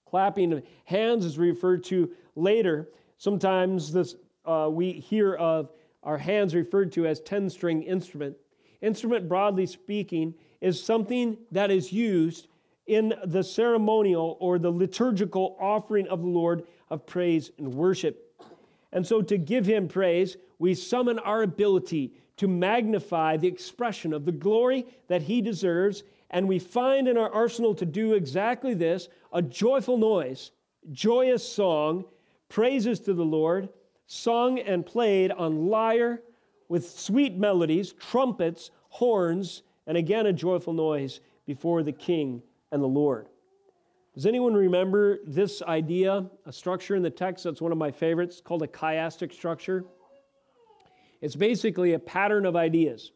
Clapping 0.06 0.52
of 0.52 0.62
hands 0.84 1.24
is 1.24 1.38
referred 1.38 1.82
to 1.84 2.10
later. 2.36 2.88
Sometimes 3.24 3.90
this, 3.90 4.16
uh, 4.44 4.68
we 4.70 4.92
hear 4.92 5.32
of 5.36 5.70
our 6.02 6.18
hands 6.18 6.54
referred 6.54 6.92
to 6.92 7.06
as 7.06 7.20
10 7.20 7.48
string 7.48 7.82
instrument. 7.82 8.36
Instrument, 8.82 9.30
broadly 9.30 9.64
speaking, 9.64 10.34
is 10.60 10.84
something 10.84 11.38
that 11.50 11.70
is 11.70 11.90
used 11.90 12.48
in 12.86 13.14
the 13.24 13.42
ceremonial 13.42 14.36
or 14.40 14.58
the 14.58 14.70
liturgical 14.70 15.56
offering 15.58 16.06
of 16.08 16.20
the 16.20 16.28
Lord 16.28 16.64
of 16.90 17.06
praise 17.06 17.50
and 17.56 17.74
worship. 17.74 18.38
And 18.92 19.06
so, 19.06 19.22
to 19.22 19.38
give 19.38 19.64
him 19.64 19.88
praise, 19.88 20.36
we 20.58 20.74
summon 20.74 21.18
our 21.20 21.44
ability 21.44 22.12
to 22.36 22.46
magnify 22.46 23.38
the 23.38 23.48
expression 23.48 24.12
of 24.12 24.26
the 24.26 24.32
glory 24.32 24.84
that 25.08 25.22
he 25.22 25.40
deserves. 25.40 26.02
And 26.28 26.46
we 26.46 26.58
find 26.58 27.08
in 27.08 27.16
our 27.16 27.32
arsenal 27.32 27.74
to 27.76 27.86
do 27.86 28.12
exactly 28.12 28.74
this 28.74 29.08
a 29.32 29.40
joyful 29.40 29.96
noise, 29.96 30.50
joyous 30.92 31.42
song, 31.42 32.04
praises 32.54 33.00
to 33.00 33.12
the 33.12 33.24
Lord, 33.24 33.68
sung 34.06 34.60
and 34.60 34.86
played 34.86 35.32
on 35.32 35.66
lyre 35.66 36.22
with 36.68 36.88
sweet 36.88 37.36
melodies, 37.36 37.92
trumpets, 37.94 38.70
horns, 38.90 39.64
and 39.88 39.96
again 39.96 40.26
a 40.26 40.32
joyful 40.32 40.72
noise 40.72 41.18
before 41.46 41.82
the 41.82 41.90
King 41.90 42.40
and 42.70 42.80
the 42.80 42.86
Lord. 42.86 43.26
Does 44.14 44.24
anyone 44.24 44.54
remember 44.54 45.18
this 45.26 45.62
idea, 45.62 46.30
a 46.46 46.52
structure 46.52 46.94
in 46.94 47.02
the 47.02 47.10
text 47.10 47.42
that's 47.42 47.60
one 47.60 47.72
of 47.72 47.78
my 47.78 47.90
favorites 47.90 48.40
called 48.40 48.62
a 48.62 48.68
chiastic 48.68 49.32
structure? 49.32 49.84
It's 51.20 51.34
basically 51.34 51.94
a 51.94 51.98
pattern 51.98 52.46
of 52.46 52.54
ideas. 52.54 53.10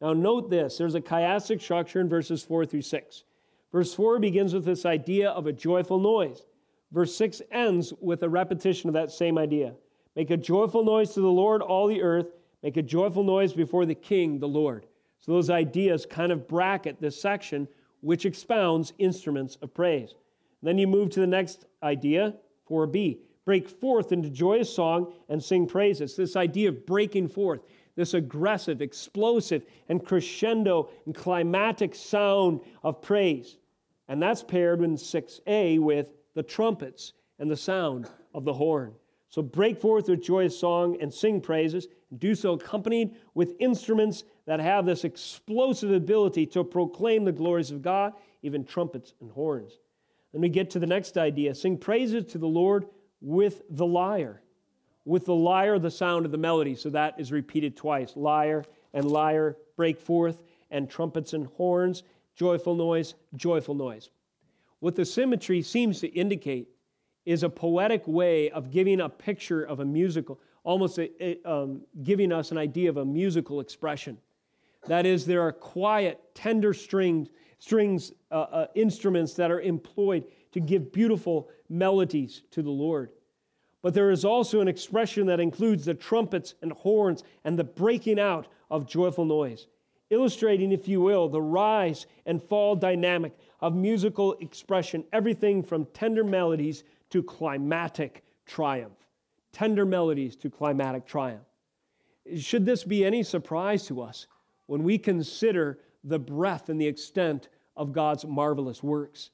Now, 0.00 0.12
note 0.12 0.48
this 0.48 0.78
there's 0.78 0.94
a 0.94 1.00
chiastic 1.00 1.60
structure 1.60 2.00
in 2.00 2.08
verses 2.08 2.44
4 2.44 2.66
through 2.66 2.82
6. 2.82 3.24
Verse 3.72 3.92
4 3.94 4.20
begins 4.20 4.54
with 4.54 4.64
this 4.64 4.86
idea 4.86 5.30
of 5.30 5.48
a 5.48 5.52
joyful 5.52 5.98
noise. 5.98 6.44
Verse 6.92 7.14
6 7.16 7.42
ends 7.50 7.92
with 8.00 8.22
a 8.22 8.28
repetition 8.28 8.88
of 8.88 8.94
that 8.94 9.10
same 9.10 9.38
idea. 9.38 9.74
Make 10.14 10.30
a 10.30 10.36
joyful 10.36 10.84
noise 10.84 11.12
to 11.14 11.20
the 11.20 11.26
Lord, 11.26 11.60
all 11.62 11.86
the 11.86 12.02
earth. 12.02 12.28
Make 12.62 12.76
a 12.76 12.82
joyful 12.82 13.22
noise 13.22 13.52
before 13.52 13.84
the 13.84 13.94
King, 13.94 14.38
the 14.38 14.48
Lord. 14.48 14.86
So 15.18 15.32
those 15.32 15.50
ideas 15.50 16.06
kind 16.06 16.32
of 16.32 16.48
bracket 16.48 17.00
this 17.00 17.20
section, 17.20 17.68
which 18.00 18.24
expounds 18.24 18.92
instruments 18.98 19.56
of 19.62 19.74
praise. 19.74 20.14
Then 20.62 20.78
you 20.78 20.86
move 20.86 21.10
to 21.10 21.20
the 21.20 21.26
next 21.26 21.66
idea, 21.82 22.34
4b. 22.68 23.18
Break 23.44 23.68
forth 23.68 24.10
into 24.10 24.30
joyous 24.30 24.74
song 24.74 25.12
and 25.28 25.42
sing 25.42 25.66
praises. 25.66 26.16
This 26.16 26.34
idea 26.34 26.70
of 26.70 26.86
breaking 26.86 27.28
forth, 27.28 27.60
this 27.94 28.14
aggressive, 28.14 28.82
explosive, 28.82 29.62
and 29.88 30.04
crescendo 30.04 30.88
and 31.04 31.14
climatic 31.14 31.94
sound 31.94 32.60
of 32.82 33.02
praise. 33.02 33.58
And 34.08 34.22
that's 34.22 34.42
paired 34.42 34.82
in 34.82 34.96
6a 34.96 35.78
with 35.78 36.10
the 36.36 36.42
trumpets 36.42 37.14
and 37.40 37.50
the 37.50 37.56
sound 37.56 38.08
of 38.34 38.44
the 38.44 38.52
horn. 38.52 38.92
So 39.30 39.42
break 39.42 39.80
forth 39.80 40.08
with 40.08 40.22
joyous 40.22 40.56
song 40.56 40.98
and 41.00 41.12
sing 41.12 41.40
praises, 41.40 41.88
and 42.10 42.20
do 42.20 42.34
so 42.34 42.52
accompanied 42.52 43.16
with 43.34 43.56
instruments 43.58 44.22
that 44.44 44.60
have 44.60 44.86
this 44.86 45.02
explosive 45.02 45.90
ability 45.90 46.46
to 46.48 46.62
proclaim 46.62 47.24
the 47.24 47.32
glories 47.32 47.70
of 47.70 47.82
God, 47.82 48.12
even 48.42 48.64
trumpets 48.64 49.14
and 49.20 49.32
horns. 49.32 49.80
Then 50.32 50.42
we 50.42 50.50
get 50.50 50.70
to 50.70 50.78
the 50.78 50.86
next 50.86 51.16
idea 51.16 51.54
sing 51.54 51.78
praises 51.78 52.26
to 52.32 52.38
the 52.38 52.46
Lord 52.46 52.86
with 53.22 53.62
the 53.70 53.86
lyre. 53.86 54.42
With 55.06 55.24
the 55.24 55.34
lyre, 55.34 55.78
the 55.78 55.90
sound 55.90 56.26
of 56.26 56.32
the 56.32 56.38
melody. 56.38 56.74
So 56.74 56.90
that 56.90 57.18
is 57.18 57.32
repeated 57.32 57.76
twice 57.76 58.12
lyre 58.14 58.64
and 58.92 59.10
lyre, 59.10 59.56
break 59.76 59.98
forth, 59.98 60.42
and 60.70 60.90
trumpets 60.90 61.32
and 61.32 61.46
horns, 61.46 62.02
joyful 62.34 62.74
noise, 62.74 63.14
joyful 63.34 63.74
noise. 63.74 64.10
What 64.86 64.94
the 64.94 65.04
symmetry 65.04 65.62
seems 65.62 65.98
to 65.98 66.06
indicate 66.06 66.68
is 67.24 67.42
a 67.42 67.48
poetic 67.48 68.06
way 68.06 68.50
of 68.50 68.70
giving 68.70 69.00
a 69.00 69.08
picture 69.08 69.64
of 69.64 69.80
a 69.80 69.84
musical, 69.84 70.38
almost 70.62 71.00
a, 71.00 71.10
a, 71.20 71.38
um, 71.44 71.80
giving 72.04 72.30
us 72.30 72.52
an 72.52 72.58
idea 72.58 72.88
of 72.88 72.96
a 72.96 73.04
musical 73.04 73.58
expression. 73.58 74.16
That 74.86 75.04
is, 75.04 75.26
there 75.26 75.42
are 75.42 75.50
quiet, 75.50 76.20
tender 76.36 76.72
stringed, 76.72 77.30
strings, 77.58 78.12
uh, 78.30 78.34
uh, 78.34 78.66
instruments 78.76 79.34
that 79.34 79.50
are 79.50 79.60
employed 79.60 80.22
to 80.52 80.60
give 80.60 80.92
beautiful 80.92 81.48
melodies 81.68 82.42
to 82.52 82.62
the 82.62 82.70
Lord. 82.70 83.10
But 83.82 83.92
there 83.92 84.12
is 84.12 84.24
also 84.24 84.60
an 84.60 84.68
expression 84.68 85.26
that 85.26 85.40
includes 85.40 85.86
the 85.86 85.94
trumpets 85.94 86.54
and 86.62 86.70
horns 86.70 87.24
and 87.42 87.58
the 87.58 87.64
breaking 87.64 88.20
out 88.20 88.46
of 88.70 88.86
joyful 88.86 89.24
noise, 89.24 89.66
illustrating, 90.10 90.70
if 90.70 90.86
you 90.86 91.00
will, 91.00 91.28
the 91.28 91.42
rise 91.42 92.06
and 92.24 92.40
fall 92.40 92.76
dynamic 92.76 93.36
of 93.60 93.74
musical 93.74 94.34
expression, 94.40 95.04
everything 95.12 95.62
from 95.62 95.86
tender 95.86 96.24
melodies 96.24 96.84
to 97.10 97.22
climatic 97.22 98.24
triumph. 98.46 99.06
Tender 99.52 99.86
melodies 99.86 100.36
to 100.36 100.50
climatic 100.50 101.06
triumph. 101.06 101.46
Should 102.36 102.66
this 102.66 102.84
be 102.84 103.04
any 103.04 103.22
surprise 103.22 103.86
to 103.86 104.02
us 104.02 104.26
when 104.66 104.82
we 104.82 104.98
consider 104.98 105.78
the 106.04 106.18
breadth 106.18 106.68
and 106.68 106.80
the 106.80 106.86
extent 106.86 107.48
of 107.76 107.92
God's 107.92 108.24
marvelous 108.24 108.82
works? 108.82 109.30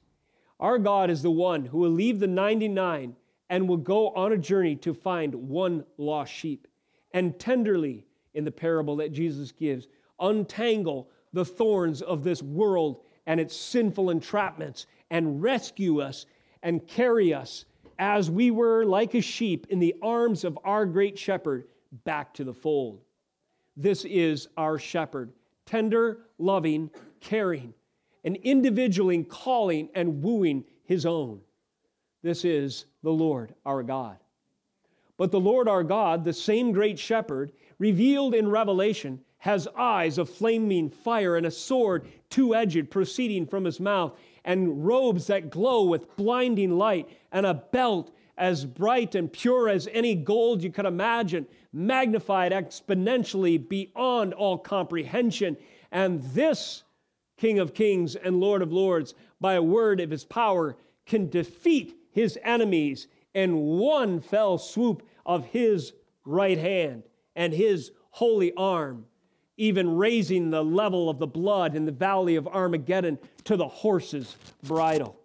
Our 0.59 0.77
God 0.77 1.09
is 1.09 1.21
the 1.21 1.31
one 1.31 1.65
who 1.65 1.79
will 1.79 1.89
leave 1.89 2.19
the 2.19 2.27
99 2.27 3.15
and 3.49 3.67
will 3.67 3.77
go 3.77 4.09
on 4.09 4.31
a 4.31 4.37
journey 4.37 4.75
to 4.77 4.93
find 4.93 5.35
one 5.35 5.83
lost 5.97 6.31
sheep. 6.31 6.67
And 7.11 7.37
tenderly, 7.37 8.05
in 8.33 8.45
the 8.45 8.51
parable 8.51 8.95
that 8.97 9.11
Jesus 9.11 9.51
gives, 9.51 9.87
untangle 10.19 11.09
the 11.33 11.45
thorns 11.45 12.01
of 12.01 12.23
this 12.23 12.41
world 12.41 13.01
and 13.25 13.39
its 13.39 13.55
sinful 13.55 14.05
entrapments 14.05 14.85
and 15.09 15.41
rescue 15.41 16.01
us 16.01 16.25
and 16.61 16.87
carry 16.87 17.33
us 17.33 17.65
as 17.99 18.29
we 18.29 18.51
were 18.51 18.85
like 18.85 19.13
a 19.13 19.21
sheep 19.21 19.67
in 19.69 19.79
the 19.79 19.95
arms 20.01 20.43
of 20.43 20.57
our 20.63 20.85
great 20.85 21.17
shepherd 21.17 21.65
back 22.03 22.33
to 22.33 22.43
the 22.43 22.53
fold. 22.53 23.01
This 23.77 24.05
is 24.05 24.47
our 24.57 24.77
shepherd, 24.77 25.31
tender, 25.65 26.19
loving, 26.37 26.89
caring, 27.21 27.73
and 28.23 28.35
individually 28.37 29.23
calling 29.23 29.89
and 29.95 30.23
wooing 30.23 30.65
his 30.85 31.05
own. 31.05 31.41
This 32.21 32.45
is 32.45 32.85
the 33.03 33.11
Lord 33.11 33.53
our 33.65 33.83
God. 33.83 34.17
But 35.17 35.31
the 35.31 35.39
Lord 35.39 35.67
our 35.67 35.83
God, 35.83 36.23
the 36.23 36.33
same 36.33 36.71
great 36.71 36.97
shepherd, 36.97 37.51
revealed 37.77 38.33
in 38.33 38.49
Revelation, 38.49 39.21
has 39.43 39.67
eyes 39.77 40.17
of 40.17 40.29
flaming 40.29 40.89
fire 40.89 41.35
and 41.35 41.45
a 41.45 41.51
sword 41.51 42.07
two 42.29 42.55
edged 42.55 42.89
proceeding 42.89 43.45
from 43.45 43.65
his 43.65 43.77
mouth 43.77 44.17
and 44.45 44.85
robes 44.85 45.27
that 45.27 45.49
glow 45.49 45.83
with 45.83 46.15
blinding 46.15 46.77
light, 46.77 47.09
and 47.29 47.45
a 47.45 47.53
belt 47.53 48.15
as 48.37 48.63
bright 48.63 49.15
and 49.15 49.33
pure 49.33 49.67
as 49.67 49.89
any 49.91 50.15
gold 50.15 50.63
you 50.63 50.71
could 50.71 50.85
imagine, 50.85 51.45
magnified 51.73 52.53
exponentially 52.53 53.57
beyond 53.67 54.33
all 54.33 54.57
comprehension. 54.57 55.57
And 55.91 56.23
this 56.23 56.83
King 57.35 57.59
of 57.59 57.73
kings 57.73 58.15
and 58.15 58.39
Lord 58.39 58.61
of 58.61 58.71
lords, 58.71 59.13
by 59.41 59.55
a 59.55 59.61
word 59.61 59.99
of 59.99 60.09
his 60.09 60.23
power, 60.23 60.77
can 61.05 61.29
defeat 61.29 61.97
his 62.11 62.39
enemies 62.43 63.07
in 63.33 63.57
one 63.57 64.21
fell 64.21 64.57
swoop 64.57 65.05
of 65.25 65.47
his 65.47 65.91
right 66.23 66.57
hand 66.57 67.03
and 67.35 67.51
his 67.51 67.91
holy 68.11 68.53
arm, 68.55 69.05
even 69.57 69.95
raising 69.95 70.49
the 70.49 70.63
level 70.63 71.09
of 71.09 71.19
the 71.19 71.27
blood 71.27 71.75
in 71.75 71.85
the 71.85 71.91
valley 71.91 72.35
of 72.35 72.47
Armageddon 72.47 73.19
to 73.43 73.55
the 73.55 73.67
horse's 73.67 74.35
bridle. 74.63 75.15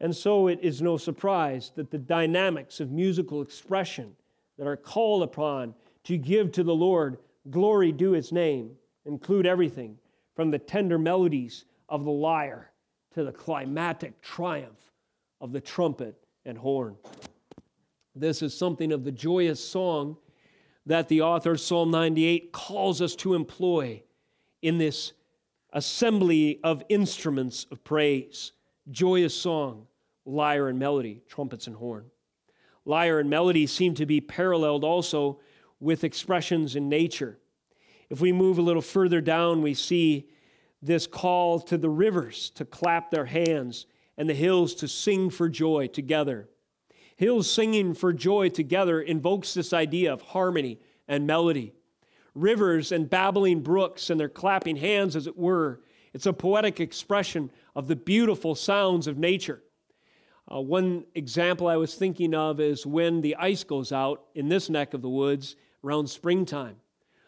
And 0.00 0.16
so 0.16 0.48
it 0.48 0.60
is 0.62 0.80
no 0.80 0.96
surprise 0.96 1.72
that 1.76 1.90
the 1.90 1.98
dynamics 1.98 2.80
of 2.80 2.90
musical 2.90 3.42
expression 3.42 4.16
that 4.56 4.66
are 4.66 4.76
called 4.76 5.22
upon 5.22 5.74
to 6.04 6.16
give 6.16 6.52
to 6.52 6.62
the 6.62 6.74
Lord 6.74 7.18
glory 7.50 7.92
due 7.92 8.12
his 8.12 8.32
name 8.32 8.72
include 9.04 9.46
everything 9.46 9.98
from 10.34 10.50
the 10.50 10.58
tender 10.58 10.98
melodies 10.98 11.66
of 11.88 12.04
the 12.04 12.10
lyre 12.10 12.70
to 13.14 13.24
the 13.24 13.32
climatic 13.32 14.20
triumph 14.22 14.92
of 15.40 15.52
the 15.52 15.60
trumpet 15.60 16.14
and 16.46 16.56
horn. 16.56 16.96
This 18.14 18.42
is 18.42 18.56
something 18.56 18.92
of 18.92 19.04
the 19.04 19.12
joyous 19.12 19.62
song 19.62 20.16
that 20.86 21.08
the 21.08 21.22
author 21.22 21.52
of 21.52 21.60
Psalm 21.60 21.90
98 21.90 22.52
calls 22.52 23.00
us 23.00 23.14
to 23.16 23.34
employ 23.34 24.02
in 24.62 24.78
this 24.78 25.12
assembly 25.72 26.60
of 26.64 26.82
instruments 26.88 27.66
of 27.70 27.84
praise. 27.84 28.52
Joyous 28.90 29.34
song, 29.34 29.86
lyre 30.24 30.68
and 30.68 30.78
melody, 30.78 31.22
trumpets 31.28 31.66
and 31.66 31.76
horn. 31.76 32.06
Lyre 32.84 33.20
and 33.20 33.30
melody 33.30 33.66
seem 33.66 33.94
to 33.94 34.06
be 34.06 34.20
paralleled 34.20 34.84
also 34.84 35.40
with 35.78 36.04
expressions 36.04 36.76
in 36.76 36.88
nature. 36.88 37.38
If 38.08 38.20
we 38.20 38.32
move 38.32 38.58
a 38.58 38.62
little 38.62 38.82
further 38.82 39.20
down, 39.20 39.62
we 39.62 39.74
see 39.74 40.28
this 40.82 41.06
call 41.06 41.60
to 41.60 41.78
the 41.78 41.90
rivers 41.90 42.50
to 42.50 42.64
clap 42.64 43.10
their 43.10 43.26
hands 43.26 43.86
and 44.16 44.28
the 44.28 44.34
hills 44.34 44.74
to 44.76 44.88
sing 44.88 45.30
for 45.30 45.48
joy 45.48 45.86
together. 45.86 46.48
Hills 47.20 47.50
singing 47.50 47.92
for 47.92 48.14
joy 48.14 48.48
together 48.48 48.98
invokes 48.98 49.52
this 49.52 49.74
idea 49.74 50.10
of 50.10 50.22
harmony 50.22 50.80
and 51.06 51.26
melody. 51.26 51.74
Rivers 52.34 52.92
and 52.92 53.10
babbling 53.10 53.60
brooks 53.60 54.08
and 54.08 54.18
their 54.18 54.30
clapping 54.30 54.76
hands, 54.76 55.14
as 55.14 55.26
it 55.26 55.36
were, 55.36 55.82
it's 56.14 56.24
a 56.24 56.32
poetic 56.32 56.80
expression 56.80 57.50
of 57.76 57.88
the 57.88 57.94
beautiful 57.94 58.54
sounds 58.54 59.06
of 59.06 59.18
nature. 59.18 59.62
Uh, 60.50 60.62
one 60.62 61.04
example 61.14 61.66
I 61.66 61.76
was 61.76 61.94
thinking 61.94 62.34
of 62.34 62.58
is 62.58 62.86
when 62.86 63.20
the 63.20 63.36
ice 63.36 63.64
goes 63.64 63.92
out 63.92 64.22
in 64.34 64.48
this 64.48 64.70
neck 64.70 64.94
of 64.94 65.02
the 65.02 65.10
woods 65.10 65.56
around 65.84 66.08
springtime. 66.08 66.76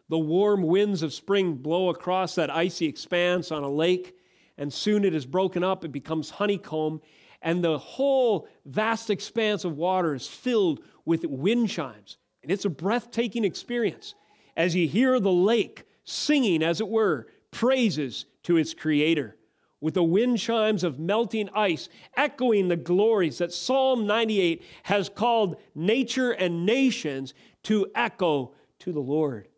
The 0.08 0.18
warm 0.18 0.62
winds 0.62 1.02
of 1.02 1.12
spring 1.12 1.56
blow 1.56 1.90
across 1.90 2.34
that 2.36 2.48
icy 2.48 2.86
expanse 2.86 3.52
on 3.52 3.62
a 3.62 3.70
lake, 3.70 4.16
and 4.56 4.72
soon 4.72 5.04
it 5.04 5.14
is 5.14 5.26
broken 5.26 5.62
up, 5.62 5.84
it 5.84 5.92
becomes 5.92 6.30
honeycomb, 6.30 7.02
and 7.42 7.62
the 7.62 7.78
whole 7.78 8.48
vast 8.64 9.10
expanse 9.10 9.64
of 9.64 9.76
water 9.76 10.14
is 10.14 10.26
filled 10.26 10.80
with 11.04 11.24
wind 11.24 11.68
chimes. 11.68 12.18
And 12.42 12.50
it's 12.50 12.64
a 12.64 12.70
breathtaking 12.70 13.44
experience 13.44 14.14
as 14.56 14.74
you 14.74 14.88
hear 14.88 15.18
the 15.20 15.32
lake 15.32 15.84
singing, 16.04 16.62
as 16.62 16.80
it 16.80 16.88
were, 16.88 17.26
praises 17.50 18.26
to 18.44 18.56
its 18.56 18.74
creator, 18.74 19.36
with 19.80 19.94
the 19.94 20.02
wind 20.02 20.38
chimes 20.38 20.84
of 20.84 20.98
melting 20.98 21.48
ice 21.54 21.88
echoing 22.16 22.68
the 22.68 22.76
glories 22.76 23.38
that 23.38 23.52
Psalm 23.52 24.06
98 24.06 24.62
has 24.84 25.08
called 25.08 25.56
nature 25.74 26.32
and 26.32 26.66
nations 26.66 27.34
to 27.64 27.86
echo 27.94 28.54
to 28.80 28.92
the 28.92 29.00
Lord. 29.00 29.48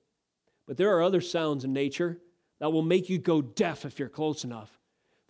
But 0.66 0.76
there 0.76 0.97
are 0.97 1.03
other 1.03 1.20
sounds 1.20 1.64
in 1.64 1.72
nature 1.72 2.18
that 2.61 2.70
will 2.70 2.82
make 2.82 3.09
you 3.09 3.18
go 3.18 3.43
deaf 3.43 3.85
if 3.85 3.99
you're 3.99 4.09
close 4.09 4.45
enough. 4.45 4.78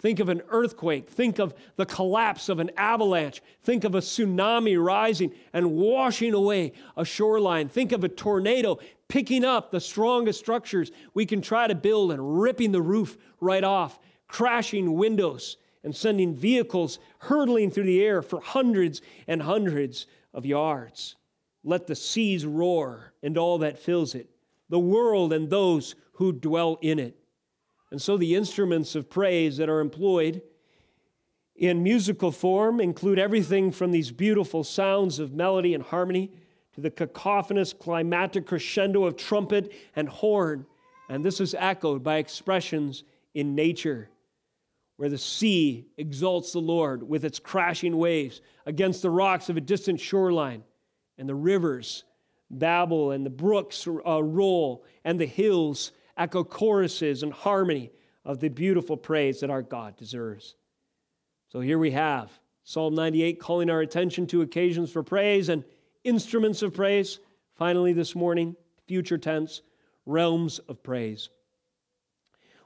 Think 0.05 0.21
of 0.21 0.29
an 0.29 0.43
earthquake. 0.51 1.09
Think 1.09 1.39
of 1.39 1.55
the 1.77 1.87
collapse 1.87 2.51
of 2.51 2.59
an 2.59 2.71
avalanche. 2.77 3.43
Think 3.63 3.85
of 3.85 3.95
a 3.95 4.03
tsunami 4.03 4.77
rising 4.79 5.33
and 5.55 5.77
washing 5.77 6.35
away 6.35 6.73
a 6.95 7.07
shoreline. 7.07 7.71
Think 7.71 7.91
of 7.91 8.05
a 8.05 8.11
tornado 8.11 8.81
picking 9.09 9.47
up 9.47 9.71
the 9.71 9.81
strongest 9.81 10.41
structures 10.41 10.93
we 11.15 11.25
can 11.25 11.41
try 11.41 11.67
to 11.67 11.75
build 11.75 12.13
and 12.13 12.39
ripping 12.39 12.71
the 12.71 12.83
roof 12.83 13.17
right 13.41 13.65
off, 13.65 13.99
crashing 14.29 14.93
windows, 14.93 15.57
and 15.83 15.97
sending 15.97 16.35
vehicles 16.35 16.99
hurtling 17.21 17.71
through 17.71 17.85
the 17.85 18.05
air 18.05 18.21
for 18.21 18.43
hundreds 18.43 19.01
and 19.27 19.41
hundreds 19.41 20.07
of 20.35 20.45
yards. 20.45 21.17
Let 21.63 21.87
the 21.87 21.97
seas 21.97 22.45
roar 22.45 23.15
and 23.23 23.39
all 23.39 23.57
that 23.61 23.79
fills 23.79 24.15
it, 24.15 24.29
the 24.69 24.79
world 24.79 25.33
and 25.33 25.49
those 25.49 25.95
who 26.13 26.31
dwell 26.31 26.77
in 26.83 26.99
it. 26.99 27.24
And 27.95 28.03
so 28.03 28.17
the 28.17 28.35
instruments 28.35 28.97
of 28.97 29.09
praise 29.09 29.59
that 29.59 29.69
are 29.69 29.79
employed 29.79 30.43
in 31.55 31.85
musical 31.85 32.33
form 32.33 32.81
include 32.81 33.21
everything 33.21 33.71
from 33.71 33.93
these 33.93 34.11
beautiful 34.11 34.65
sounds 34.65 35.21
of 35.21 35.33
melody 35.33 35.75
and 35.75 35.85
harmony 35.85 36.33
to 36.73 36.81
the 36.81 36.91
cacophonous 36.91 37.73
climatic 37.73 38.49
crescendo 38.49 39.05
of 39.05 39.17
trumpet 39.17 39.73
and 39.95 40.09
horn. 40.09 40.67
And 41.09 41.25
this 41.25 41.41
is 41.41 41.55
echoed 41.57 42.03
by 42.03 42.17
expressions 42.17 43.05
in 43.33 43.55
nature, 43.55 44.09
where 44.97 45.09
the 45.09 45.17
sea 45.17 45.87
exalts 45.97 46.51
the 46.51 46.59
Lord 46.59 47.09
with 47.09 47.25
its 47.25 47.39
crashing 47.39 47.97
waves 47.97 48.41
against 48.67 49.03
the 49.03 49.11
rocks 49.11 49.49
of 49.49 49.57
a 49.57 49.61
distant 49.61 50.01
shoreline, 50.01 50.65
and 51.17 51.29
the 51.29 51.37
rivers 51.37 52.03
babble, 52.51 53.13
and 53.13 53.25
the 53.25 53.31
brooks 53.31 53.87
uh, 53.87 54.21
roll, 54.21 54.85
and 55.05 55.21
the 55.21 55.27
hills 55.27 55.93
echo 56.17 56.45
choruses 56.45 57.23
and 57.23 57.33
harmony 57.33 57.91
of 58.25 58.41
the 58.41 58.49
beautiful 58.49 58.97
praise 58.97 59.41
that 59.41 59.51
our 59.51 59.63
God 59.63 59.97
deserves. 59.97 60.55
So 61.49 61.61
here 61.61 61.79
we 61.79 61.91
have 61.93 62.31
Psalm 62.65 62.95
98 62.95 63.39
calling 63.39 63.69
our 63.69 63.81
attention 63.81 64.27
to 64.29 64.43
occasions 64.43 64.91
for 64.91 65.03
praise 65.03 65.51
and 65.51 65.65
instruments 66.03 66.63
of 66.63 66.73
praise. 66.73 67.19
Finally, 67.55 67.93
this 67.93 68.15
morning, 68.15 68.57
future 68.87 69.19
tense, 69.19 69.61
realms 70.07 70.59
of 70.61 70.83
praise. 70.83 71.29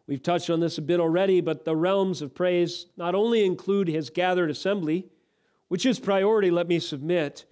We've 0.07 0.23
touched 0.23 0.49
on 0.49 0.61
this 0.61 0.79
a 0.79 0.83
bit 0.83 1.01
already, 1.01 1.41
but 1.41 1.65
the 1.65 1.77
realms 1.77 2.23
of 2.23 2.35
praise 2.35 2.87
not 2.97 3.15
only 3.15 3.45
include 3.45 3.89
his 3.89 4.09
gathered 4.09 4.51
assembly, 4.51 5.07
which 5.69 5.85
is 5.85 6.01
priority, 6.01 6.51
let 6.51 6.67
me 6.67 6.79
submit. 6.79 7.45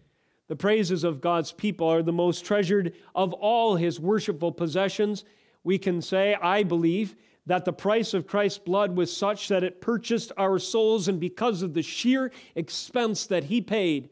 The 0.49 0.57
praises 0.57 1.05
of 1.05 1.21
God's 1.21 1.53
people 1.53 1.89
are 1.89 2.03
the 2.03 2.13
most 2.13 2.47
treasured 2.47 2.95
of 3.15 3.33
all 3.35 3.77
his 3.77 4.01
worshipful 4.01 4.53
possessions 4.53 5.25
we 5.67 5.79
can 5.79 6.01
say, 6.01 6.37
I 6.41 6.63
believe, 6.63 7.17
that 7.45 7.65
the 7.65 7.73
price 7.73 8.15
of 8.15 8.29
Christ's 8.29 8.61
blood 8.61 8.95
was 8.95 9.15
such 9.15 9.49
that 9.49 9.65
it 9.65 9.81
purchased 9.81 10.31
our 10.37 10.61
souls, 10.61 11.09
and 11.09 11.19
because 11.19 11.61
of 11.61 11.75
the 11.75 11.83
sheer 11.83 12.31
expense 12.55 13.27
that 13.27 13.43
He 13.43 13.61
paid, 13.61 14.11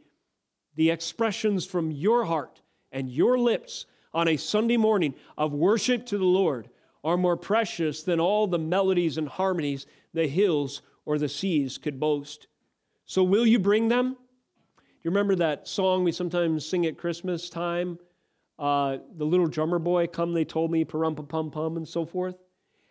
the 0.74 0.90
expressions 0.90 1.64
from 1.64 1.92
your 1.92 2.24
heart 2.24 2.60
and 2.90 3.08
your 3.08 3.38
lips 3.38 3.86
on 4.12 4.26
a 4.26 4.36
Sunday 4.36 4.76
morning 4.76 5.14
of 5.38 5.52
worship 5.52 6.04
to 6.06 6.18
the 6.18 6.24
Lord 6.24 6.70
are 7.04 7.16
more 7.16 7.36
precious 7.36 8.02
than 8.02 8.18
all 8.18 8.48
the 8.48 8.58
melodies 8.58 9.16
and 9.16 9.28
harmonies 9.28 9.86
the 10.12 10.26
hills 10.26 10.82
or 11.04 11.18
the 11.18 11.28
seas 11.28 11.78
could 11.78 12.00
boast. 12.00 12.48
So, 13.06 13.22
will 13.22 13.46
you 13.46 13.60
bring 13.60 13.86
them? 13.86 14.14
Do 14.14 14.82
you 15.04 15.10
remember 15.12 15.36
that 15.36 15.68
song 15.68 16.02
we 16.02 16.10
sometimes 16.10 16.66
sing 16.66 16.84
at 16.84 16.98
Christmas 16.98 17.48
time? 17.48 18.00
Uh, 18.58 18.98
the 19.16 19.24
little 19.24 19.46
drummer 19.46 19.78
boy, 19.78 20.06
come, 20.06 20.32
they 20.32 20.44
told 20.44 20.70
me, 20.70 20.84
parum 20.84 21.14
pum 21.14 21.50
pum, 21.50 21.76
and 21.76 21.86
so 21.86 22.06
forth. 22.06 22.36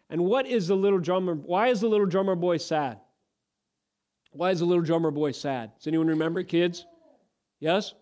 And 0.10 0.26
what 0.26 0.46
is 0.46 0.68
the 0.68 0.76
little 0.76 1.00
drummer? 1.00 1.36
Why 1.36 1.70
is 1.70 1.82
the 1.82 1.88
little 1.88 2.06
drummer 2.06 2.36
boy 2.36 2.58
sad? 2.58 3.00
Why 4.32 4.52
is 4.52 4.60
the 4.60 4.66
little 4.66 4.84
drummer 4.84 5.12
boy 5.12 5.32
sad? 5.32 5.72
Does 5.78 5.88
anyone 5.88 6.08
remember, 6.08 6.44
kids? 6.44 6.86
Yes? 7.60 7.94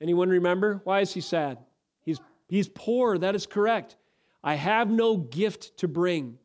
Anyone 0.00 0.28
remember? 0.28 0.80
Why 0.84 1.00
is 1.00 1.12
he 1.12 1.20
sad? 1.20 1.58
He's, 2.02 2.20
he's 2.48 2.68
poor, 2.68 3.16
that 3.18 3.34
is 3.34 3.46
correct. 3.46 3.96
I 4.42 4.54
have 4.54 4.90
no 4.90 5.16
gift 5.16 5.78
to 5.78 5.88
bring. 5.88 6.38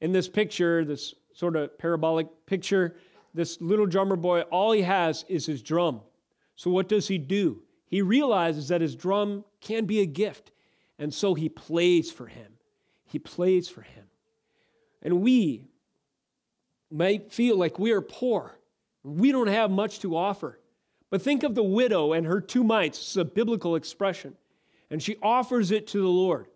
In 0.00 0.12
this 0.12 0.28
picture, 0.28 0.84
this 0.84 1.14
sort 1.34 1.54
of 1.56 1.78
parabolic 1.78 2.26
picture, 2.46 2.96
this 3.34 3.60
little 3.60 3.86
drummer 3.86 4.16
boy, 4.16 4.40
all 4.42 4.72
he 4.72 4.82
has 4.82 5.24
is 5.28 5.46
his 5.46 5.62
drum. 5.62 6.00
So 6.56 6.70
what 6.70 6.88
does 6.88 7.06
he 7.06 7.18
do? 7.18 7.62
He 7.90 8.02
realizes 8.02 8.68
that 8.68 8.80
his 8.80 8.94
drum 8.94 9.44
can 9.60 9.84
be 9.84 10.00
a 10.00 10.06
gift, 10.06 10.52
and 10.96 11.12
so 11.12 11.34
he 11.34 11.48
plays 11.48 12.10
for 12.10 12.26
him. 12.26 12.52
He 13.04 13.18
plays 13.18 13.68
for 13.68 13.82
him. 13.82 14.04
And 15.02 15.20
we 15.20 15.66
might 16.88 17.32
feel 17.32 17.56
like 17.56 17.80
we 17.80 17.90
are 17.90 18.00
poor. 18.00 18.56
We 19.02 19.32
don't 19.32 19.48
have 19.48 19.72
much 19.72 19.98
to 20.00 20.16
offer. 20.16 20.60
But 21.10 21.22
think 21.22 21.42
of 21.42 21.56
the 21.56 21.64
widow 21.64 22.12
and 22.12 22.26
her 22.26 22.40
two 22.40 22.62
mites. 22.62 22.98
It's 22.98 23.16
a 23.16 23.24
biblical 23.24 23.74
expression. 23.74 24.36
And 24.88 25.02
she 25.02 25.16
offers 25.20 25.72
it 25.72 25.88
to 25.88 26.00
the 26.00 26.06
Lord. 26.06 26.46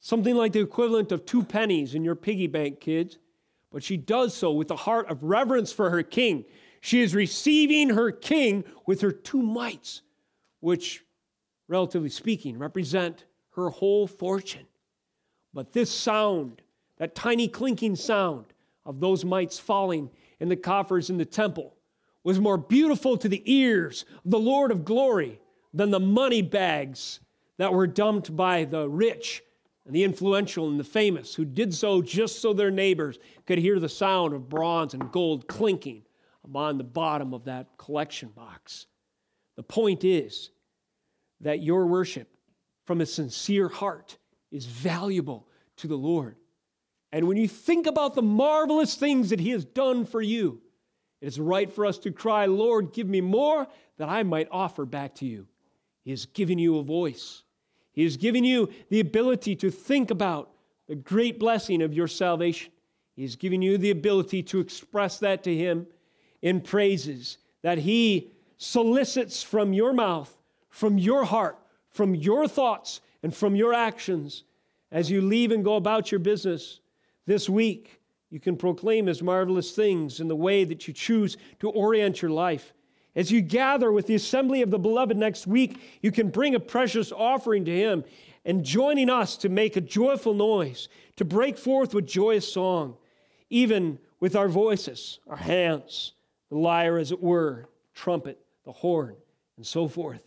Something 0.00 0.34
like 0.34 0.52
the 0.52 0.60
equivalent 0.60 1.12
of 1.12 1.24
two 1.24 1.42
pennies 1.42 1.94
in 1.94 2.04
your 2.04 2.14
piggy 2.14 2.46
bank, 2.46 2.80
kids. 2.80 3.18
But 3.72 3.82
she 3.82 3.96
does 3.96 4.34
so 4.34 4.52
with 4.52 4.70
a 4.70 4.76
heart 4.76 5.08
of 5.08 5.22
reverence 5.22 5.72
for 5.72 5.88
her 5.88 6.02
king. 6.02 6.44
She 6.82 7.00
is 7.00 7.14
receiving 7.14 7.90
her 7.90 8.10
king 8.10 8.64
with 8.84 9.00
her 9.00 9.12
two 9.12 9.40
mites 9.40 10.02
which, 10.64 11.04
relatively 11.68 12.08
speaking, 12.08 12.58
represent 12.58 13.26
her 13.50 13.68
whole 13.68 14.06
fortune. 14.06 14.66
But 15.52 15.74
this 15.74 15.90
sound, 15.90 16.62
that 16.96 17.14
tiny 17.14 17.48
clinking 17.48 17.96
sound 17.96 18.46
of 18.86 18.98
those 18.98 19.26
mites 19.26 19.58
falling 19.58 20.08
in 20.40 20.48
the 20.48 20.56
coffers 20.56 21.10
in 21.10 21.18
the 21.18 21.26
temple, 21.26 21.74
was 22.24 22.40
more 22.40 22.56
beautiful 22.56 23.18
to 23.18 23.28
the 23.28 23.42
ears 23.44 24.06
of 24.24 24.30
the 24.30 24.38
Lord 24.38 24.70
of 24.70 24.86
glory 24.86 25.38
than 25.74 25.90
the 25.90 26.00
money 26.00 26.40
bags 26.40 27.20
that 27.58 27.74
were 27.74 27.86
dumped 27.86 28.34
by 28.34 28.64
the 28.64 28.88
rich 28.88 29.42
and 29.84 29.94
the 29.94 30.02
influential 30.02 30.66
and 30.70 30.80
the 30.80 30.84
famous, 30.84 31.34
who 31.34 31.44
did 31.44 31.74
so 31.74 32.00
just 32.00 32.40
so 32.40 32.54
their 32.54 32.70
neighbors 32.70 33.18
could 33.46 33.58
hear 33.58 33.78
the 33.78 33.88
sound 33.90 34.32
of 34.32 34.48
bronze 34.48 34.94
and 34.94 35.12
gold 35.12 35.46
clinking 35.46 36.04
upon 36.42 36.78
the 36.78 36.84
bottom 36.84 37.34
of 37.34 37.44
that 37.44 37.66
collection 37.76 38.30
box. 38.30 38.86
The 39.56 39.62
point 39.62 40.04
is 40.04 40.50
that 41.40 41.62
your 41.62 41.86
worship 41.86 42.28
from 42.84 43.00
a 43.00 43.06
sincere 43.06 43.68
heart 43.68 44.18
is 44.50 44.66
valuable 44.66 45.48
to 45.76 45.88
the 45.88 45.96
Lord. 45.96 46.36
And 47.12 47.28
when 47.28 47.36
you 47.36 47.48
think 47.48 47.86
about 47.86 48.14
the 48.14 48.22
marvelous 48.22 48.96
things 48.96 49.30
that 49.30 49.40
He 49.40 49.50
has 49.50 49.64
done 49.64 50.04
for 50.04 50.20
you, 50.20 50.60
it 51.20 51.28
is 51.28 51.38
right 51.38 51.72
for 51.72 51.86
us 51.86 51.98
to 51.98 52.10
cry, 52.10 52.46
Lord, 52.46 52.92
give 52.92 53.08
me 53.08 53.20
more 53.20 53.66
that 53.98 54.08
I 54.08 54.22
might 54.24 54.48
offer 54.50 54.84
back 54.84 55.14
to 55.16 55.26
you. 55.26 55.46
He 56.02 56.10
has 56.10 56.26
given 56.26 56.58
you 56.58 56.78
a 56.78 56.82
voice. 56.82 57.42
He 57.92 58.02
has 58.02 58.16
given 58.16 58.44
you 58.44 58.70
the 58.90 59.00
ability 59.00 59.56
to 59.56 59.70
think 59.70 60.10
about 60.10 60.50
the 60.88 60.96
great 60.96 61.38
blessing 61.38 61.80
of 61.80 61.94
your 61.94 62.08
salvation. 62.08 62.72
He 63.14 63.22
has 63.22 63.36
given 63.36 63.62
you 63.62 63.78
the 63.78 63.90
ability 63.90 64.42
to 64.44 64.60
express 64.60 65.18
that 65.20 65.44
to 65.44 65.56
Him 65.56 65.86
in 66.42 66.60
praises 66.60 67.38
that 67.62 67.78
He 67.78 68.32
solicits 68.64 69.42
from 69.42 69.72
your 69.72 69.92
mouth, 69.92 70.34
from 70.70 70.98
your 70.98 71.24
heart, 71.24 71.58
from 71.90 72.14
your 72.14 72.48
thoughts, 72.48 73.00
and 73.22 73.34
from 73.34 73.54
your 73.54 73.74
actions 73.74 74.44
as 74.90 75.10
you 75.10 75.20
leave 75.20 75.52
and 75.52 75.64
go 75.64 75.76
about 75.76 76.10
your 76.10 76.18
business 76.18 76.80
this 77.26 77.48
week. 77.48 78.00
You 78.30 78.40
can 78.40 78.56
proclaim 78.56 79.06
His 79.06 79.22
marvelous 79.22 79.72
things 79.72 80.18
in 80.20 80.28
the 80.28 80.36
way 80.36 80.64
that 80.64 80.88
you 80.88 80.94
choose 80.94 81.36
to 81.60 81.70
orient 81.70 82.22
your 82.22 82.30
life. 82.30 82.72
As 83.14 83.30
you 83.30 83.40
gather 83.42 83.92
with 83.92 84.06
the 84.06 84.14
assembly 84.14 84.62
of 84.62 84.70
the 84.70 84.78
beloved 84.78 85.16
next 85.16 85.46
week, 85.46 85.80
you 86.00 86.10
can 86.10 86.30
bring 86.30 86.54
a 86.54 86.60
precious 86.60 87.12
offering 87.12 87.64
to 87.66 87.76
Him 87.76 88.02
and 88.44 88.64
joining 88.64 89.08
us 89.08 89.36
to 89.38 89.48
make 89.48 89.76
a 89.76 89.80
joyful 89.80 90.34
noise, 90.34 90.88
to 91.16 91.24
break 91.24 91.56
forth 91.56 91.94
with 91.94 92.06
joyous 92.06 92.50
song, 92.50 92.96
even 93.50 93.98
with 94.20 94.34
our 94.34 94.48
voices, 94.48 95.20
our 95.28 95.36
hands, 95.36 96.14
the 96.50 96.58
lyre, 96.58 96.98
as 96.98 97.12
it 97.12 97.22
were, 97.22 97.68
trumpet, 97.94 98.43
the 98.64 98.72
horn, 98.72 99.16
and 99.56 99.66
so 99.66 99.88
forth. 99.88 100.22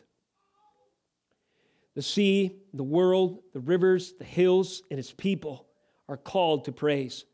The 1.96 2.02
sea, 2.02 2.56
the 2.74 2.84
world, 2.84 3.40
the 3.54 3.60
rivers, 3.60 4.14
the 4.14 4.26
hills, 4.26 4.84
and 4.92 5.00
its 5.00 5.12
people 5.12 5.66
are 6.08 6.18
called 6.18 6.66
to 6.66 6.72
praise. 6.72 7.26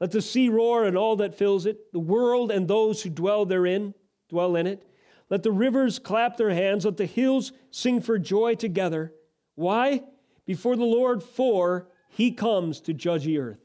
Let 0.00 0.10
the 0.10 0.22
sea 0.22 0.48
roar 0.48 0.84
and 0.84 0.96
all 0.96 1.16
that 1.16 1.36
fills 1.36 1.66
it, 1.66 1.92
the 1.92 1.98
world 1.98 2.50
and 2.50 2.66
those 2.66 3.02
who 3.02 3.10
dwell 3.10 3.44
therein, 3.44 3.94
dwell 4.28 4.56
in 4.56 4.66
it. 4.66 4.84
Let 5.30 5.42
the 5.42 5.52
rivers 5.52 5.98
clap 5.98 6.36
their 6.36 6.50
hands, 6.50 6.84
let 6.84 6.96
the 6.96 7.06
hills 7.06 7.52
sing 7.70 8.00
for 8.00 8.18
joy 8.18 8.54
together. 8.54 9.12
Why? 9.54 10.02
Before 10.46 10.76
the 10.76 10.84
Lord, 10.84 11.22
for 11.22 11.88
he 12.08 12.30
comes 12.32 12.80
to 12.82 12.94
judge 12.94 13.24
the 13.24 13.38
earth. 13.38 13.60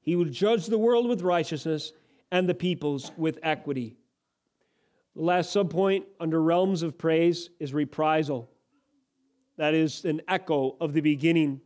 He 0.00 0.16
will 0.16 0.24
judge 0.26 0.66
the 0.66 0.78
world 0.78 1.08
with 1.08 1.22
righteousness 1.22 1.92
and 2.30 2.48
the 2.48 2.54
peoples 2.54 3.12
with 3.16 3.38
equity. 3.42 3.96
The 5.16 5.22
last 5.22 5.54
subpoint 5.54 6.04
under 6.18 6.42
realms 6.42 6.82
of 6.82 6.98
praise 6.98 7.50
is 7.60 7.72
reprisal. 7.72 8.50
That 9.56 9.74
is 9.74 10.04
an 10.04 10.22
echo 10.26 10.76
of 10.80 10.92
the 10.92 11.00
beginning 11.00 11.60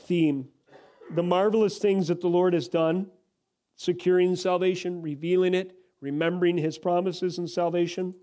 theme. 0.00 0.48
The 1.14 1.22
marvelous 1.22 1.78
things 1.78 2.08
that 2.08 2.20
the 2.20 2.28
Lord 2.28 2.54
has 2.54 2.68
done, 2.68 3.10
securing 3.76 4.36
salvation, 4.36 5.02
revealing 5.02 5.54
it, 5.54 5.74
remembering 6.00 6.56
his 6.56 6.78
promises 6.78 7.38
and 7.38 7.48
salvation. 7.48 8.14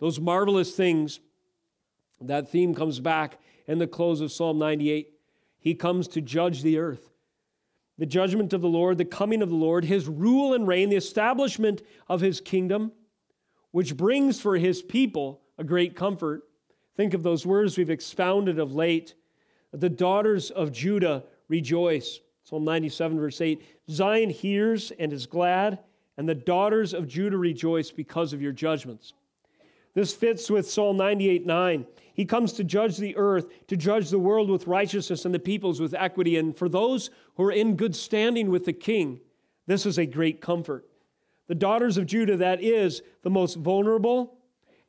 Those 0.00 0.18
marvelous 0.18 0.74
things, 0.74 1.20
that 2.20 2.48
theme 2.48 2.74
comes 2.74 2.98
back 2.98 3.38
in 3.66 3.78
the 3.78 3.86
close 3.86 4.20
of 4.20 4.32
Psalm 4.32 4.58
98. 4.58 5.12
He 5.58 5.74
comes 5.74 6.08
to 6.08 6.20
judge 6.20 6.62
the 6.62 6.78
earth. 6.78 7.12
The 7.98 8.06
judgment 8.06 8.52
of 8.52 8.60
the 8.60 8.68
Lord, 8.68 8.98
the 8.98 9.04
coming 9.04 9.42
of 9.42 9.48
the 9.48 9.56
Lord, 9.56 9.84
his 9.84 10.08
rule 10.08 10.54
and 10.54 10.66
reign, 10.66 10.90
the 10.90 10.96
establishment 10.96 11.82
of 12.08 12.20
his 12.20 12.40
kingdom, 12.40 12.92
which 13.76 13.94
brings 13.94 14.40
for 14.40 14.56
his 14.56 14.80
people 14.80 15.42
a 15.58 15.62
great 15.62 15.94
comfort. 15.94 16.44
Think 16.96 17.12
of 17.12 17.22
those 17.22 17.44
words 17.44 17.76
we've 17.76 17.90
expounded 17.90 18.58
of 18.58 18.74
late. 18.74 19.14
The 19.70 19.90
daughters 19.90 20.50
of 20.50 20.72
Judah 20.72 21.24
rejoice. 21.48 22.20
Psalm 22.42 22.64
97, 22.64 23.20
verse 23.20 23.38
8 23.38 23.62
Zion 23.90 24.30
hears 24.30 24.92
and 24.92 25.12
is 25.12 25.26
glad, 25.26 25.80
and 26.16 26.26
the 26.26 26.34
daughters 26.34 26.94
of 26.94 27.06
Judah 27.06 27.36
rejoice 27.36 27.90
because 27.90 28.32
of 28.32 28.40
your 28.40 28.52
judgments. 28.52 29.12
This 29.92 30.14
fits 30.14 30.50
with 30.50 30.70
Psalm 30.70 30.96
98 30.96 31.44
9. 31.44 31.86
He 32.14 32.24
comes 32.24 32.54
to 32.54 32.64
judge 32.64 32.96
the 32.96 33.14
earth, 33.18 33.66
to 33.66 33.76
judge 33.76 34.08
the 34.08 34.18
world 34.18 34.48
with 34.48 34.66
righteousness 34.66 35.26
and 35.26 35.34
the 35.34 35.38
peoples 35.38 35.82
with 35.82 35.92
equity. 35.92 36.38
And 36.38 36.56
for 36.56 36.70
those 36.70 37.10
who 37.34 37.44
are 37.44 37.52
in 37.52 37.76
good 37.76 37.94
standing 37.94 38.48
with 38.48 38.64
the 38.64 38.72
king, 38.72 39.20
this 39.66 39.84
is 39.84 39.98
a 39.98 40.06
great 40.06 40.40
comfort. 40.40 40.86
The 41.48 41.54
daughters 41.54 41.96
of 41.96 42.06
Judah, 42.06 42.36
that 42.38 42.62
is, 42.62 43.02
the 43.22 43.30
most 43.30 43.56
vulnerable 43.56 44.38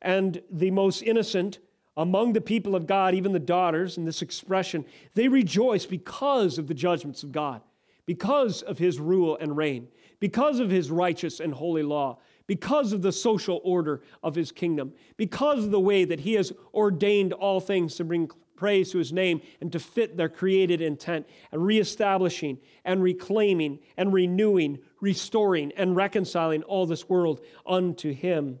and 0.02 0.42
the 0.50 0.70
most 0.70 1.02
innocent 1.02 1.58
among 1.96 2.32
the 2.32 2.40
people 2.40 2.76
of 2.76 2.86
God, 2.86 3.14
even 3.14 3.32
the 3.32 3.40
daughters, 3.40 3.98
in 3.98 4.04
this 4.04 4.22
expression, 4.22 4.84
they 5.14 5.26
rejoice 5.26 5.84
because 5.84 6.56
of 6.56 6.68
the 6.68 6.74
judgments 6.74 7.24
of 7.24 7.32
God, 7.32 7.60
because 8.06 8.62
of 8.62 8.78
his 8.78 9.00
rule 9.00 9.36
and 9.40 9.56
reign, 9.56 9.88
because 10.20 10.60
of 10.60 10.70
his 10.70 10.92
righteous 10.92 11.40
and 11.40 11.52
holy 11.52 11.82
law, 11.82 12.18
because 12.46 12.92
of 12.92 13.02
the 13.02 13.10
social 13.10 13.60
order 13.64 14.00
of 14.22 14.36
his 14.36 14.52
kingdom, 14.52 14.92
because 15.16 15.64
of 15.64 15.72
the 15.72 15.80
way 15.80 16.04
that 16.04 16.20
he 16.20 16.34
has 16.34 16.52
ordained 16.72 17.32
all 17.32 17.58
things 17.58 17.96
to 17.96 18.04
bring 18.04 18.30
praise 18.54 18.92
to 18.92 18.98
his 18.98 19.12
name 19.12 19.40
and 19.60 19.72
to 19.72 19.80
fit 19.80 20.16
their 20.16 20.28
created 20.28 20.80
intent, 20.80 21.26
and 21.50 21.64
reestablishing 21.64 22.58
and 22.84 23.02
reclaiming 23.02 23.78
and 23.96 24.12
renewing, 24.12 24.78
restoring 25.00 25.72
and 25.76 25.96
reconciling 25.96 26.62
all 26.64 26.86
this 26.86 27.08
world 27.08 27.40
unto 27.66 28.12
him. 28.12 28.58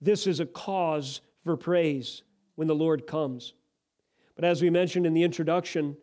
This 0.00 0.26
is 0.26 0.40
a 0.40 0.46
cause 0.46 1.20
for 1.44 1.56
praise 1.56 2.22
when 2.56 2.68
the 2.68 2.74
Lord 2.74 3.06
comes. 3.06 3.54
But 4.34 4.44
as 4.44 4.62
we 4.62 4.70
mentioned 4.70 5.06
in 5.06 5.14
the 5.14 5.22
introduction, 5.22 5.96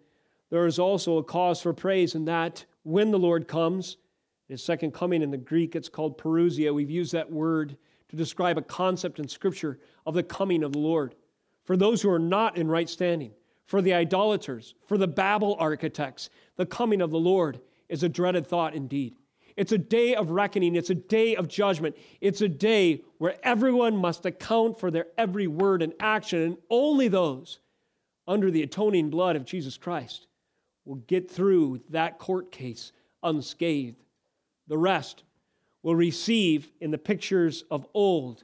there 0.49 0.65
is 0.65 0.79
also 0.79 1.17
a 1.17 1.23
cause 1.23 1.61
for 1.61 1.73
praise 1.73 2.15
in 2.15 2.25
that 2.25 2.65
when 2.83 3.11
the 3.11 3.19
Lord 3.19 3.47
comes, 3.47 3.97
his 4.47 4.63
second 4.63 4.93
coming 4.93 5.21
in 5.21 5.31
the 5.31 5.37
Greek, 5.37 5.75
it's 5.75 5.89
called 5.89 6.17
parousia. 6.17 6.73
We've 6.73 6.89
used 6.89 7.13
that 7.13 7.31
word 7.31 7.77
to 8.09 8.15
describe 8.15 8.57
a 8.57 8.63
concept 8.63 9.19
in 9.19 9.27
Scripture 9.27 9.79
of 10.05 10.15
the 10.15 10.23
coming 10.23 10.63
of 10.63 10.71
the 10.71 10.79
Lord. 10.79 11.15
For 11.65 11.77
those 11.77 12.01
who 12.01 12.09
are 12.09 12.19
not 12.19 12.57
in 12.57 12.67
right 12.67 12.89
standing, 12.89 13.31
for 13.67 13.83
the 13.83 13.93
idolaters, 13.93 14.73
for 14.87 14.97
the 14.97 15.07
Babel 15.07 15.55
architects, 15.59 16.31
the 16.55 16.65
coming 16.65 17.01
of 17.01 17.11
the 17.11 17.19
Lord 17.19 17.61
is 17.87 18.01
a 18.01 18.09
dreaded 18.09 18.47
thought 18.47 18.73
indeed. 18.73 19.15
It's 19.55 19.71
a 19.71 19.77
day 19.77 20.15
of 20.15 20.31
reckoning. 20.31 20.75
It's 20.75 20.89
a 20.89 20.95
day 20.95 21.35
of 21.35 21.47
judgment. 21.47 21.95
It's 22.21 22.41
a 22.41 22.47
day 22.47 23.03
where 23.17 23.35
everyone 23.43 23.97
must 23.97 24.25
account 24.25 24.79
for 24.79 24.91
their 24.91 25.07
every 25.17 25.47
word 25.47 25.81
and 25.81 25.93
action, 25.99 26.41
and 26.41 26.57
only 26.69 27.07
those 27.07 27.59
under 28.27 28.51
the 28.51 28.63
atoning 28.63 29.09
blood 29.09 29.35
of 29.35 29.45
Jesus 29.45 29.77
Christ 29.77 30.27
will 30.85 30.95
get 30.95 31.29
through 31.29 31.81
that 31.89 32.19
court 32.19 32.51
case 32.51 32.91
unscathed. 33.23 34.03
The 34.67 34.77
rest 34.77 35.23
will 35.83 35.95
receive 35.95 36.71
in 36.79 36.91
the 36.91 36.97
pictures 36.97 37.63
of 37.71 37.87
old 37.93 38.43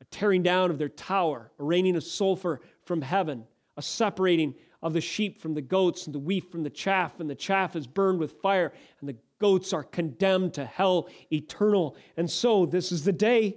a 0.00 0.04
tearing 0.06 0.42
down 0.42 0.70
of 0.70 0.78
their 0.78 0.88
tower, 0.88 1.50
a 1.58 1.64
raining 1.64 1.96
of 1.96 2.04
sulfur 2.04 2.60
from 2.84 3.00
heaven, 3.00 3.44
a 3.76 3.82
separating 3.82 4.54
of 4.82 4.92
the 4.92 5.00
sheep 5.00 5.40
from 5.40 5.54
the 5.54 5.62
goats, 5.62 6.06
and 6.06 6.14
the 6.14 6.18
wheat 6.18 6.50
from 6.50 6.62
the 6.62 6.70
chaff, 6.70 7.20
and 7.20 7.28
the 7.28 7.34
chaff 7.34 7.76
is 7.76 7.86
burned 7.86 8.18
with 8.18 8.40
fire, 8.40 8.72
and 9.00 9.08
the 9.08 9.16
goats 9.38 9.72
are 9.72 9.84
condemned 9.84 10.54
to 10.54 10.64
hell 10.64 11.08
eternal. 11.32 11.96
And 12.16 12.30
so, 12.30 12.66
this 12.66 12.92
is 12.92 13.04
the 13.04 13.12
day 13.12 13.56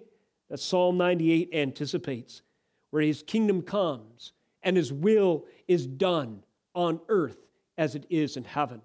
that 0.49 0.59
Psalm 0.59 0.97
98 0.97 1.49
anticipates, 1.53 2.41
where 2.89 3.03
his 3.03 3.23
kingdom 3.23 3.61
comes 3.61 4.33
and 4.63 4.75
his 4.75 4.91
will 4.91 5.45
is 5.67 5.87
done 5.87 6.43
on 6.73 6.99
earth 7.07 7.37
as 7.77 7.95
it 7.95 8.05
is 8.09 8.35
in 8.35 8.43
heaven 8.43 8.81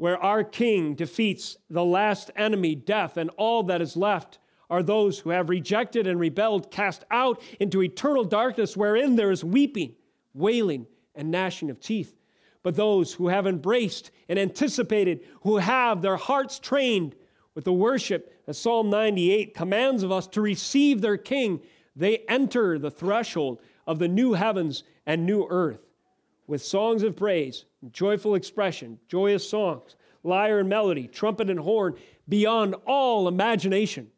where 0.00 0.16
our 0.24 0.42
King 0.42 0.94
defeats 0.94 1.58
the 1.68 1.84
last 1.84 2.30
enemy, 2.34 2.74
death, 2.74 3.18
and 3.18 3.28
all 3.36 3.62
that 3.62 3.82
is 3.82 3.98
left 3.98 4.38
are 4.70 4.82
those 4.82 5.18
who 5.18 5.28
have 5.28 5.50
rejected 5.50 6.06
and 6.06 6.18
rebelled, 6.18 6.70
cast 6.70 7.04
out 7.10 7.42
into 7.60 7.82
eternal 7.82 8.24
darkness, 8.24 8.74
wherein 8.74 9.14
there 9.14 9.30
is 9.30 9.44
weeping, 9.44 9.94
wailing, 10.32 10.86
and 11.14 11.30
gnashing 11.30 11.70
of 11.70 11.80
teeth. 11.80 12.16
But 12.62 12.76
those 12.76 13.12
who 13.14 13.28
have 13.28 13.46
embraced 13.46 14.10
and 14.28 14.38
anticipated, 14.38 15.20
who 15.42 15.56
have 15.56 16.02
their 16.02 16.16
hearts 16.16 16.58
trained 16.58 17.14
with 17.54 17.64
the 17.64 17.72
worship 17.72 18.44
that 18.46 18.54
Psalm 18.54 18.90
98 18.90 19.54
commands 19.54 20.02
of 20.02 20.12
us 20.12 20.26
to 20.28 20.40
receive 20.40 21.00
their 21.00 21.16
King, 21.16 21.60
they 21.96 22.18
enter 22.28 22.78
the 22.78 22.90
threshold 22.90 23.60
of 23.86 23.98
the 23.98 24.08
new 24.08 24.34
heavens 24.34 24.84
and 25.06 25.24
new 25.24 25.46
earth 25.48 25.80
with 26.46 26.62
songs 26.62 27.02
of 27.02 27.16
praise, 27.16 27.64
joyful 27.92 28.34
expression, 28.34 28.98
joyous 29.08 29.48
songs, 29.48 29.96
lyre 30.22 30.58
and 30.58 30.68
melody, 30.68 31.06
trumpet 31.06 31.48
and 31.48 31.60
horn, 31.60 31.94
beyond 32.28 32.74
all 32.86 33.28
imagination, 33.28 34.08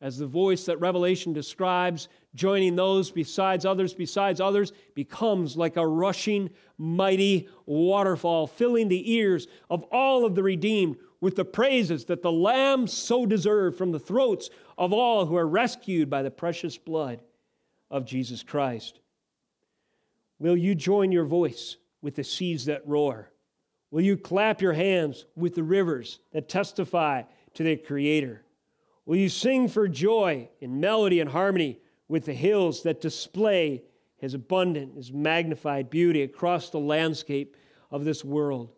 as 0.00 0.18
the 0.18 0.26
voice 0.26 0.64
that 0.66 0.80
Revelation 0.80 1.32
describes, 1.32 2.08
joining 2.38 2.76
those 2.76 3.10
besides 3.10 3.66
others, 3.66 3.92
besides 3.92 4.40
others, 4.40 4.72
becomes 4.94 5.56
like 5.56 5.76
a 5.76 5.86
rushing, 5.86 6.48
mighty 6.78 7.48
waterfall, 7.66 8.46
filling 8.46 8.88
the 8.88 9.12
ears 9.12 9.48
of 9.68 9.82
all 9.90 10.24
of 10.24 10.36
the 10.36 10.42
redeemed 10.42 10.96
with 11.20 11.34
the 11.34 11.44
praises 11.44 12.04
that 12.04 12.22
the 12.22 12.30
Lamb 12.30 12.86
so 12.86 13.26
deserved 13.26 13.76
from 13.76 13.90
the 13.90 13.98
throats 13.98 14.50
of 14.78 14.92
all 14.92 15.26
who 15.26 15.36
are 15.36 15.48
rescued 15.48 16.08
by 16.08 16.22
the 16.22 16.30
precious 16.30 16.78
blood 16.78 17.20
of 17.90 18.06
Jesus 18.06 18.44
Christ. 18.44 19.00
Will 20.38 20.56
you 20.56 20.76
join 20.76 21.10
your 21.10 21.24
voice 21.24 21.76
with 22.00 22.14
the 22.14 22.22
seas 22.22 22.66
that 22.66 22.86
roar? 22.86 23.32
Will 23.90 24.02
you 24.02 24.16
clap 24.16 24.62
your 24.62 24.74
hands 24.74 25.26
with 25.34 25.56
the 25.56 25.64
rivers 25.64 26.20
that 26.32 26.48
testify 26.48 27.22
to 27.54 27.64
their 27.64 27.76
Creator? 27.76 28.42
Will 29.06 29.16
you 29.16 29.28
sing 29.28 29.66
for 29.66 29.88
joy 29.88 30.48
in 30.60 30.78
melody 30.78 31.18
and 31.18 31.30
harmony 31.30 31.80
with 32.08 32.24
the 32.24 32.34
hills 32.34 32.82
that 32.82 33.00
display 33.00 33.82
His 34.16 34.34
abundant, 34.34 34.96
His 34.96 35.12
magnified 35.12 35.90
beauty 35.90 36.22
across 36.22 36.70
the 36.70 36.80
landscape 36.80 37.56
of 37.90 38.04
this 38.04 38.24
world? 38.24 38.72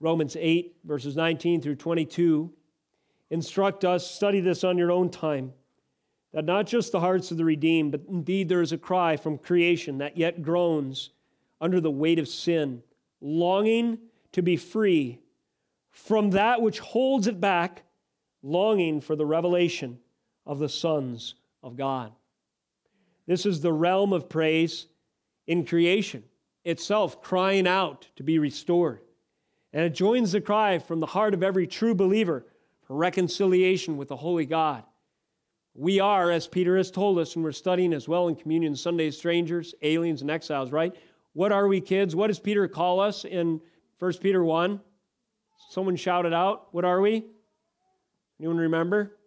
Romans 0.00 0.36
8, 0.38 0.76
verses 0.84 1.16
19 1.16 1.60
through 1.60 1.76
22 1.76 2.52
instruct 3.30 3.84
us, 3.84 4.10
study 4.10 4.40
this 4.40 4.64
on 4.64 4.78
your 4.78 4.90
own 4.90 5.10
time 5.10 5.52
that 6.32 6.44
not 6.44 6.66
just 6.66 6.92
the 6.92 7.00
hearts 7.00 7.30
of 7.30 7.36
the 7.36 7.44
redeemed, 7.44 7.92
but 7.92 8.02
indeed 8.08 8.48
there 8.48 8.60
is 8.60 8.72
a 8.72 8.78
cry 8.78 9.16
from 9.16 9.38
creation 9.38 9.98
that 9.98 10.16
yet 10.16 10.42
groans 10.42 11.10
under 11.60 11.80
the 11.80 11.90
weight 11.90 12.18
of 12.18 12.28
sin, 12.28 12.82
longing 13.20 13.98
to 14.32 14.42
be 14.42 14.56
free 14.56 15.20
from 15.90 16.30
that 16.30 16.60
which 16.60 16.80
holds 16.80 17.26
it 17.26 17.40
back, 17.40 17.82
longing 18.42 19.00
for 19.00 19.16
the 19.16 19.26
revelation 19.26 19.98
of 20.46 20.58
the 20.58 20.68
sons 20.68 21.34
of 21.68 21.76
God. 21.76 22.12
This 23.26 23.46
is 23.46 23.60
the 23.60 23.72
realm 23.72 24.12
of 24.12 24.28
praise 24.28 24.86
in 25.46 25.64
creation 25.64 26.24
itself, 26.64 27.22
crying 27.22 27.66
out 27.66 28.08
to 28.16 28.22
be 28.22 28.38
restored. 28.38 29.00
And 29.72 29.84
it 29.84 29.94
joins 29.94 30.32
the 30.32 30.40
cry 30.40 30.78
from 30.78 31.00
the 31.00 31.06
heart 31.06 31.34
of 31.34 31.42
every 31.42 31.66
true 31.66 31.94
believer 31.94 32.44
for 32.86 32.96
reconciliation 32.96 33.96
with 33.96 34.08
the 34.08 34.16
Holy 34.16 34.46
God. 34.46 34.82
We 35.74 36.00
are, 36.00 36.30
as 36.30 36.48
Peter 36.48 36.76
has 36.76 36.90
told 36.90 37.18
us, 37.18 37.36
and 37.36 37.44
we're 37.44 37.52
studying 37.52 37.92
as 37.92 38.08
well 38.08 38.28
in 38.28 38.34
communion 38.34 38.74
Sunday, 38.74 39.10
strangers, 39.10 39.74
aliens, 39.82 40.22
and 40.22 40.30
exiles, 40.30 40.72
right? 40.72 40.94
What 41.34 41.52
are 41.52 41.68
we, 41.68 41.80
kids? 41.80 42.16
What 42.16 42.28
does 42.28 42.40
Peter 42.40 42.66
call 42.66 42.98
us 42.98 43.24
in 43.24 43.60
1 43.98 44.12
Peter 44.14 44.42
1? 44.42 44.80
Someone 45.70 45.96
shouted 45.96 46.32
out, 46.32 46.68
What 46.72 46.84
are 46.84 47.00
we? 47.00 47.26
Anyone 48.40 48.56
remember? 48.56 49.17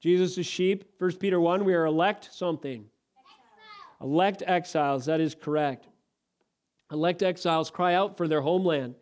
Jesus 0.00 0.36
is 0.38 0.46
sheep. 0.46 0.84
1 0.98 1.12
Peter 1.16 1.40
1, 1.40 1.64
we 1.64 1.74
are 1.74 1.86
elect 1.86 2.28
something. 2.32 2.84
Exiles. 2.84 4.12
Elect 4.12 4.42
exiles, 4.46 5.06
that 5.06 5.20
is 5.20 5.34
correct. 5.34 5.88
Elect 6.92 7.22
exiles 7.22 7.70
cry 7.70 7.94
out 7.94 8.16
for 8.16 8.28
their 8.28 8.42
homeland. 8.42 8.94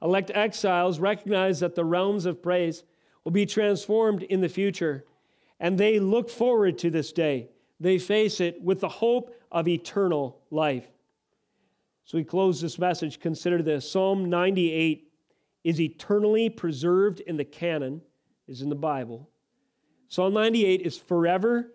Elect 0.00 0.30
exiles 0.34 1.00
recognize 1.00 1.60
that 1.60 1.74
the 1.74 1.84
realms 1.84 2.26
of 2.26 2.42
praise 2.42 2.84
will 3.24 3.32
be 3.32 3.46
transformed 3.46 4.22
in 4.24 4.40
the 4.40 4.48
future. 4.48 5.04
And 5.60 5.78
they 5.78 6.00
look 6.00 6.28
forward 6.28 6.78
to 6.78 6.90
this 6.90 7.12
day. 7.12 7.48
They 7.80 7.98
face 7.98 8.40
it 8.40 8.60
with 8.62 8.80
the 8.80 8.88
hope 8.88 9.34
of 9.50 9.68
eternal 9.68 10.40
life. 10.50 10.86
So 12.04 12.18
we 12.18 12.24
close 12.24 12.60
this 12.60 12.78
message. 12.78 13.20
Consider 13.20 13.62
this 13.62 13.90
Psalm 13.90 14.28
98 14.28 15.08
is 15.64 15.80
eternally 15.80 16.48
preserved 16.48 17.20
in 17.20 17.36
the 17.36 17.44
canon, 17.44 18.02
is 18.48 18.60
in 18.60 18.68
the 18.68 18.74
Bible. 18.74 19.28
Psalm 20.12 20.34
98 20.34 20.82
is 20.82 20.98
forever 20.98 21.72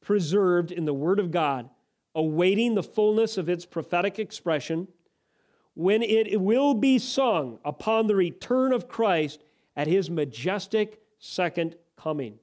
preserved 0.00 0.72
in 0.72 0.86
the 0.86 0.94
Word 0.94 1.20
of 1.20 1.30
God, 1.30 1.68
awaiting 2.14 2.74
the 2.74 2.82
fullness 2.82 3.36
of 3.36 3.50
its 3.50 3.66
prophetic 3.66 4.18
expression 4.18 4.88
when 5.74 6.02
it 6.02 6.40
will 6.40 6.72
be 6.72 6.98
sung 6.98 7.58
upon 7.66 8.06
the 8.06 8.16
return 8.16 8.72
of 8.72 8.88
Christ 8.88 9.44
at 9.76 9.86
his 9.86 10.08
majestic 10.08 11.02
second 11.18 11.76
coming. 11.94 12.38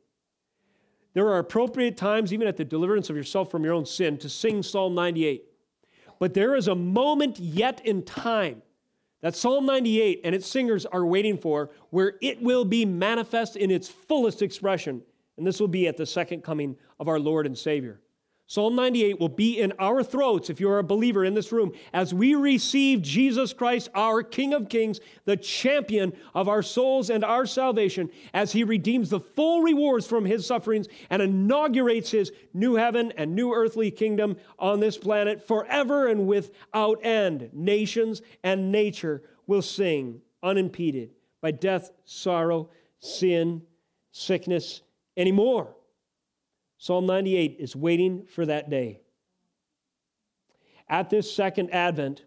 There 1.15 1.28
are 1.30 1.39
appropriate 1.39 1.97
times, 1.97 2.32
even 2.32 2.47
at 2.47 2.55
the 2.55 2.63
deliverance 2.63 3.09
of 3.09 3.15
yourself 3.15 3.49
from 3.49 3.63
your 3.63 3.73
own 3.73 3.88
sin, 3.88 4.19
to 4.19 4.30
sing 4.30 4.61
Psalm 4.61 4.93
98. 4.93 5.43
But 6.19 6.36
there 6.36 6.53
is 6.53 6.67
a 6.67 6.76
moment 6.76 7.39
yet 7.39 7.84
in 7.84 8.03
time 8.03 8.61
that 9.21 9.36
Psalm 9.36 9.65
98 9.65 10.21
and 10.23 10.36
its 10.36 10.45
singers 10.45 10.86
are 10.86 11.03
waiting 11.03 11.39
for 11.39 11.71
where 11.89 12.13
it 12.21 12.43
will 12.43 12.63
be 12.63 12.86
manifest 12.86 13.55
in 13.55 13.71
its 13.71 13.88
fullest 13.88 14.43
expression. 14.43 15.01
And 15.38 15.45
this 15.45 15.59
will 15.59 15.67
be 15.67 15.88
at 15.88 15.97
the 15.97 16.05
second 16.05 16.43
coming 16.43 16.77
of 16.99 17.07
our 17.07 17.19
Lord 17.19 17.45
and 17.45 17.57
Savior. 17.57 17.99
Psalm 18.47 18.75
98 18.75 19.19
will 19.19 19.27
be 19.27 19.59
in 19.59 19.73
our 19.79 20.03
throats 20.03 20.51
if 20.51 20.59
you're 20.59 20.77
a 20.77 20.83
believer 20.83 21.25
in 21.25 21.33
this 21.33 21.51
room 21.51 21.71
as 21.93 22.13
we 22.13 22.36
receive 22.36 23.01
Jesus 23.01 23.53
Christ, 23.53 23.89
our 23.95 24.21
King 24.21 24.53
of 24.53 24.69
Kings, 24.69 24.99
the 25.25 25.36
champion 25.36 26.13
of 26.36 26.47
our 26.47 26.61
souls 26.61 27.09
and 27.09 27.23
our 27.23 27.47
salvation, 27.47 28.07
as 28.36 28.51
he 28.51 28.63
redeems 28.63 29.09
the 29.09 29.19
full 29.19 29.63
rewards 29.63 30.05
from 30.05 30.25
his 30.25 30.45
sufferings 30.45 30.88
and 31.09 31.23
inaugurates 31.23 32.11
his 32.11 32.31
new 32.53 32.75
heaven 32.75 33.11
and 33.17 33.33
new 33.33 33.51
earthly 33.51 33.89
kingdom 33.89 34.38
on 34.59 34.79
this 34.79 34.95
planet 34.95 35.45
forever 35.45 36.07
and 36.07 36.27
without 36.27 37.03
end. 37.03 37.49
Nations 37.51 38.21
and 38.43 38.71
nature 38.71 39.23
will 39.47 39.63
sing 39.63 40.21
unimpeded 40.43 41.15
by 41.41 41.49
death, 41.49 41.89
sorrow, 42.03 42.69
sin, 42.99 43.63
sickness 44.11 44.83
anymore. 45.18 45.76
Psalm 46.78 47.05
98 47.05 47.57
is 47.59 47.76
waiting 47.76 48.26
for 48.26 48.45
that 48.45 48.70
day. 48.70 49.01
At 50.88 51.09
this 51.09 51.34
second 51.34 51.72
advent, 51.72 52.26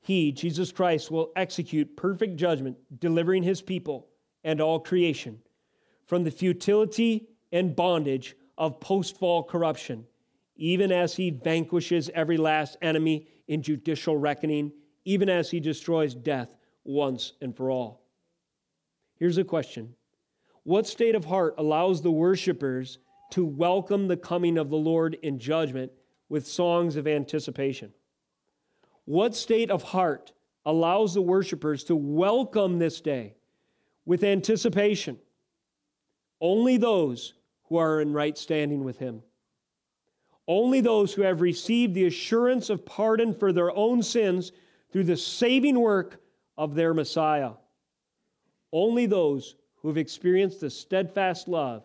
he, 0.00 0.32
Jesus 0.32 0.72
Christ, 0.72 1.10
will 1.10 1.32
execute 1.36 1.96
perfect 1.96 2.36
judgment, 2.36 2.76
delivering 2.98 3.42
his 3.42 3.62
people 3.62 4.08
and 4.42 4.60
all 4.60 4.80
creation 4.80 5.40
from 6.06 6.24
the 6.24 6.30
futility 6.30 7.28
and 7.52 7.74
bondage 7.74 8.36
of 8.58 8.80
post 8.80 9.18
fall 9.18 9.42
corruption, 9.42 10.06
even 10.56 10.92
as 10.92 11.14
he 11.14 11.30
vanquishes 11.30 12.10
every 12.14 12.36
last 12.36 12.76
enemy 12.82 13.26
in 13.48 13.62
judicial 13.62 14.16
reckoning, 14.16 14.72
even 15.04 15.28
as 15.28 15.50
he 15.50 15.60
destroys 15.60 16.14
death 16.14 16.54
once 16.84 17.32
and 17.40 17.56
for 17.56 17.70
all. 17.70 18.02
Here's 19.16 19.38
a 19.38 19.44
question 19.44 19.94
What 20.64 20.86
state 20.86 21.14
of 21.14 21.26
heart 21.26 21.54
allows 21.58 22.00
the 22.00 22.10
worshipers 22.10 22.98
to 23.32 23.44
welcome 23.44 24.08
the 24.08 24.16
coming 24.16 24.56
of 24.56 24.70
the 24.70 24.76
Lord 24.76 25.16
in 25.22 25.38
judgment 25.38 25.92
with 26.30 26.46
songs 26.46 26.96
of 26.96 27.06
anticipation? 27.06 27.92
What 29.04 29.34
state 29.34 29.70
of 29.70 29.82
heart 29.82 30.32
allows 30.64 31.12
the 31.12 31.20
worshipers 31.20 31.84
to 31.84 31.96
welcome 31.96 32.78
this 32.78 33.02
day 33.02 33.34
with 34.06 34.24
anticipation? 34.24 35.18
Only 36.40 36.78
those 36.78 37.34
who 37.64 37.76
are 37.76 38.00
in 38.00 38.14
right 38.14 38.36
standing 38.36 38.84
with 38.84 38.98
Him. 38.98 39.22
Only 40.48 40.80
those 40.80 41.12
who 41.12 41.22
have 41.22 41.42
received 41.42 41.94
the 41.94 42.06
assurance 42.06 42.70
of 42.70 42.86
pardon 42.86 43.34
for 43.34 43.52
their 43.52 43.74
own 43.76 44.02
sins 44.02 44.52
through 44.90 45.04
the 45.04 45.16
saving 45.16 45.78
work 45.78 46.22
of 46.56 46.74
their 46.74 46.94
Messiah. 46.94 47.52
Only 48.72 49.04
those 49.04 49.56
who 49.84 49.88
have 49.88 49.98
experienced 49.98 50.62
the 50.62 50.70
steadfast 50.70 51.46
love 51.46 51.84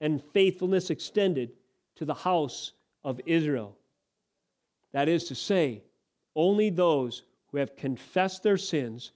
and 0.00 0.22
faithfulness 0.32 0.90
extended 0.90 1.50
to 1.96 2.04
the 2.04 2.14
house 2.14 2.70
of 3.02 3.20
Israel. 3.26 3.76
That 4.92 5.08
is 5.08 5.24
to 5.24 5.34
say, 5.34 5.82
only 6.36 6.70
those 6.70 7.24
who 7.48 7.58
have 7.58 7.74
confessed 7.74 8.44
their 8.44 8.56
sins, 8.56 9.10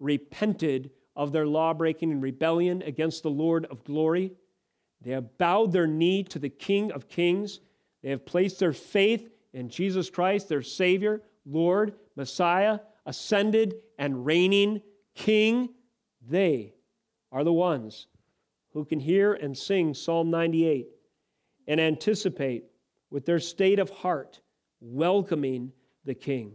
repented 0.00 0.90
of 1.14 1.30
their 1.30 1.46
law 1.46 1.72
breaking 1.72 2.10
and 2.10 2.20
rebellion 2.20 2.82
against 2.82 3.22
the 3.22 3.30
Lord 3.30 3.64
of 3.66 3.84
glory, 3.84 4.32
they 5.00 5.12
have 5.12 5.38
bowed 5.38 5.70
their 5.70 5.86
knee 5.86 6.24
to 6.24 6.40
the 6.40 6.48
King 6.48 6.90
of 6.90 7.08
kings, 7.08 7.60
they 8.02 8.10
have 8.10 8.26
placed 8.26 8.58
their 8.58 8.72
faith 8.72 9.30
in 9.52 9.68
Jesus 9.68 10.10
Christ, 10.10 10.48
their 10.48 10.62
Savior, 10.62 11.22
Lord, 11.46 11.94
Messiah, 12.16 12.80
ascended 13.06 13.76
and 14.00 14.26
reigning 14.26 14.82
King. 15.14 15.68
They 16.28 16.74
are 17.30 17.44
the 17.44 17.52
ones 17.52 18.06
who 18.72 18.84
can 18.84 19.00
hear 19.00 19.34
and 19.34 19.56
sing 19.56 19.94
Psalm 19.94 20.30
98 20.30 20.88
and 21.66 21.80
anticipate 21.80 22.64
with 23.10 23.26
their 23.26 23.40
state 23.40 23.78
of 23.78 23.90
heart 23.90 24.40
welcoming 24.80 25.72
the 26.04 26.14
King. 26.14 26.52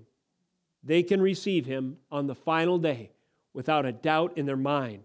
They 0.84 1.04
can 1.04 1.22
receive 1.22 1.66
him 1.66 1.98
on 2.12 2.28
the 2.28 2.36
final 2.36 2.78
day 2.78 3.12
without 3.54 3.86
a 3.86 3.92
doubt 3.92 4.38
in 4.38 4.46
their 4.46 4.58
mind 4.58 5.04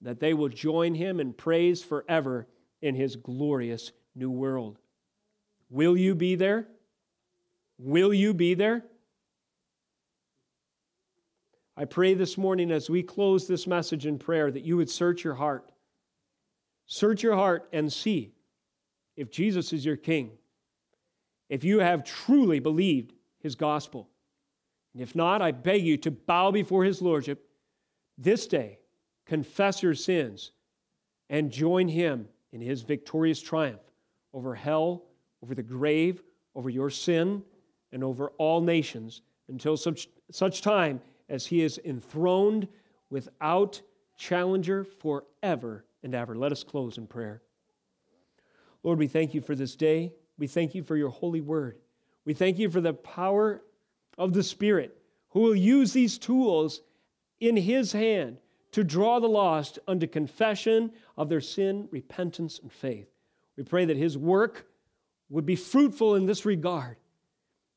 that 0.00 0.20
they 0.20 0.32
will 0.32 0.48
join 0.48 0.94
him 0.94 1.20
in 1.20 1.32
praise 1.32 1.82
forever 1.82 2.46
in 2.80 2.94
his 2.94 3.16
glorious 3.16 3.92
new 4.14 4.30
world. 4.30 4.78
Will 5.70 5.96
you 5.96 6.14
be 6.14 6.34
there? 6.34 6.66
Will 7.78 8.14
you 8.14 8.32
be 8.32 8.54
there? 8.54 8.84
I 11.78 11.84
pray 11.84 12.14
this 12.14 12.36
morning 12.36 12.72
as 12.72 12.90
we 12.90 13.04
close 13.04 13.46
this 13.46 13.64
message 13.64 14.04
in 14.04 14.18
prayer 14.18 14.50
that 14.50 14.64
you 14.64 14.76
would 14.76 14.90
search 14.90 15.22
your 15.22 15.34
heart. 15.34 15.70
Search 16.86 17.22
your 17.22 17.36
heart 17.36 17.68
and 17.72 17.92
see 17.92 18.32
if 19.16 19.30
Jesus 19.30 19.72
is 19.72 19.84
your 19.84 19.96
King, 19.96 20.32
if 21.48 21.62
you 21.62 21.78
have 21.78 22.02
truly 22.02 22.58
believed 22.58 23.12
his 23.38 23.54
gospel. 23.54 24.08
And 24.92 25.00
if 25.00 25.14
not, 25.14 25.40
I 25.40 25.52
beg 25.52 25.84
you 25.84 25.96
to 25.98 26.10
bow 26.10 26.50
before 26.50 26.82
his 26.82 27.00
lordship 27.00 27.48
this 28.16 28.48
day, 28.48 28.80
confess 29.24 29.80
your 29.80 29.94
sins, 29.94 30.50
and 31.30 31.48
join 31.48 31.86
him 31.86 32.26
in 32.50 32.60
his 32.60 32.82
victorious 32.82 33.40
triumph 33.40 33.82
over 34.32 34.52
hell, 34.56 35.04
over 35.44 35.54
the 35.54 35.62
grave, 35.62 36.24
over 36.56 36.70
your 36.70 36.90
sin, 36.90 37.40
and 37.92 38.02
over 38.02 38.30
all 38.30 38.60
nations 38.60 39.22
until 39.48 39.76
such, 39.76 40.08
such 40.32 40.60
time 40.60 41.00
as 41.28 41.46
he 41.46 41.62
is 41.62 41.80
enthroned 41.84 42.68
without 43.10 43.80
challenger 44.16 44.84
forever 44.84 45.84
and 46.02 46.14
ever. 46.14 46.34
Let 46.34 46.52
us 46.52 46.64
close 46.64 46.98
in 46.98 47.06
prayer. 47.06 47.42
Lord, 48.82 48.98
we 48.98 49.08
thank 49.08 49.34
you 49.34 49.40
for 49.40 49.54
this 49.54 49.76
day. 49.76 50.12
We 50.38 50.46
thank 50.46 50.74
you 50.74 50.82
for 50.82 50.96
your 50.96 51.10
holy 51.10 51.40
word. 51.40 51.78
We 52.24 52.34
thank 52.34 52.58
you 52.58 52.70
for 52.70 52.80
the 52.80 52.92
power 52.92 53.62
of 54.16 54.32
the 54.32 54.42
Spirit 54.42 54.96
who 55.30 55.40
will 55.40 55.54
use 55.54 55.92
these 55.92 56.18
tools 56.18 56.82
in 57.40 57.56
his 57.56 57.92
hand 57.92 58.38
to 58.72 58.84
draw 58.84 59.18
the 59.18 59.28
lost 59.28 59.78
unto 59.88 60.06
confession 60.06 60.92
of 61.16 61.28
their 61.28 61.40
sin, 61.40 61.88
repentance, 61.90 62.58
and 62.60 62.72
faith. 62.72 63.08
We 63.56 63.64
pray 63.64 63.84
that 63.86 63.96
his 63.96 64.16
work 64.16 64.66
would 65.30 65.46
be 65.46 65.56
fruitful 65.56 66.14
in 66.14 66.26
this 66.26 66.44
regard, 66.44 66.96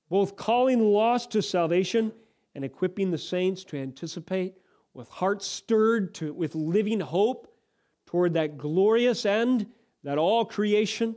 both 0.09 0.35
calling 0.35 0.79
lost 0.79 1.31
to 1.31 1.41
salvation 1.41 2.11
and 2.55 2.65
equipping 2.65 3.11
the 3.11 3.17
saints 3.17 3.63
to 3.65 3.77
anticipate 3.77 4.55
with 4.93 5.09
hearts 5.09 5.47
stirred 5.47 6.13
to, 6.15 6.33
with 6.33 6.53
living 6.55 6.99
hope 6.99 7.47
toward 8.05 8.33
that 8.33 8.57
glorious 8.57 9.25
end 9.25 9.67
that 10.03 10.17
all 10.17 10.43
creation 10.43 11.15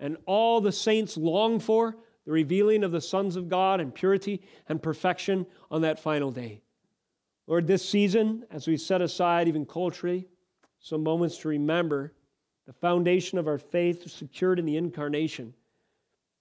and 0.00 0.16
all 0.26 0.60
the 0.60 0.72
saints 0.72 1.16
long 1.16 1.60
for 1.60 1.96
the 2.24 2.32
revealing 2.32 2.82
of 2.84 2.92
the 2.92 3.00
sons 3.00 3.36
of 3.36 3.48
God 3.48 3.80
in 3.80 3.90
purity 3.92 4.42
and 4.68 4.82
perfection 4.82 5.46
on 5.70 5.82
that 5.82 6.00
final 6.00 6.30
day. 6.30 6.60
Lord, 7.46 7.66
this 7.66 7.88
season, 7.88 8.44
as 8.50 8.66
we 8.66 8.76
set 8.76 9.02
aside, 9.02 9.48
even 9.48 9.66
culturally, 9.66 10.28
some 10.80 11.02
moments 11.02 11.38
to 11.38 11.48
remember 11.48 12.12
the 12.66 12.72
foundation 12.72 13.38
of 13.38 13.48
our 13.48 13.58
faith 13.58 14.08
secured 14.10 14.58
in 14.58 14.64
the 14.64 14.76
incarnation, 14.76 15.54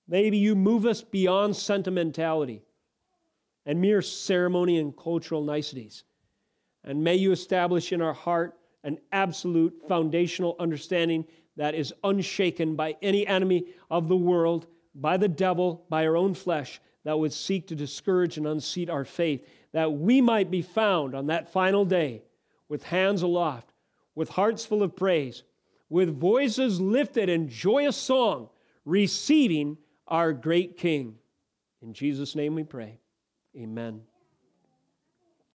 maybe 0.07 0.37
you 0.37 0.55
move 0.55 0.85
us 0.85 1.01
beyond 1.01 1.55
sentimentality 1.55 2.63
and 3.65 3.79
mere 3.79 4.01
ceremony 4.01 4.77
and 4.77 4.95
cultural 4.95 5.43
niceties. 5.43 6.03
And 6.83 7.03
may 7.03 7.15
you 7.15 7.31
establish 7.31 7.91
in 7.91 8.01
our 8.01 8.13
heart 8.13 8.57
an 8.83 8.97
absolute 9.11 9.83
foundational 9.87 10.55
understanding 10.59 11.25
that 11.57 11.75
is 11.75 11.93
unshaken 12.03 12.75
by 12.75 12.95
any 13.01 13.27
enemy 13.27 13.65
of 13.89 14.07
the 14.07 14.15
world, 14.15 14.67
by 14.95 15.17
the 15.17 15.27
devil, 15.27 15.85
by 15.89 16.07
our 16.07 16.17
own 16.17 16.33
flesh, 16.33 16.81
that 17.03 17.19
would 17.19 17.33
seek 17.33 17.67
to 17.67 17.75
discourage 17.75 18.37
and 18.37 18.47
unseat 18.47 18.89
our 18.89 19.05
faith, 19.05 19.47
that 19.73 19.91
we 19.91 20.21
might 20.21 20.49
be 20.49 20.61
found 20.61 21.15
on 21.15 21.27
that 21.27 21.51
final 21.51 21.85
day 21.85 22.23
with 22.69 22.83
hands 22.83 23.21
aloft, 23.21 23.73
with 24.15 24.29
hearts 24.29 24.65
full 24.65 24.81
of 24.81 24.95
praise, 24.95 25.43
with 25.89 26.19
voices 26.19 26.79
lifted 26.79 27.27
in 27.27 27.49
joyous 27.49 27.97
song, 27.97 28.49
receiving 28.85 29.77
our 30.07 30.33
great 30.33 30.77
King. 30.77 31.15
In 31.81 31.93
Jesus' 31.93 32.35
name 32.35 32.55
we 32.55 32.63
pray. 32.63 33.00
Amen. 33.55 34.10